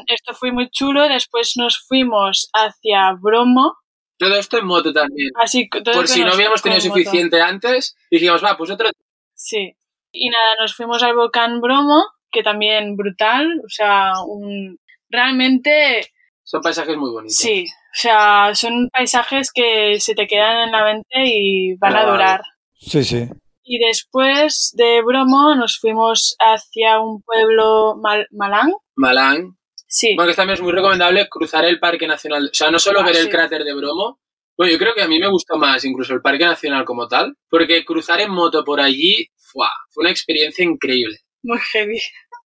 esto 0.07 0.33
fue 0.35 0.53
muy 0.53 0.69
chulo. 0.71 1.09
Después 1.09 1.55
nos 1.57 1.79
fuimos 1.89 2.49
hacia 2.53 3.13
Bromo. 3.21 3.75
Todo 4.19 4.37
esto 4.37 4.59
en 4.59 4.67
moto 4.67 4.93
también. 4.93 5.31
Así, 5.43 5.69
todo 5.69 5.95
Por 5.95 6.09
si 6.09 6.21
no 6.21 6.27
nos- 6.27 6.35
habíamos 6.37 6.63
tenido 6.63 6.81
moto. 6.83 6.93
suficiente 6.95 7.41
antes, 7.41 7.97
dijimos, 8.11 8.43
va, 8.45 8.57
pues 8.57 8.71
otro. 8.71 8.89
Sí. 9.35 9.77
Y 10.13 10.31
nada, 10.31 10.55
nos 10.61 10.75
fuimos 10.77 11.03
al 11.03 11.15
volcán 11.17 11.61
Bromo, 11.61 12.05
que 12.31 12.43
también 12.43 12.97
brutal. 12.97 13.47
O 13.65 13.69
sea, 13.69 14.13
un, 14.27 14.79
realmente 15.09 16.09
Son 16.45 16.61
paisajes 16.63 16.97
muy 16.97 17.11
bonitos. 17.11 17.37
sí. 17.37 17.65
O 17.67 17.97
sea, 17.97 18.55
son 18.57 18.89
paisajes 18.93 19.53
que 19.55 20.01
se 20.01 20.15
te 20.17 20.27
quedan 20.27 20.67
en 20.67 20.73
la 20.73 20.83
mente 20.85 21.27
y 21.27 21.77
van 21.77 21.95
a 21.97 22.05
durar. 22.11 22.41
Sí, 22.75 23.05
sí. 23.05 23.29
Y 23.63 23.79
después 23.79 24.73
de 24.77 25.01
Bromo 25.03 25.55
nos 25.55 25.79
fuimos 25.79 26.35
hacia 26.41 26.99
un 27.01 27.23
pueblo 27.23 27.95
Mal- 28.03 28.27
Malang. 28.33 28.73
Malang. 28.97 29.57
Sí, 29.97 30.17
Bueno, 30.17 30.31
que 30.33 30.37
también 30.37 30.55
es 30.55 30.61
muy 30.61 30.73
recomendable 30.73 31.29
cruzar 31.29 31.65
el 31.65 31.79
Parque 31.79 32.09
Nacional. 32.09 32.49
O 32.51 32.55
sea, 32.55 32.69
no 32.71 32.81
solo 32.81 33.01
Ah, 33.01 33.05
ver 33.05 33.15
el 33.17 33.25
sí. 33.27 33.31
cráter 33.31 33.63
de 33.63 33.75
Bromo. 33.75 34.19
Bueno, 34.57 34.73
yo 34.73 34.79
creo 34.79 34.93
que 34.93 35.03
a 35.03 35.07
mí 35.09 35.21
me 35.21 35.29
gustó 35.29 35.57
más 35.57 35.85
incluso 35.85 36.13
el 36.15 36.21
Parque 36.21 36.45
Nacional 36.45 36.85
como 36.85 37.07
tal, 37.07 37.37
porque 37.49 37.85
cruzar 37.85 38.21
en 38.21 38.33
moto 38.33 38.65
por 38.65 38.81
allí 38.81 39.29
¡fua! 39.37 39.71
fue 39.91 40.03
una 40.03 40.11
experiencia 40.11 40.65
increíble. 40.65 41.19
muy 41.45 41.59
heavy. 41.73 42.01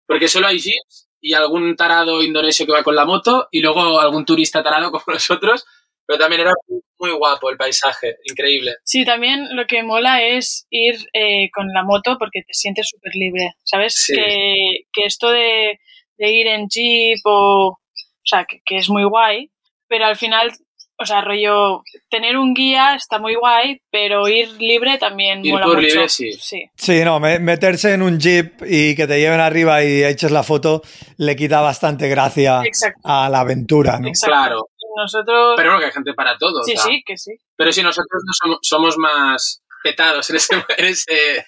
Porque 0.06 0.28
solo 0.28 0.48
hay 0.48 0.60
jeeps 0.60 1.08
y 1.22 1.34
algún 1.34 1.76
tarado 1.78 2.22
indonesio 2.22 2.66
que 2.66 2.74
va 2.74 2.84
con 2.84 2.96
la 2.96 3.06
moto 3.06 3.48
y 3.52 3.62
luego 3.62 4.00
algún 4.02 4.26
turista 4.26 4.62
tarado 4.62 4.92
como 4.92 5.04
nosotros, 5.08 5.66
pero 6.06 6.20
también 6.20 6.42
era 6.42 6.52
muy 7.00 7.12
guapo 7.12 7.50
el 7.50 7.56
paisaje, 7.58 8.18
increíble. 8.26 8.76
Sí, 8.84 9.06
también 9.06 9.56
lo 9.56 9.66
que 9.68 9.84
mola 9.84 10.22
es 10.22 10.66
ir 10.70 10.96
eh, 11.14 11.50
con 11.54 11.68
la 11.74 11.84
moto 11.84 12.18
porque 12.20 12.42
te 12.46 12.54
sientes 12.54 12.90
súper 12.90 13.14
libre, 13.16 13.54
¿sabes? 13.64 13.94
Sí. 13.96 14.16
Que, 14.16 14.80
que 14.92 15.06
esto 15.06 15.30
de, 15.32 15.80
de 16.18 16.32
ir 16.32 16.48
en 16.48 16.68
jeep 16.68 17.20
o... 17.26 17.70
O 17.70 18.30
sea, 18.30 18.44
que, 18.46 18.60
que 18.66 18.76
es 18.78 18.90
muy 18.90 19.06
guay, 19.06 19.50
pero 19.88 20.06
al 20.06 20.18
final 20.18 20.52
o 21.00 21.06
sea, 21.06 21.22
rollo, 21.22 21.84
tener 22.10 22.38
un 22.38 22.56
guía 22.56 22.96
está 22.96 23.20
muy 23.20 23.36
guay, 23.36 23.80
pero 23.92 24.28
ir 24.28 24.50
libre 24.60 24.98
también 24.98 25.46
Ir 25.46 25.54
mola 25.54 25.66
por 25.66 25.76
mucho. 25.76 25.88
libre, 25.88 26.10
sí. 26.10 26.34
sí. 26.34 26.66
Sí, 26.76 27.02
no, 27.06 27.20
me- 27.20 27.38
meterse 27.38 27.94
en 27.94 28.02
un 28.02 28.20
jeep 28.20 28.64
y 28.68 28.96
que 28.96 29.06
te 29.06 29.20
lleven 29.20 29.40
arriba 29.40 29.84
y 29.84 30.04
eches 30.04 30.32
la 30.32 30.42
foto 30.42 30.82
le 31.18 31.36
quita 31.36 31.62
bastante 31.62 32.10
gracia 32.10 32.62
Exacto. 32.66 33.00
a 33.04 33.30
la 33.30 33.42
aventura, 33.42 34.00
¿no? 34.00 34.08
Exacto. 34.08 34.34
Claro. 34.36 34.70
Nosotros. 34.96 35.54
Pero 35.56 35.70
bueno, 35.70 35.80
que 35.80 35.86
hay 35.86 35.92
gente 35.92 36.14
para 36.16 36.36
todo. 36.40 36.62
o 36.62 36.64
sí, 36.64 36.72
sea. 36.76 36.82
sí, 36.86 37.04
que 37.06 37.16
sí. 37.16 37.32
Pero 37.56 37.72
sí, 37.72 37.84
nosotros 37.84 38.24
no 38.26 38.34
somos, 38.34 38.60
somos 38.64 38.98
más 38.98 39.62
petados 39.84 40.28
en 40.32 40.36
ese, 40.38 40.56
en 40.80 40.86
ese- 40.86 41.46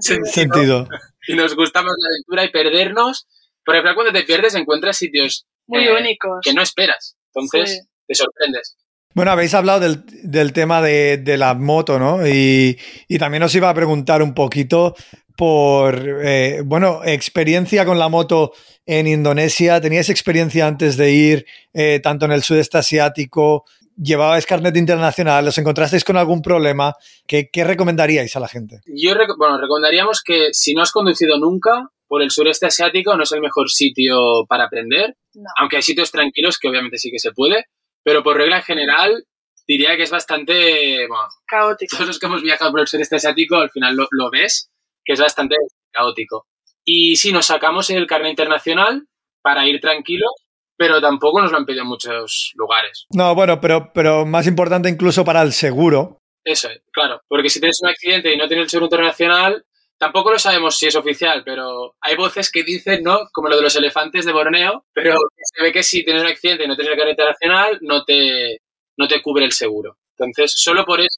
Sentido. 0.00 0.24
Sentido. 0.26 0.88
y 1.26 1.34
nos 1.34 1.54
gusta 1.56 1.82
más 1.82 1.92
la 1.98 2.08
aventura 2.08 2.44
y 2.44 2.50
perdernos. 2.52 3.26
Porque 3.64 3.78
al 3.78 3.82
final 3.84 3.94
cuando 3.94 4.12
te 4.12 4.24
pierdes 4.24 4.54
encuentras 4.54 4.96
sitios 4.96 5.46
Muy 5.66 5.84
eh, 5.84 5.92
únicos. 5.92 6.38
que 6.42 6.52
no 6.52 6.62
esperas. 6.62 7.16
Entonces 7.34 7.70
Sí. 7.70 7.88
te 8.06 8.14
sorprendes. 8.14 8.76
Bueno, 9.14 9.32
habéis 9.32 9.54
hablado 9.54 9.80
del, 9.80 10.04
del 10.22 10.52
tema 10.52 10.80
de, 10.80 11.16
de 11.18 11.36
la 11.36 11.54
moto, 11.54 11.98
¿no? 11.98 12.26
Y, 12.26 12.78
y 13.08 13.18
también 13.18 13.42
os 13.42 13.54
iba 13.54 13.68
a 13.68 13.74
preguntar 13.74 14.22
un 14.22 14.34
poquito 14.34 14.94
por, 15.36 16.20
eh, 16.22 16.62
bueno, 16.64 17.00
experiencia 17.04 17.84
con 17.84 17.98
la 17.98 18.08
moto 18.08 18.52
en 18.86 19.06
Indonesia. 19.06 19.80
¿Teníais 19.80 20.10
experiencia 20.10 20.66
antes 20.66 20.96
de 20.96 21.10
ir 21.12 21.46
eh, 21.72 22.00
tanto 22.02 22.26
en 22.26 22.32
el 22.32 22.42
sudeste 22.42 22.78
asiático? 22.78 23.64
¿Llevabais 23.96 24.46
carnet 24.46 24.76
internacional? 24.76 25.48
¿Os 25.48 25.58
encontrasteis 25.58 26.04
con 26.04 26.16
algún 26.16 26.40
problema? 26.40 26.94
¿Qué, 27.26 27.50
qué 27.52 27.64
recomendaríais 27.64 28.34
a 28.36 28.40
la 28.40 28.48
gente? 28.48 28.80
Yo, 28.86 29.12
rec- 29.14 29.36
bueno, 29.36 29.60
recomendaríamos 29.60 30.22
que 30.22 30.50
si 30.52 30.72
no 30.74 30.82
has 30.82 30.92
conducido 30.92 31.36
nunca 31.38 31.88
por 32.10 32.22
el 32.22 32.32
sureste 32.32 32.66
asiático 32.66 33.16
no 33.16 33.22
es 33.22 33.30
el 33.30 33.40
mejor 33.40 33.70
sitio 33.70 34.44
para 34.48 34.64
aprender. 34.64 35.14
No. 35.32 35.48
Aunque 35.58 35.76
hay 35.76 35.82
sitios 35.82 36.10
tranquilos 36.10 36.58
que 36.58 36.68
obviamente 36.68 36.98
sí 36.98 37.08
que 37.08 37.20
se 37.20 37.30
puede. 37.30 37.66
Pero 38.02 38.24
por 38.24 38.36
regla 38.36 38.62
general 38.62 39.24
diría 39.64 39.96
que 39.96 40.02
es 40.02 40.10
bastante... 40.10 41.06
Bueno, 41.06 41.22
Caótico. 41.46 41.96
todos 41.96 42.08
los 42.08 42.18
que 42.18 42.26
hemos 42.26 42.42
viajado 42.42 42.72
por 42.72 42.80
el 42.80 42.88
sureste 42.88 43.14
asiático 43.14 43.54
al 43.54 43.70
final 43.70 43.94
lo, 43.94 44.08
lo 44.10 44.28
ves, 44.28 44.72
que 45.04 45.12
es 45.12 45.20
bastante 45.20 45.54
caótico. 45.92 46.48
Y 46.84 47.14
sí, 47.14 47.32
nos 47.32 47.46
sacamos 47.46 47.88
el 47.90 48.08
carnet 48.08 48.30
internacional 48.30 49.06
para 49.40 49.68
ir 49.68 49.80
tranquilos, 49.80 50.32
pero 50.76 51.00
tampoco 51.00 51.40
nos 51.40 51.52
lo 51.52 51.58
han 51.58 51.64
pedido 51.64 51.82
en 51.82 51.90
muchos 51.90 52.50
lugares. 52.56 53.06
No, 53.14 53.36
bueno, 53.36 53.60
pero, 53.60 53.92
pero 53.94 54.26
más 54.26 54.48
importante 54.48 54.88
incluso 54.88 55.24
para 55.24 55.42
el 55.42 55.52
seguro. 55.52 56.18
Eso, 56.42 56.70
es, 56.70 56.82
claro. 56.90 57.20
Porque 57.28 57.50
si 57.50 57.60
tienes 57.60 57.78
un 57.82 57.90
accidente 57.90 58.34
y 58.34 58.36
no 58.36 58.48
tienes 58.48 58.64
el 58.64 58.70
seguro 58.70 58.86
internacional, 58.86 59.64
tampoco 60.00 60.32
lo 60.32 60.38
sabemos 60.38 60.78
si 60.78 60.86
es 60.86 60.96
oficial, 60.96 61.42
pero 61.44 61.94
hay 62.00 62.16
voces 62.16 62.50
que 62.50 62.64
dicen, 62.64 63.02
¿no? 63.04 63.28
Como 63.32 63.50
lo 63.50 63.56
de 63.56 63.62
los 63.62 63.76
elefantes 63.76 64.24
de 64.24 64.32
Borneo, 64.32 64.86
pero 64.94 65.14
se 65.42 65.62
ve 65.62 65.72
que 65.72 65.82
si 65.82 66.02
tienes 66.02 66.22
un 66.22 66.28
accidente 66.30 66.64
y 66.64 66.66
no 66.68 66.74
tienes 66.74 66.92
el 66.92 66.98
carnet 66.98 67.12
internacional, 67.12 67.78
no 67.82 68.02
te, 68.04 68.62
no 68.96 69.06
te 69.06 69.20
cubre 69.20 69.44
el 69.44 69.52
seguro. 69.52 69.98
Entonces, 70.18 70.54
solo 70.56 70.86
por 70.86 71.00
eso... 71.00 71.08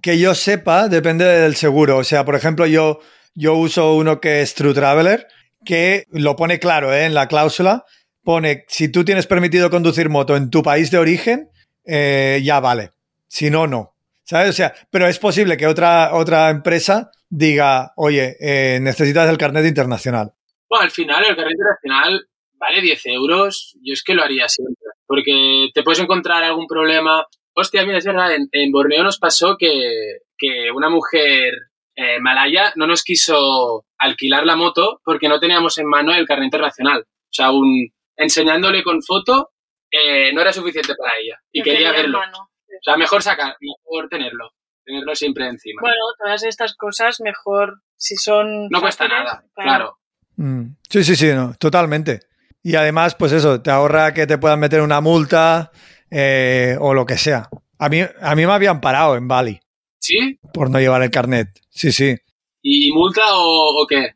Que 0.00 0.16
yo 0.16 0.36
sepa, 0.36 0.88
depende 0.88 1.24
del 1.24 1.56
seguro. 1.56 1.98
O 1.98 2.04
sea, 2.04 2.24
por 2.24 2.36
ejemplo, 2.36 2.66
yo, 2.66 3.00
yo 3.34 3.54
uso 3.54 3.96
uno 3.96 4.20
que 4.20 4.42
es 4.42 4.54
True 4.54 4.74
Traveler, 4.74 5.26
que 5.64 6.04
lo 6.12 6.36
pone 6.36 6.60
claro 6.60 6.94
¿eh? 6.94 7.04
en 7.04 7.14
la 7.14 7.26
cláusula. 7.26 7.84
Pone, 8.22 8.64
si 8.68 8.92
tú 8.92 9.04
tienes 9.04 9.26
permitido 9.26 9.70
conducir 9.70 10.08
moto 10.08 10.36
en 10.36 10.50
tu 10.50 10.62
país 10.62 10.92
de 10.92 10.98
origen, 10.98 11.50
eh, 11.84 12.40
ya 12.44 12.60
vale. 12.60 12.92
Si 13.26 13.50
no, 13.50 13.66
no. 13.66 13.97
¿Sabes? 14.28 14.50
O 14.50 14.52
sea, 14.52 14.74
pero 14.90 15.06
es 15.06 15.18
posible 15.18 15.56
que 15.56 15.66
otra, 15.66 16.12
otra 16.12 16.50
empresa 16.50 17.10
diga, 17.30 17.92
oye, 17.96 18.36
eh, 18.40 18.78
necesitas 18.78 19.26
el 19.30 19.38
carnet 19.38 19.64
internacional. 19.64 20.34
Bueno, 20.68 20.84
al 20.84 20.90
final 20.90 21.24
el 21.24 21.34
carnet 21.34 21.54
internacional 21.54 22.28
vale 22.52 22.82
10 22.82 23.06
euros. 23.06 23.74
Yo 23.82 23.94
es 23.94 24.04
que 24.04 24.14
lo 24.14 24.22
haría 24.22 24.46
siempre. 24.50 24.74
Porque 25.06 25.68
te 25.72 25.82
puedes 25.82 26.00
encontrar 26.00 26.44
algún 26.44 26.66
problema. 26.66 27.24
Hostia, 27.54 27.86
mira, 27.86 27.96
es 27.96 28.04
verdad, 28.04 28.34
en, 28.34 28.48
en 28.52 28.70
Borneo 28.70 29.02
nos 29.02 29.18
pasó 29.18 29.56
que, 29.58 30.18
que 30.36 30.70
una 30.72 30.90
mujer 30.90 31.54
eh, 31.96 32.20
malaya 32.20 32.74
no 32.76 32.86
nos 32.86 33.02
quiso 33.02 33.86
alquilar 33.96 34.44
la 34.44 34.56
moto 34.56 35.00
porque 35.04 35.28
no 35.28 35.40
teníamos 35.40 35.78
en 35.78 35.86
mano 35.86 36.14
el 36.14 36.26
carnet 36.26 36.44
internacional. 36.44 37.00
O 37.00 37.32
sea, 37.32 37.50
un, 37.50 37.88
enseñándole 38.14 38.82
con 38.82 39.02
foto 39.02 39.52
eh, 39.90 40.34
no 40.34 40.42
era 40.42 40.52
suficiente 40.52 40.94
para 40.94 41.12
ella. 41.18 41.40
Y 41.50 41.62
quería 41.62 41.92
verlo. 41.92 42.18
mano. 42.18 42.47
O 42.80 42.82
sea, 42.82 42.96
mejor 42.96 43.22
sacar, 43.22 43.54
mejor 43.60 44.08
tenerlo. 44.08 44.50
Tenerlo 44.84 45.14
siempre 45.14 45.46
encima. 45.46 45.80
Bueno, 45.82 45.96
todas 46.18 46.42
estas 46.44 46.74
cosas 46.74 47.20
mejor 47.20 47.82
si 47.96 48.16
son. 48.16 48.68
no 48.68 48.80
cuesta 48.80 49.04
fáciles, 49.04 49.24
nada, 49.24 49.44
claro. 49.54 49.98
Mm. 50.36 50.76
Sí, 50.88 51.04
sí, 51.04 51.16
sí, 51.16 51.26
no, 51.34 51.54
totalmente. 51.58 52.20
Y 52.62 52.74
además, 52.76 53.14
pues 53.14 53.32
eso, 53.32 53.60
te 53.60 53.70
ahorra 53.70 54.14
que 54.14 54.26
te 54.26 54.38
puedan 54.38 54.60
meter 54.60 54.80
una 54.82 55.00
multa 55.00 55.70
eh, 56.10 56.76
o 56.80 56.94
lo 56.94 57.04
que 57.06 57.18
sea. 57.18 57.48
A 57.78 57.88
mí, 57.88 58.00
a 58.00 58.34
mí 58.34 58.46
me 58.46 58.52
habían 58.52 58.80
parado 58.80 59.16
en 59.16 59.28
Bali 59.28 59.60
¿Sí? 59.98 60.38
por 60.52 60.70
no 60.70 60.78
llevar 60.80 61.02
el 61.02 61.10
carnet. 61.10 61.48
Sí, 61.70 61.92
sí. 61.92 62.16
¿Y 62.62 62.90
multa 62.92 63.22
o, 63.36 63.82
o 63.82 63.86
qué? 63.86 64.14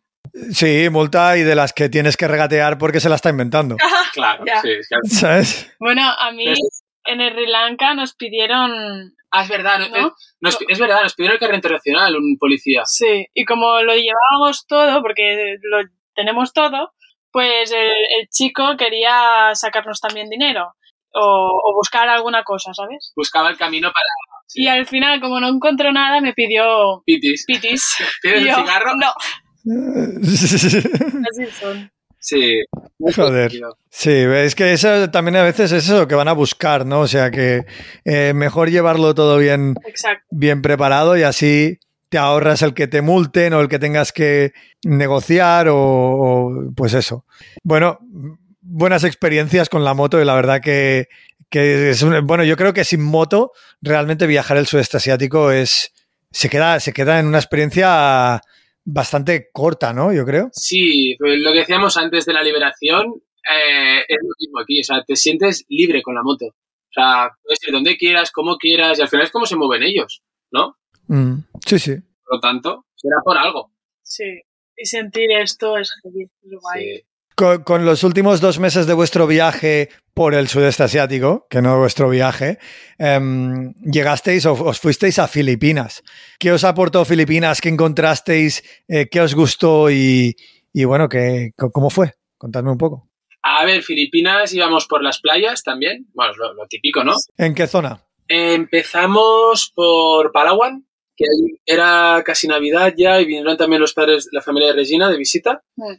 Sí, 0.52 0.88
multa 0.90 1.36
y 1.36 1.42
de 1.42 1.54
las 1.54 1.72
que 1.72 1.88
tienes 1.88 2.16
que 2.16 2.26
regatear 2.26 2.78
porque 2.78 3.00
se 3.00 3.08
la 3.08 3.16
está 3.16 3.30
inventando. 3.30 3.76
Claro, 4.14 4.44
Ya. 4.46 4.60
sí. 4.60 4.68
es 4.70 4.88
que- 4.88 5.08
¿Sabes? 5.08 5.72
Bueno, 5.78 6.02
a 6.02 6.30
mí 6.32 6.44
en 7.04 7.20
el 7.20 7.32
Sri 7.34 7.46
Lanka 7.46 7.94
nos 7.94 8.14
pidieron. 8.14 8.70
Ah, 9.30 9.42
es 9.42 9.48
verdad, 9.48 9.78
no- 9.78 9.88
¿No? 9.88 10.08
eh, 10.08 10.10
nos- 10.40 10.58
es 10.68 10.78
verdad, 10.78 11.02
nos 11.02 11.14
pidieron 11.14 11.34
el 11.36 11.40
carnet 11.40 11.58
internacional 11.58 12.16
un 12.16 12.36
policía. 12.38 12.82
Sí, 12.84 13.26
y 13.34 13.44
como 13.44 13.80
lo 13.82 13.94
llevábamos 13.94 14.66
todo, 14.66 15.00
porque 15.02 15.56
lo 15.62 15.78
tenemos 16.14 16.52
todo, 16.52 16.92
pues 17.30 17.72
el, 17.72 17.88
el 17.90 18.28
chico 18.30 18.76
quería 18.76 19.50
sacarnos 19.54 20.00
también 20.00 20.28
dinero 20.28 20.74
o, 21.14 21.20
o 21.64 21.74
buscar 21.74 22.08
alguna 22.08 22.44
cosa, 22.44 22.72
¿sabes? 22.74 23.12
Buscaba 23.16 23.48
el 23.50 23.56
camino 23.56 23.90
para 23.92 24.06
Sí. 24.48 24.64
Y 24.64 24.68
al 24.68 24.84
final, 24.86 25.18
como 25.22 25.40
no 25.40 25.48
encontró 25.48 25.92
nada, 25.92 26.20
me 26.20 26.34
pidió 26.34 27.02
pitis. 27.06 27.44
pitis. 27.46 27.96
¿Tienes 28.22 28.54
un 28.54 28.64
cigarro? 28.66 28.92
No, 28.96 29.14
así 31.30 31.46
son. 31.58 31.90
Sí. 32.18 32.60
Joder. 33.14 33.52
Sí, 33.90 34.10
es 34.12 34.54
que 34.54 34.72
eso 34.72 35.10
también 35.10 35.36
a 35.36 35.42
veces 35.42 35.72
es 35.72 35.84
eso 35.84 36.06
que 36.08 36.14
van 36.14 36.28
a 36.28 36.32
buscar, 36.32 36.86
¿no? 36.86 37.00
O 37.00 37.08
sea 37.08 37.30
que 37.30 37.64
eh, 38.04 38.32
mejor 38.34 38.70
llevarlo 38.70 39.14
todo 39.14 39.38
bien, 39.38 39.74
Exacto. 39.86 40.24
bien 40.30 40.62
preparado 40.62 41.16
y 41.16 41.22
así 41.22 41.78
te 42.08 42.18
ahorras 42.18 42.62
el 42.62 42.74
que 42.74 42.86
te 42.86 43.00
multen 43.02 43.54
o 43.54 43.60
el 43.60 43.68
que 43.68 43.78
tengas 43.78 44.12
que 44.12 44.52
negociar 44.84 45.68
o, 45.68 45.76
o, 45.78 46.72
pues 46.76 46.94
eso. 46.94 47.24
Bueno, 47.62 47.98
buenas 48.60 49.04
experiencias 49.04 49.68
con 49.68 49.82
la 49.84 49.94
moto 49.94 50.20
y 50.20 50.24
la 50.24 50.34
verdad 50.34 50.60
que, 50.60 51.08
que 51.50 51.90
es 51.90 52.02
un- 52.02 52.26
bueno, 52.26 52.44
yo 52.44 52.56
creo 52.56 52.72
que 52.74 52.84
sin 52.84 53.02
moto 53.02 53.52
realmente 53.80 54.26
viajar 54.26 54.56
el 54.58 54.66
sudeste 54.66 54.98
asiático 54.98 55.50
es 55.50 55.92
se 56.30 56.48
queda 56.48 56.80
se 56.80 56.92
queda 56.94 57.18
en 57.20 57.26
una 57.26 57.38
experiencia 57.38 58.40
bastante 58.84 59.48
corta, 59.52 59.92
¿no? 59.92 60.12
Yo 60.12 60.24
creo. 60.24 60.50
Sí, 60.52 61.16
pues 61.18 61.38
lo 61.40 61.52
que 61.52 61.60
decíamos 61.60 61.96
antes 61.96 62.24
de 62.26 62.32
la 62.32 62.42
liberación 62.42 63.22
eh, 63.48 64.00
es 64.08 64.18
lo 64.20 64.34
mismo 64.38 64.60
aquí. 64.60 64.80
O 64.80 64.84
sea, 64.84 65.02
te 65.04 65.16
sientes 65.16 65.64
libre 65.68 66.02
con 66.02 66.14
la 66.14 66.22
moto. 66.22 66.46
O 66.46 66.92
sea, 66.92 67.30
puedes 67.42 67.62
ir 67.66 67.72
donde 67.72 67.96
quieras, 67.96 68.30
como 68.30 68.56
quieras, 68.56 68.98
y 68.98 69.02
al 69.02 69.08
final 69.08 69.26
es 69.26 69.32
como 69.32 69.46
se 69.46 69.56
mueven 69.56 69.82
ellos, 69.82 70.22
¿no? 70.50 70.76
Mm, 71.08 71.38
sí, 71.66 71.78
sí. 71.78 71.94
Por 72.24 72.36
lo 72.36 72.40
tanto, 72.40 72.86
será 72.94 73.16
por 73.24 73.38
algo. 73.38 73.72
Sí. 74.02 74.42
Y 74.76 74.84
sentir 74.84 75.30
esto 75.32 75.78
es 75.78 75.90
guay. 76.42 76.96
Sí. 76.96 77.02
Con, 77.34 77.62
con 77.62 77.84
los 77.84 78.04
últimos 78.04 78.40
dos 78.40 78.58
meses 78.58 78.86
de 78.86 78.94
vuestro 78.94 79.26
viaje 79.26 79.88
por 80.14 80.34
el 80.34 80.48
sudeste 80.48 80.82
asiático, 80.82 81.46
que 81.48 81.62
no 81.62 81.78
vuestro 81.78 82.08
viaje, 82.10 82.58
em, 82.98 83.72
llegasteis 83.80 84.44
o 84.46 84.52
os 84.52 84.78
fuisteis 84.78 85.18
a 85.18 85.26
Filipinas. 85.28 86.02
¿Qué 86.38 86.52
os 86.52 86.64
aportó 86.64 87.04
Filipinas? 87.04 87.60
¿Qué 87.60 87.70
encontrasteis? 87.70 88.62
Eh, 88.88 89.08
¿Qué 89.10 89.20
os 89.20 89.34
gustó? 89.34 89.90
Y, 89.90 90.36
y 90.72 90.84
bueno, 90.84 91.08
¿qué, 91.08 91.52
¿cómo 91.56 91.88
fue? 91.88 92.12
Contadme 92.36 92.70
un 92.70 92.78
poco. 92.78 93.08
A 93.42 93.64
ver, 93.64 93.82
Filipinas 93.82 94.52
íbamos 94.52 94.86
por 94.86 95.02
las 95.02 95.20
playas 95.20 95.62
también. 95.62 96.06
Bueno, 96.14 96.32
lo, 96.36 96.54
lo 96.54 96.66
típico, 96.66 97.02
¿no? 97.02 97.14
¿En 97.38 97.54
qué 97.54 97.66
zona? 97.66 98.04
Empezamos 98.28 99.72
por 99.74 100.30
Palawan, 100.32 100.86
que 101.16 101.24
ahí 101.24 101.60
era 101.66 102.22
casi 102.24 102.46
Navidad 102.46 102.94
ya, 102.96 103.20
y 103.20 103.24
vinieron 103.24 103.56
también 103.56 103.80
los 103.80 103.94
padres, 103.94 104.28
la 104.32 104.42
familia 104.42 104.68
de 104.68 104.74
Regina 104.74 105.10
de 105.10 105.16
visita. 105.16 105.62
Mm. 105.76 105.94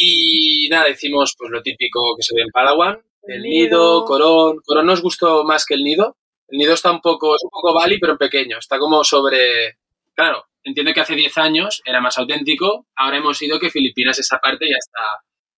Y 0.00 0.68
nada, 0.70 0.86
decimos 0.86 1.34
pues 1.36 1.50
lo 1.50 1.60
típico 1.60 2.14
que 2.16 2.22
se 2.22 2.32
ve 2.36 2.42
en 2.42 2.52
Palawan, 2.52 3.02
El 3.24 3.42
nido. 3.42 4.04
Corón. 4.04 4.58
Corón 4.64 4.86
nos 4.86 5.02
gustó 5.02 5.42
más 5.42 5.66
que 5.66 5.74
el 5.74 5.82
nido. 5.82 6.16
El 6.46 6.58
nido 6.58 6.74
está 6.74 6.92
un 6.92 7.00
poco, 7.00 7.34
es 7.34 7.42
un 7.42 7.50
poco 7.50 7.74
Bali, 7.74 7.98
pero 7.98 8.12
en 8.12 8.18
pequeño. 8.18 8.58
Está 8.58 8.78
como 8.78 9.02
sobre, 9.02 9.78
claro, 10.14 10.44
entiendo 10.62 10.94
que 10.94 11.00
hace 11.00 11.16
10 11.16 11.36
años 11.38 11.82
era 11.84 12.00
más 12.00 12.16
auténtico. 12.16 12.86
Ahora 12.94 13.16
hemos 13.16 13.42
ido 13.42 13.58
que 13.58 13.70
Filipinas 13.70 14.20
esa 14.20 14.38
parte 14.38 14.66
ya 14.68 14.76
está 14.78 15.02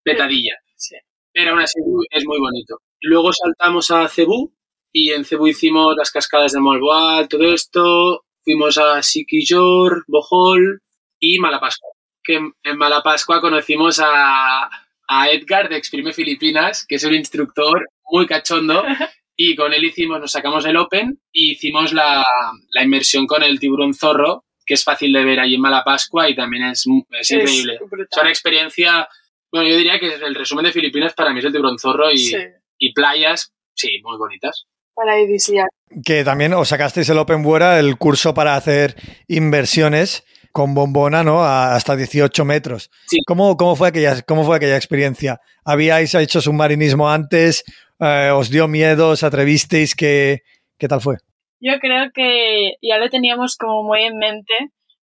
petadilla. 0.02 0.54
Sí. 0.74 0.96
Pero 1.32 1.50
aún 1.50 1.60
así 1.60 1.78
es 2.10 2.24
muy 2.26 2.38
bonito. 2.38 2.78
Luego 3.02 3.34
saltamos 3.34 3.90
a 3.90 4.08
Cebú 4.08 4.54
y 4.90 5.10
en 5.10 5.26
Cebú 5.26 5.48
hicimos 5.48 5.94
las 5.98 6.10
cascadas 6.10 6.52
de 6.52 6.60
Malboal, 6.60 7.28
todo 7.28 7.52
esto. 7.52 8.24
Fuimos 8.42 8.78
a 8.78 9.02
Siquijor, 9.02 10.04
Bohol 10.08 10.80
y 11.18 11.38
Malapascua. 11.38 11.90
Que 12.22 12.36
en, 12.36 12.52
en 12.62 12.76
Malapascua 12.76 13.40
conocimos 13.40 14.00
a, 14.02 14.68
a 15.08 15.28
Edgar 15.30 15.68
de 15.68 15.76
Exprime 15.76 16.12
Filipinas, 16.12 16.84
que 16.86 16.96
es 16.96 17.04
un 17.04 17.14
instructor 17.14 17.88
muy 18.10 18.26
cachondo 18.26 18.84
y 19.36 19.56
con 19.56 19.72
él 19.72 19.84
hicimos, 19.84 20.20
nos 20.20 20.32
sacamos 20.32 20.64
el 20.66 20.76
Open 20.76 21.18
y 21.32 21.52
hicimos 21.52 21.92
la, 21.92 22.24
la 22.72 22.82
inmersión 22.82 23.26
con 23.26 23.42
el 23.42 23.58
tiburón 23.58 23.94
zorro, 23.94 24.44
que 24.66 24.74
es 24.74 24.84
fácil 24.84 25.12
de 25.12 25.24
ver 25.24 25.40
allí 25.40 25.54
en 25.54 25.62
Malapascua 25.62 26.28
y 26.28 26.34
también 26.36 26.64
es, 26.64 26.84
es 27.18 27.30
increíble. 27.30 27.78
brutal. 27.90 28.06
Es 28.10 28.18
una 28.20 28.30
experiencia, 28.30 29.08
bueno, 29.50 29.68
yo 29.68 29.76
diría 29.76 29.98
que 29.98 30.14
el 30.14 30.34
resumen 30.34 30.66
de 30.66 30.72
Filipinas 30.72 31.14
para 31.14 31.32
mí 31.32 31.38
es 31.38 31.44
el 31.46 31.52
tiburón 31.52 31.78
zorro 31.78 32.10
y, 32.12 32.18
Sí, 32.18 32.36
y 32.78 32.92
playas, 32.92 33.52
sí, 33.74 34.00
muy 34.02 34.16
bonitas. 34.18 34.66
paradisíaco. 34.94 35.68
Que 36.04 36.22
también 36.22 36.52
os 36.54 36.68
sacasteis 36.68 37.08
el 37.08 37.18
Open 37.18 37.42
Buera, 37.42 37.80
el 37.80 37.96
curso 37.96 38.32
para 38.34 38.54
hacer 38.54 38.94
inversiones 39.26 40.24
con 40.52 40.74
bombona, 40.74 41.22
¿no? 41.22 41.42
A- 41.44 41.74
hasta 41.74 41.96
18 41.96 42.44
metros. 42.44 42.90
Sí. 43.06 43.18
¿Cómo, 43.26 43.56
cómo, 43.56 43.76
fue 43.76 43.88
aquella, 43.88 44.20
¿Cómo 44.22 44.44
fue 44.44 44.56
aquella 44.56 44.76
experiencia? 44.76 45.40
¿Habíais 45.64 46.14
hecho 46.14 46.40
submarinismo 46.40 47.08
antes? 47.08 47.64
Eh, 48.00 48.30
¿Os 48.34 48.50
dio 48.50 48.66
miedo? 48.68 49.10
¿Os 49.10 49.22
atrevisteis? 49.22 49.94
¿Qué, 49.94 50.40
¿Qué 50.78 50.88
tal 50.88 51.00
fue? 51.00 51.16
Yo 51.60 51.74
creo 51.80 52.10
que 52.14 52.72
ya 52.82 52.96
lo 52.98 53.10
teníamos 53.10 53.56
como 53.56 53.82
muy 53.82 54.02
en 54.02 54.16
mente, 54.16 54.54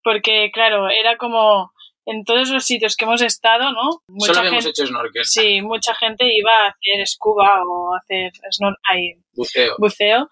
porque 0.05 0.51
claro, 0.53 0.89
era 0.91 1.17
como 1.17 1.72
en 2.07 2.25
todos 2.25 2.51
los 2.51 2.65
sitios 2.65 2.97
que 2.97 3.05
hemos 3.05 3.23
estado, 3.23 3.73
¿no? 3.73 4.03
Solo 4.19 4.39
habíamos 4.41 4.65
gente, 4.65 4.71
hecho 4.71 4.87
snorkel, 4.87 5.25
sí, 5.25 5.63
mucha 5.63 5.95
gente 5.95 6.25
iba 6.35 6.51
a 6.53 6.69
hacer 6.69 7.07
scuba 7.07 7.63
o 7.67 7.95
a 7.95 7.99
hacer 7.99 8.33
snor 8.51 8.77
ahí, 8.85 9.15
buceo. 9.35 9.75
buceo 9.79 10.29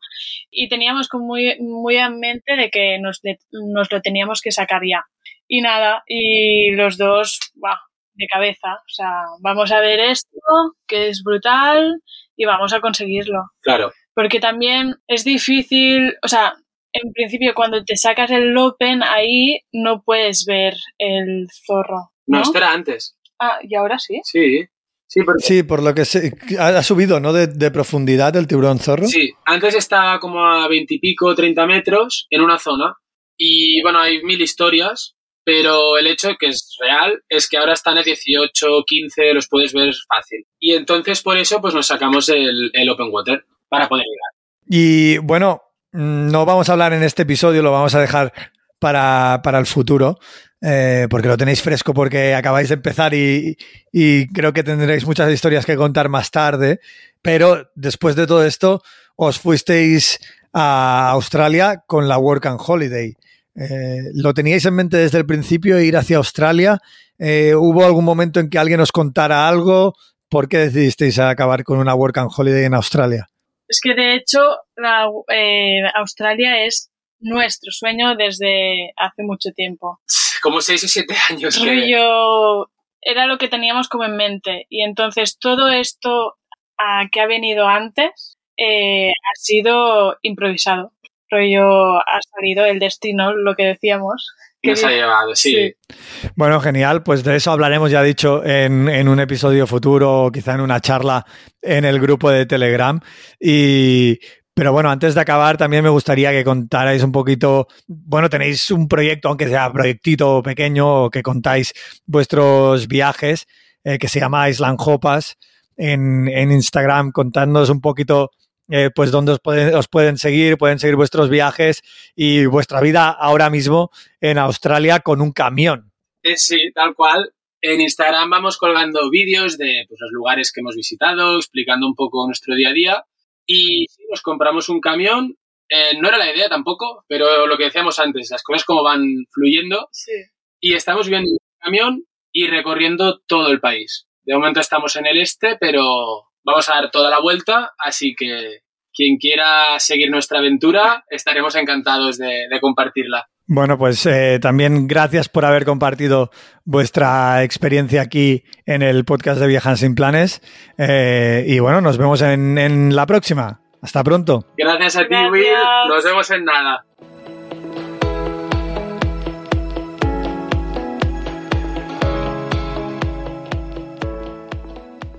y 0.51 0.69
teníamos 0.69 1.09
como 1.09 1.27
muy, 1.27 1.57
muy 1.61 1.97
en 1.97 2.19
mente 2.19 2.57
de 2.57 2.71
que 2.71 2.99
nos, 2.99 3.21
de- 3.23 3.39
nos 3.53 3.91
lo 3.93 4.01
teníamos 4.01 4.41
que 4.41 4.51
sacar 4.53 4.83
ya. 4.85 5.05
Y 5.47 5.61
nada, 5.63 6.03
y 6.07 6.71
los 6.73 6.97
dos, 6.97 7.39
bah, 7.55 7.81
de 8.15 8.27
cabeza, 8.27 8.75
o 8.75 8.89
sea, 8.89 9.23
vamos 9.41 9.73
a 9.73 9.81
ver 9.81 9.99
esto, 10.01 10.39
que 10.87 11.09
es 11.09 11.23
brutal, 11.25 12.01
y 12.37 12.45
vamos 12.45 12.73
a 12.73 12.81
conseguirlo 12.81 13.43
Claro, 13.63 13.93
porque 14.15 14.41
también 14.41 14.97
es 15.09 15.25
difícil, 15.25 16.17
o 16.23 16.29
sea, 16.29 16.55
en 16.93 17.13
principio 17.13 17.55
cuando 17.55 17.85
te 17.85 17.97
sacas 17.97 18.31
el 18.31 18.57
Open 18.57 19.03
ahí 19.03 19.61
no 19.73 20.03
puedes 20.03 20.45
ver 20.47 20.75
el 20.99 21.49
zorro. 21.67 22.13
no, 22.27 22.39
¿no? 22.39 22.43
esto 22.43 22.59
era 22.59 22.73
antes. 22.73 23.17
Ah, 23.39 23.59
y 23.63 23.75
ahora 23.75 23.99
sí. 23.99 24.21
Sí, 24.25 24.65
sí, 25.07 25.23
porque 25.23 25.43
Sí, 25.43 25.63
por 25.63 25.83
lo 25.83 25.95
que 25.95 26.05
sé, 26.05 26.35
ha, 26.59 26.83
subido, 26.83 27.21
¿no? 27.21 27.33
De, 27.33 27.47
de 27.47 27.71
profundidad 27.71 28.37
el 28.37 28.47
tiburón 28.47 28.79
zorro. 28.79 29.07
Sí, 29.07 29.33
antes 29.47 29.75
estaba 29.75 30.21
como 30.21 30.45
a 30.45 30.69
veintipico, 30.69 31.35
treinta 31.35 31.67
metros 31.67 32.27
en 32.31 32.43
una 32.43 32.59
zona. 32.59 32.95
Y 33.37 33.81
bueno, 33.83 34.01
hay 34.01 34.23
mil 34.23 34.41
historias, 34.43 35.17
pero 35.45 35.97
el 35.97 36.07
hecho 36.07 36.37
que 36.39 36.49
es 36.49 36.77
real 36.79 37.23
es 37.29 37.49
que 37.49 37.57
ahora 37.57 37.73
están 37.73 37.97
a 37.97 38.03
18, 38.03 38.85
15, 38.87 39.35
los 39.35 39.49
puedes 39.49 39.73
ver 39.73 39.93
fácil. 40.07 40.45
Y 40.59 40.75
entonces 40.75 41.23
por 41.23 41.39
eso 41.39 41.61
pues 41.61 41.75
nos 41.75 41.87
sacamos 41.87 42.29
el, 42.29 42.71
el 42.75 42.91
Open 42.91 43.09
Water 43.11 43.45
para 43.69 43.89
poder 43.89 44.05
llegar. 44.05 44.41
Y 44.69 45.19
bueno, 45.19 45.63
no 45.93 46.47
vamos 46.47 46.69
a 46.69 46.73
hablar 46.73 46.93
en 46.93 47.03
este 47.03 47.23
episodio, 47.23 47.63
lo 47.63 47.73
vamos 47.73 47.95
a 47.95 48.01
dejar 48.01 48.33
para, 48.79 49.41
para 49.43 49.59
el 49.59 49.67
futuro, 49.67 50.19
eh, 50.61 51.07
porque 51.11 51.29
lo 51.29 51.37
tenéis 51.37 51.63
fresco 51.63 51.95
porque 51.95 52.35
acabáis 52.35 52.69
de 52.69 52.75
empezar 52.75 53.15
y, 53.15 53.57
y 53.93 54.27
creo 54.29 54.53
que 54.53 54.63
tendréis 54.63 55.07
muchas 55.07 55.33
historias 55.33 55.67
que 55.67 55.77
contar 55.77 56.09
más 56.09 56.31
tarde. 56.31 56.81
Pero 57.23 57.71
después 57.75 58.17
de 58.17 58.27
todo 58.27 58.45
esto, 58.45 58.83
os 59.17 59.39
fuisteis 59.39 60.19
a 60.53 61.11
Australia 61.11 61.85
con 61.87 62.09
la 62.09 62.19
Work 62.19 62.47
and 62.47 62.61
Holiday. 62.65 63.15
Eh, 63.55 64.11
¿Lo 64.15 64.33
teníais 64.33 64.65
en 64.65 64.75
mente 64.75 64.97
desde 64.97 65.19
el 65.19 65.27
principio 65.27 65.81
ir 65.81 65.97
hacia 65.97 66.17
Australia? 66.17 66.81
Eh, 67.19 67.55
¿Hubo 67.55 67.85
algún 67.85 68.05
momento 68.05 68.41
en 68.41 68.49
que 68.49 68.59
alguien 68.59 68.81
os 68.81 68.93
contara 68.93 69.49
algo? 69.49 69.95
¿Por 70.29 70.49
qué 70.49 70.59
decidisteis 70.59 71.19
acabar 71.19 71.65
con 71.65 71.79
una 71.79 71.95
Work 71.95 72.19
and 72.19 72.31
Holiday 72.35 72.65
en 72.65 72.75
Australia? 72.75 73.29
Es 73.71 73.81
que 73.81 73.95
de 73.95 74.17
hecho 74.17 74.41
la, 74.75 75.09
eh, 75.29 75.83
Australia 75.95 76.65
es 76.65 76.91
nuestro 77.21 77.71
sueño 77.71 78.17
desde 78.17 78.93
hace 78.97 79.23
mucho 79.23 79.51
tiempo. 79.53 80.01
Como 80.43 80.61
6 80.61 80.85
o 80.85 80.89
7 80.89 81.15
años 81.31 81.57
que... 81.57 81.65
Rollo 81.65 82.69
era 83.01 83.27
lo 83.27 83.39
que 83.39 83.47
teníamos 83.47 83.89
como 83.89 84.05
en 84.05 84.17
mente 84.17 84.67
y 84.69 84.83
entonces 84.83 85.39
todo 85.39 85.69
esto 85.69 86.37
ah, 86.79 87.05
que 87.13 87.21
ha 87.21 87.27
venido 87.27 87.69
antes 87.69 88.39
eh, 88.57 89.11
ha 89.11 89.35
sido 89.37 90.19
improvisado. 90.23 90.93
Rollo 91.31 91.99
ha 91.99 92.19
salido 92.35 92.65
el 92.65 92.81
destino, 92.81 93.33
lo 93.33 93.55
que 93.55 93.67
decíamos. 93.67 94.33
Que 94.63 94.71
Nos 94.71 94.85
ha 94.85 94.91
llevado, 94.91 95.35
sí. 95.35 95.55
Sí. 95.55 96.29
Bueno, 96.37 96.61
genial. 96.61 97.03
Pues 97.03 97.25
de 97.25 97.37
eso 97.37 97.51
hablaremos, 97.51 97.91
ya 97.91 98.03
dicho, 98.03 98.45
en, 98.45 98.89
en 98.89 99.09
un 99.09 99.21
episodio 99.21 99.67
futuro 99.67 100.25
o 100.25 100.31
quizá 100.31 100.55
en 100.55 100.61
una 100.61 100.81
charla 100.81 101.25
en 101.63 101.85
el 101.85 101.99
grupo 102.01 102.31
de 102.31 102.47
Telegram. 102.47 103.01
Y, 103.39 104.19
pero 104.55 104.73
bueno, 104.73 104.91
antes 104.91 105.15
de 105.15 105.21
acabar, 105.23 105.57
también 105.57 105.83
me 105.83 105.89
gustaría 105.89 106.33
que 106.33 106.45
contarais 106.45 107.03
un 107.03 107.13
poquito. 107.13 107.69
Bueno, 107.87 108.29
tenéis 108.29 108.71
un 108.71 108.89
proyecto, 108.89 109.29
aunque 109.29 109.49
sea 109.49 109.73
proyectito 109.73 110.43
pequeño, 110.43 111.09
que 111.09 111.23
contáis 111.23 111.73
vuestros 112.05 112.87
viajes, 112.87 113.47
eh, 113.85 113.99
que 113.99 114.09
se 114.09 114.21
llama 114.21 114.51
Island 114.51 114.79
Hopas 114.79 115.39
en, 115.77 116.29
en 116.29 116.53
Instagram, 116.53 117.13
contándonos 117.13 117.71
un 117.71 117.81
poquito. 117.81 118.31
Eh, 118.71 118.91
pues 118.95 119.11
dónde 119.11 119.33
os 119.33 119.41
pueden, 119.41 119.75
os 119.75 119.89
pueden 119.89 120.17
seguir, 120.17 120.57
pueden 120.57 120.79
seguir 120.79 120.97
vuestros 120.97 121.29
viajes 121.29 121.83
y 122.15 122.47
vuestra 122.47 122.81
vida 122.81 123.09
ahora 123.11 123.51
mismo 123.51 123.91
en 124.21 124.39
Australia 124.39 125.01
con 125.01 125.21
un 125.21 125.33
camión. 125.33 125.93
Eh, 126.23 126.37
Sí, 126.37 126.71
tal 126.73 126.95
cual. 126.95 127.33
En 127.63 127.81
Instagram 127.81 128.31
vamos 128.31 128.57
colgando 128.57 129.11
vídeos 129.11 129.59
de 129.59 129.85
pues, 129.89 130.01
los 130.01 130.11
lugares 130.13 130.53
que 130.53 130.61
hemos 130.61 130.77
visitado, 130.77 131.37
explicando 131.37 131.87
un 131.87 131.95
poco 131.95 132.27
nuestro 132.27 132.55
día 132.55 132.71
a 132.71 132.73
día. 132.73 133.05
Y 133.45 133.87
sí, 133.91 134.03
nos 134.09 134.23
compramos 134.23 134.69
un 134.69 134.81
camión. 134.81 135.37
Eh, 135.69 135.99
no 136.01 136.09
era 136.09 136.17
la 136.17 136.33
idea 136.33 136.49
tampoco, 136.49 137.05
pero 137.07 137.47
lo 137.47 137.57
que 137.59 137.65
decíamos 137.65 137.99
antes, 137.99 138.31
las 138.31 138.43
cosas 138.43 138.65
como 138.65 138.83
van 138.83 139.03
fluyendo. 139.31 139.89
Sí. 139.93 140.13
Y 140.61 140.75
estamos 140.75 141.07
viviendo 141.07 141.29
en 141.29 141.33
un 141.33 141.61
camión 141.61 142.05
y 142.33 142.47
recorriendo 142.47 143.21
todo 143.27 143.51
el 143.51 143.61
país. 143.61 144.07
De 144.23 144.35
momento 144.35 144.61
estamos 144.61 144.97
en 144.97 145.07
el 145.07 145.19
este, 145.19 145.57
pero 145.59 146.30
vamos 146.51 146.69
a 146.69 146.75
dar 146.75 146.91
toda 146.91 147.11
la 147.11 147.21
vuelta, 147.21 147.73
así 147.79 148.15
que 148.17 148.61
quien 148.93 149.17
quiera 149.19 149.79
seguir 149.79 150.11
nuestra 150.11 150.41
aventura, 150.41 151.05
estaremos 151.09 151.55
encantados 151.55 152.19
de, 152.19 152.49
de 152.51 152.61
compartirla. 152.61 153.27
Bueno, 153.47 153.79
pues 153.79 154.07
eh, 154.07 154.39
también 154.41 154.87
gracias 154.87 155.29
por 155.29 155.45
haber 155.45 155.65
compartido 155.65 156.31
vuestra 156.65 157.43
experiencia 157.43 158.01
aquí 158.03 158.45
en 158.65 158.83
el 158.83 159.05
podcast 159.05 159.41
de 159.41 159.49
Viajan 159.49 159.77
sin 159.77 159.97
Planes. 159.97 160.41
Eh, 160.79 161.45
y 161.49 161.59
bueno, 161.59 161.81
nos 161.81 161.99
vemos 161.99 162.23
en, 162.23 162.59
en 162.59 162.95
la 162.95 163.07
próxima. 163.07 163.61
Hasta 163.83 164.05
pronto. 164.05 164.45
Gracias 164.57 164.97
a 164.97 165.01
ti, 165.01 165.07
Gracias. 165.11 165.33
Will. 165.33 165.89
Nos 165.89 166.05
vemos 166.05 166.31
en 166.31 166.45
nada. 166.45 166.85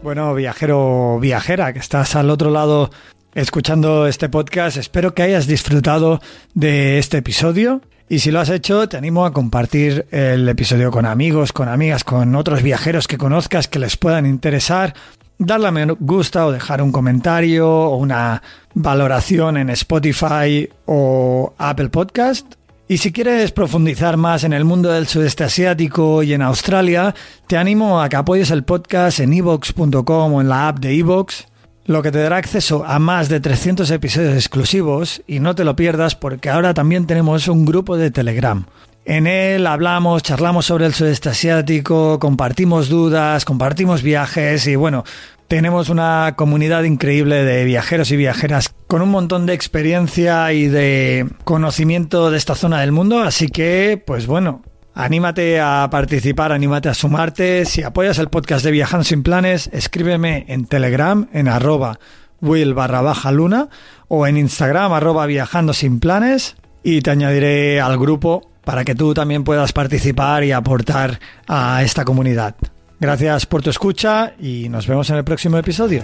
Bueno, 0.04 0.34
viajero, 0.34 1.20
viajera, 1.20 1.74
que 1.74 1.80
estás 1.80 2.16
al 2.16 2.32
otro 2.32 2.50
lado 2.50 2.90
escuchando 3.36 4.08
este 4.08 4.30
podcast, 4.30 4.78
espero 4.78 5.14
que 5.14 5.22
hayas 5.22 5.46
disfrutado 5.46 6.20
de 6.56 6.98
este 6.98 7.20
episodio. 7.20 7.82
Y 8.10 8.20
si 8.20 8.32
lo 8.32 8.40
has 8.40 8.50
hecho, 8.50 8.90
te 8.90 8.98
animo 8.98 9.26
a 9.26 9.32
compartir 9.32 10.08
el 10.10 10.50
episodio 10.50 10.90
con 10.90 11.06
amigos, 11.06 11.54
con 11.54 11.70
amigas, 11.70 12.04
con 12.04 12.36
otros 12.36 12.64
viajeros 12.64 13.08
que 13.08 13.20
conozcas 13.20 13.68
que 13.68 13.78
les 13.78 13.96
puedan 13.96 14.26
interesar. 14.26 14.96
Darle 15.38 15.68
a 15.68 15.72
me 15.72 15.86
gusta 15.86 16.48
o 16.48 16.52
dejar 16.52 16.82
un 16.82 16.92
comentario 16.92 17.70
o 17.70 17.96
una 17.98 18.42
valoración 18.74 19.56
en 19.58 19.70
Spotify 19.70 20.68
o 20.88 21.54
Apple 21.60 21.90
Podcast. 21.90 22.56
Y 22.92 22.98
si 22.98 23.14
quieres 23.14 23.54
profundizar 23.54 24.18
más 24.18 24.44
en 24.44 24.52
el 24.52 24.66
mundo 24.66 24.92
del 24.92 25.08
sudeste 25.08 25.46
asiático 25.46 26.24
y 26.24 26.34
en 26.34 26.42
Australia, 26.42 27.16
te 27.48 27.56
animo 27.56 28.02
a 28.02 28.10
que 28.10 28.18
apoyes 28.18 28.52
el 28.52 28.66
podcast 28.66 29.22
en 29.22 29.32
evox.com 29.32 30.34
o 30.34 30.42
en 30.42 30.50
la 30.50 30.68
app 30.68 30.80
de 30.80 31.00
evox, 31.00 31.48
lo 31.86 32.02
que 32.02 32.12
te 32.12 32.20
dará 32.20 32.36
acceso 32.36 32.84
a 32.86 33.00
más 33.00 33.30
de 33.30 33.40
300 33.40 33.90
episodios 33.92 34.34
exclusivos 34.34 35.22
y 35.26 35.40
no 35.40 35.56
te 35.56 35.64
lo 35.64 35.78
pierdas 35.78 36.16
porque 36.16 36.50
ahora 36.50 36.74
también 36.74 37.08
tenemos 37.08 37.48
un 37.48 37.64
grupo 37.64 37.96
de 37.96 38.12
Telegram. 38.12 38.66
En 39.06 39.26
él 39.26 39.68
hablamos, 39.68 40.22
charlamos 40.22 40.66
sobre 40.66 40.86
el 40.86 40.94
sudeste 40.94 41.30
asiático, 41.30 42.20
compartimos 42.20 42.90
dudas, 42.90 43.46
compartimos 43.46 44.04
viajes 44.04 44.68
y 44.68 44.76
bueno, 44.76 45.06
tenemos 45.48 45.88
una 45.88 46.34
comunidad 46.38 46.84
increíble 46.84 47.46
de 47.46 47.64
viajeros 47.64 48.12
y 48.12 48.18
viajeras 48.18 48.74
con 48.92 49.02
un 49.02 49.10
montón 49.10 49.46
de 49.46 49.54
experiencia 49.54 50.52
y 50.52 50.68
de 50.68 51.26
conocimiento 51.46 52.30
de 52.30 52.38
esta 52.38 52.56
zona 52.56 52.82
del 52.82 52.92
mundo, 52.92 53.22
así 53.22 53.48
que 53.48 54.04
pues 54.06 54.28
bueno, 54.28 54.64
anímate 54.94 55.62
a 55.62 55.88
participar, 55.90 56.52
anímate 56.52 56.90
a 56.90 56.94
sumarte. 56.94 57.64
Si 57.64 57.84
apoyas 57.84 58.20
el 58.20 58.28
podcast 58.28 58.66
de 58.66 58.72
Viajando 58.72 59.06
sin 59.06 59.24
Planes, 59.24 59.70
escríbeme 59.72 60.44
en 60.50 60.66
Telegram 60.66 61.30
en 61.32 61.48
arroba 61.48 62.00
barra 62.42 63.00
baja 63.00 63.32
luna 63.32 63.70
o 64.10 64.28
en 64.28 64.36
Instagram 64.36 64.92
arroba 64.92 65.26
viajando 65.26 65.72
sin 65.72 66.02
planes 66.02 66.58
y 66.84 67.00
te 67.00 67.12
añadiré 67.12 67.80
al 67.80 67.98
grupo 67.98 68.50
para 68.66 68.84
que 68.84 68.94
tú 68.94 69.14
también 69.14 69.46
puedas 69.46 69.72
participar 69.72 70.44
y 70.44 70.52
aportar 70.52 71.22
a 71.48 71.82
esta 71.82 72.04
comunidad. 72.04 72.56
Gracias 73.00 73.46
por 73.46 73.62
tu 73.62 73.70
escucha 73.70 74.34
y 74.38 74.68
nos 74.68 74.86
vemos 74.86 75.10
en 75.12 75.16
el 75.16 75.24
próximo 75.24 75.58
episodio. 75.58 76.04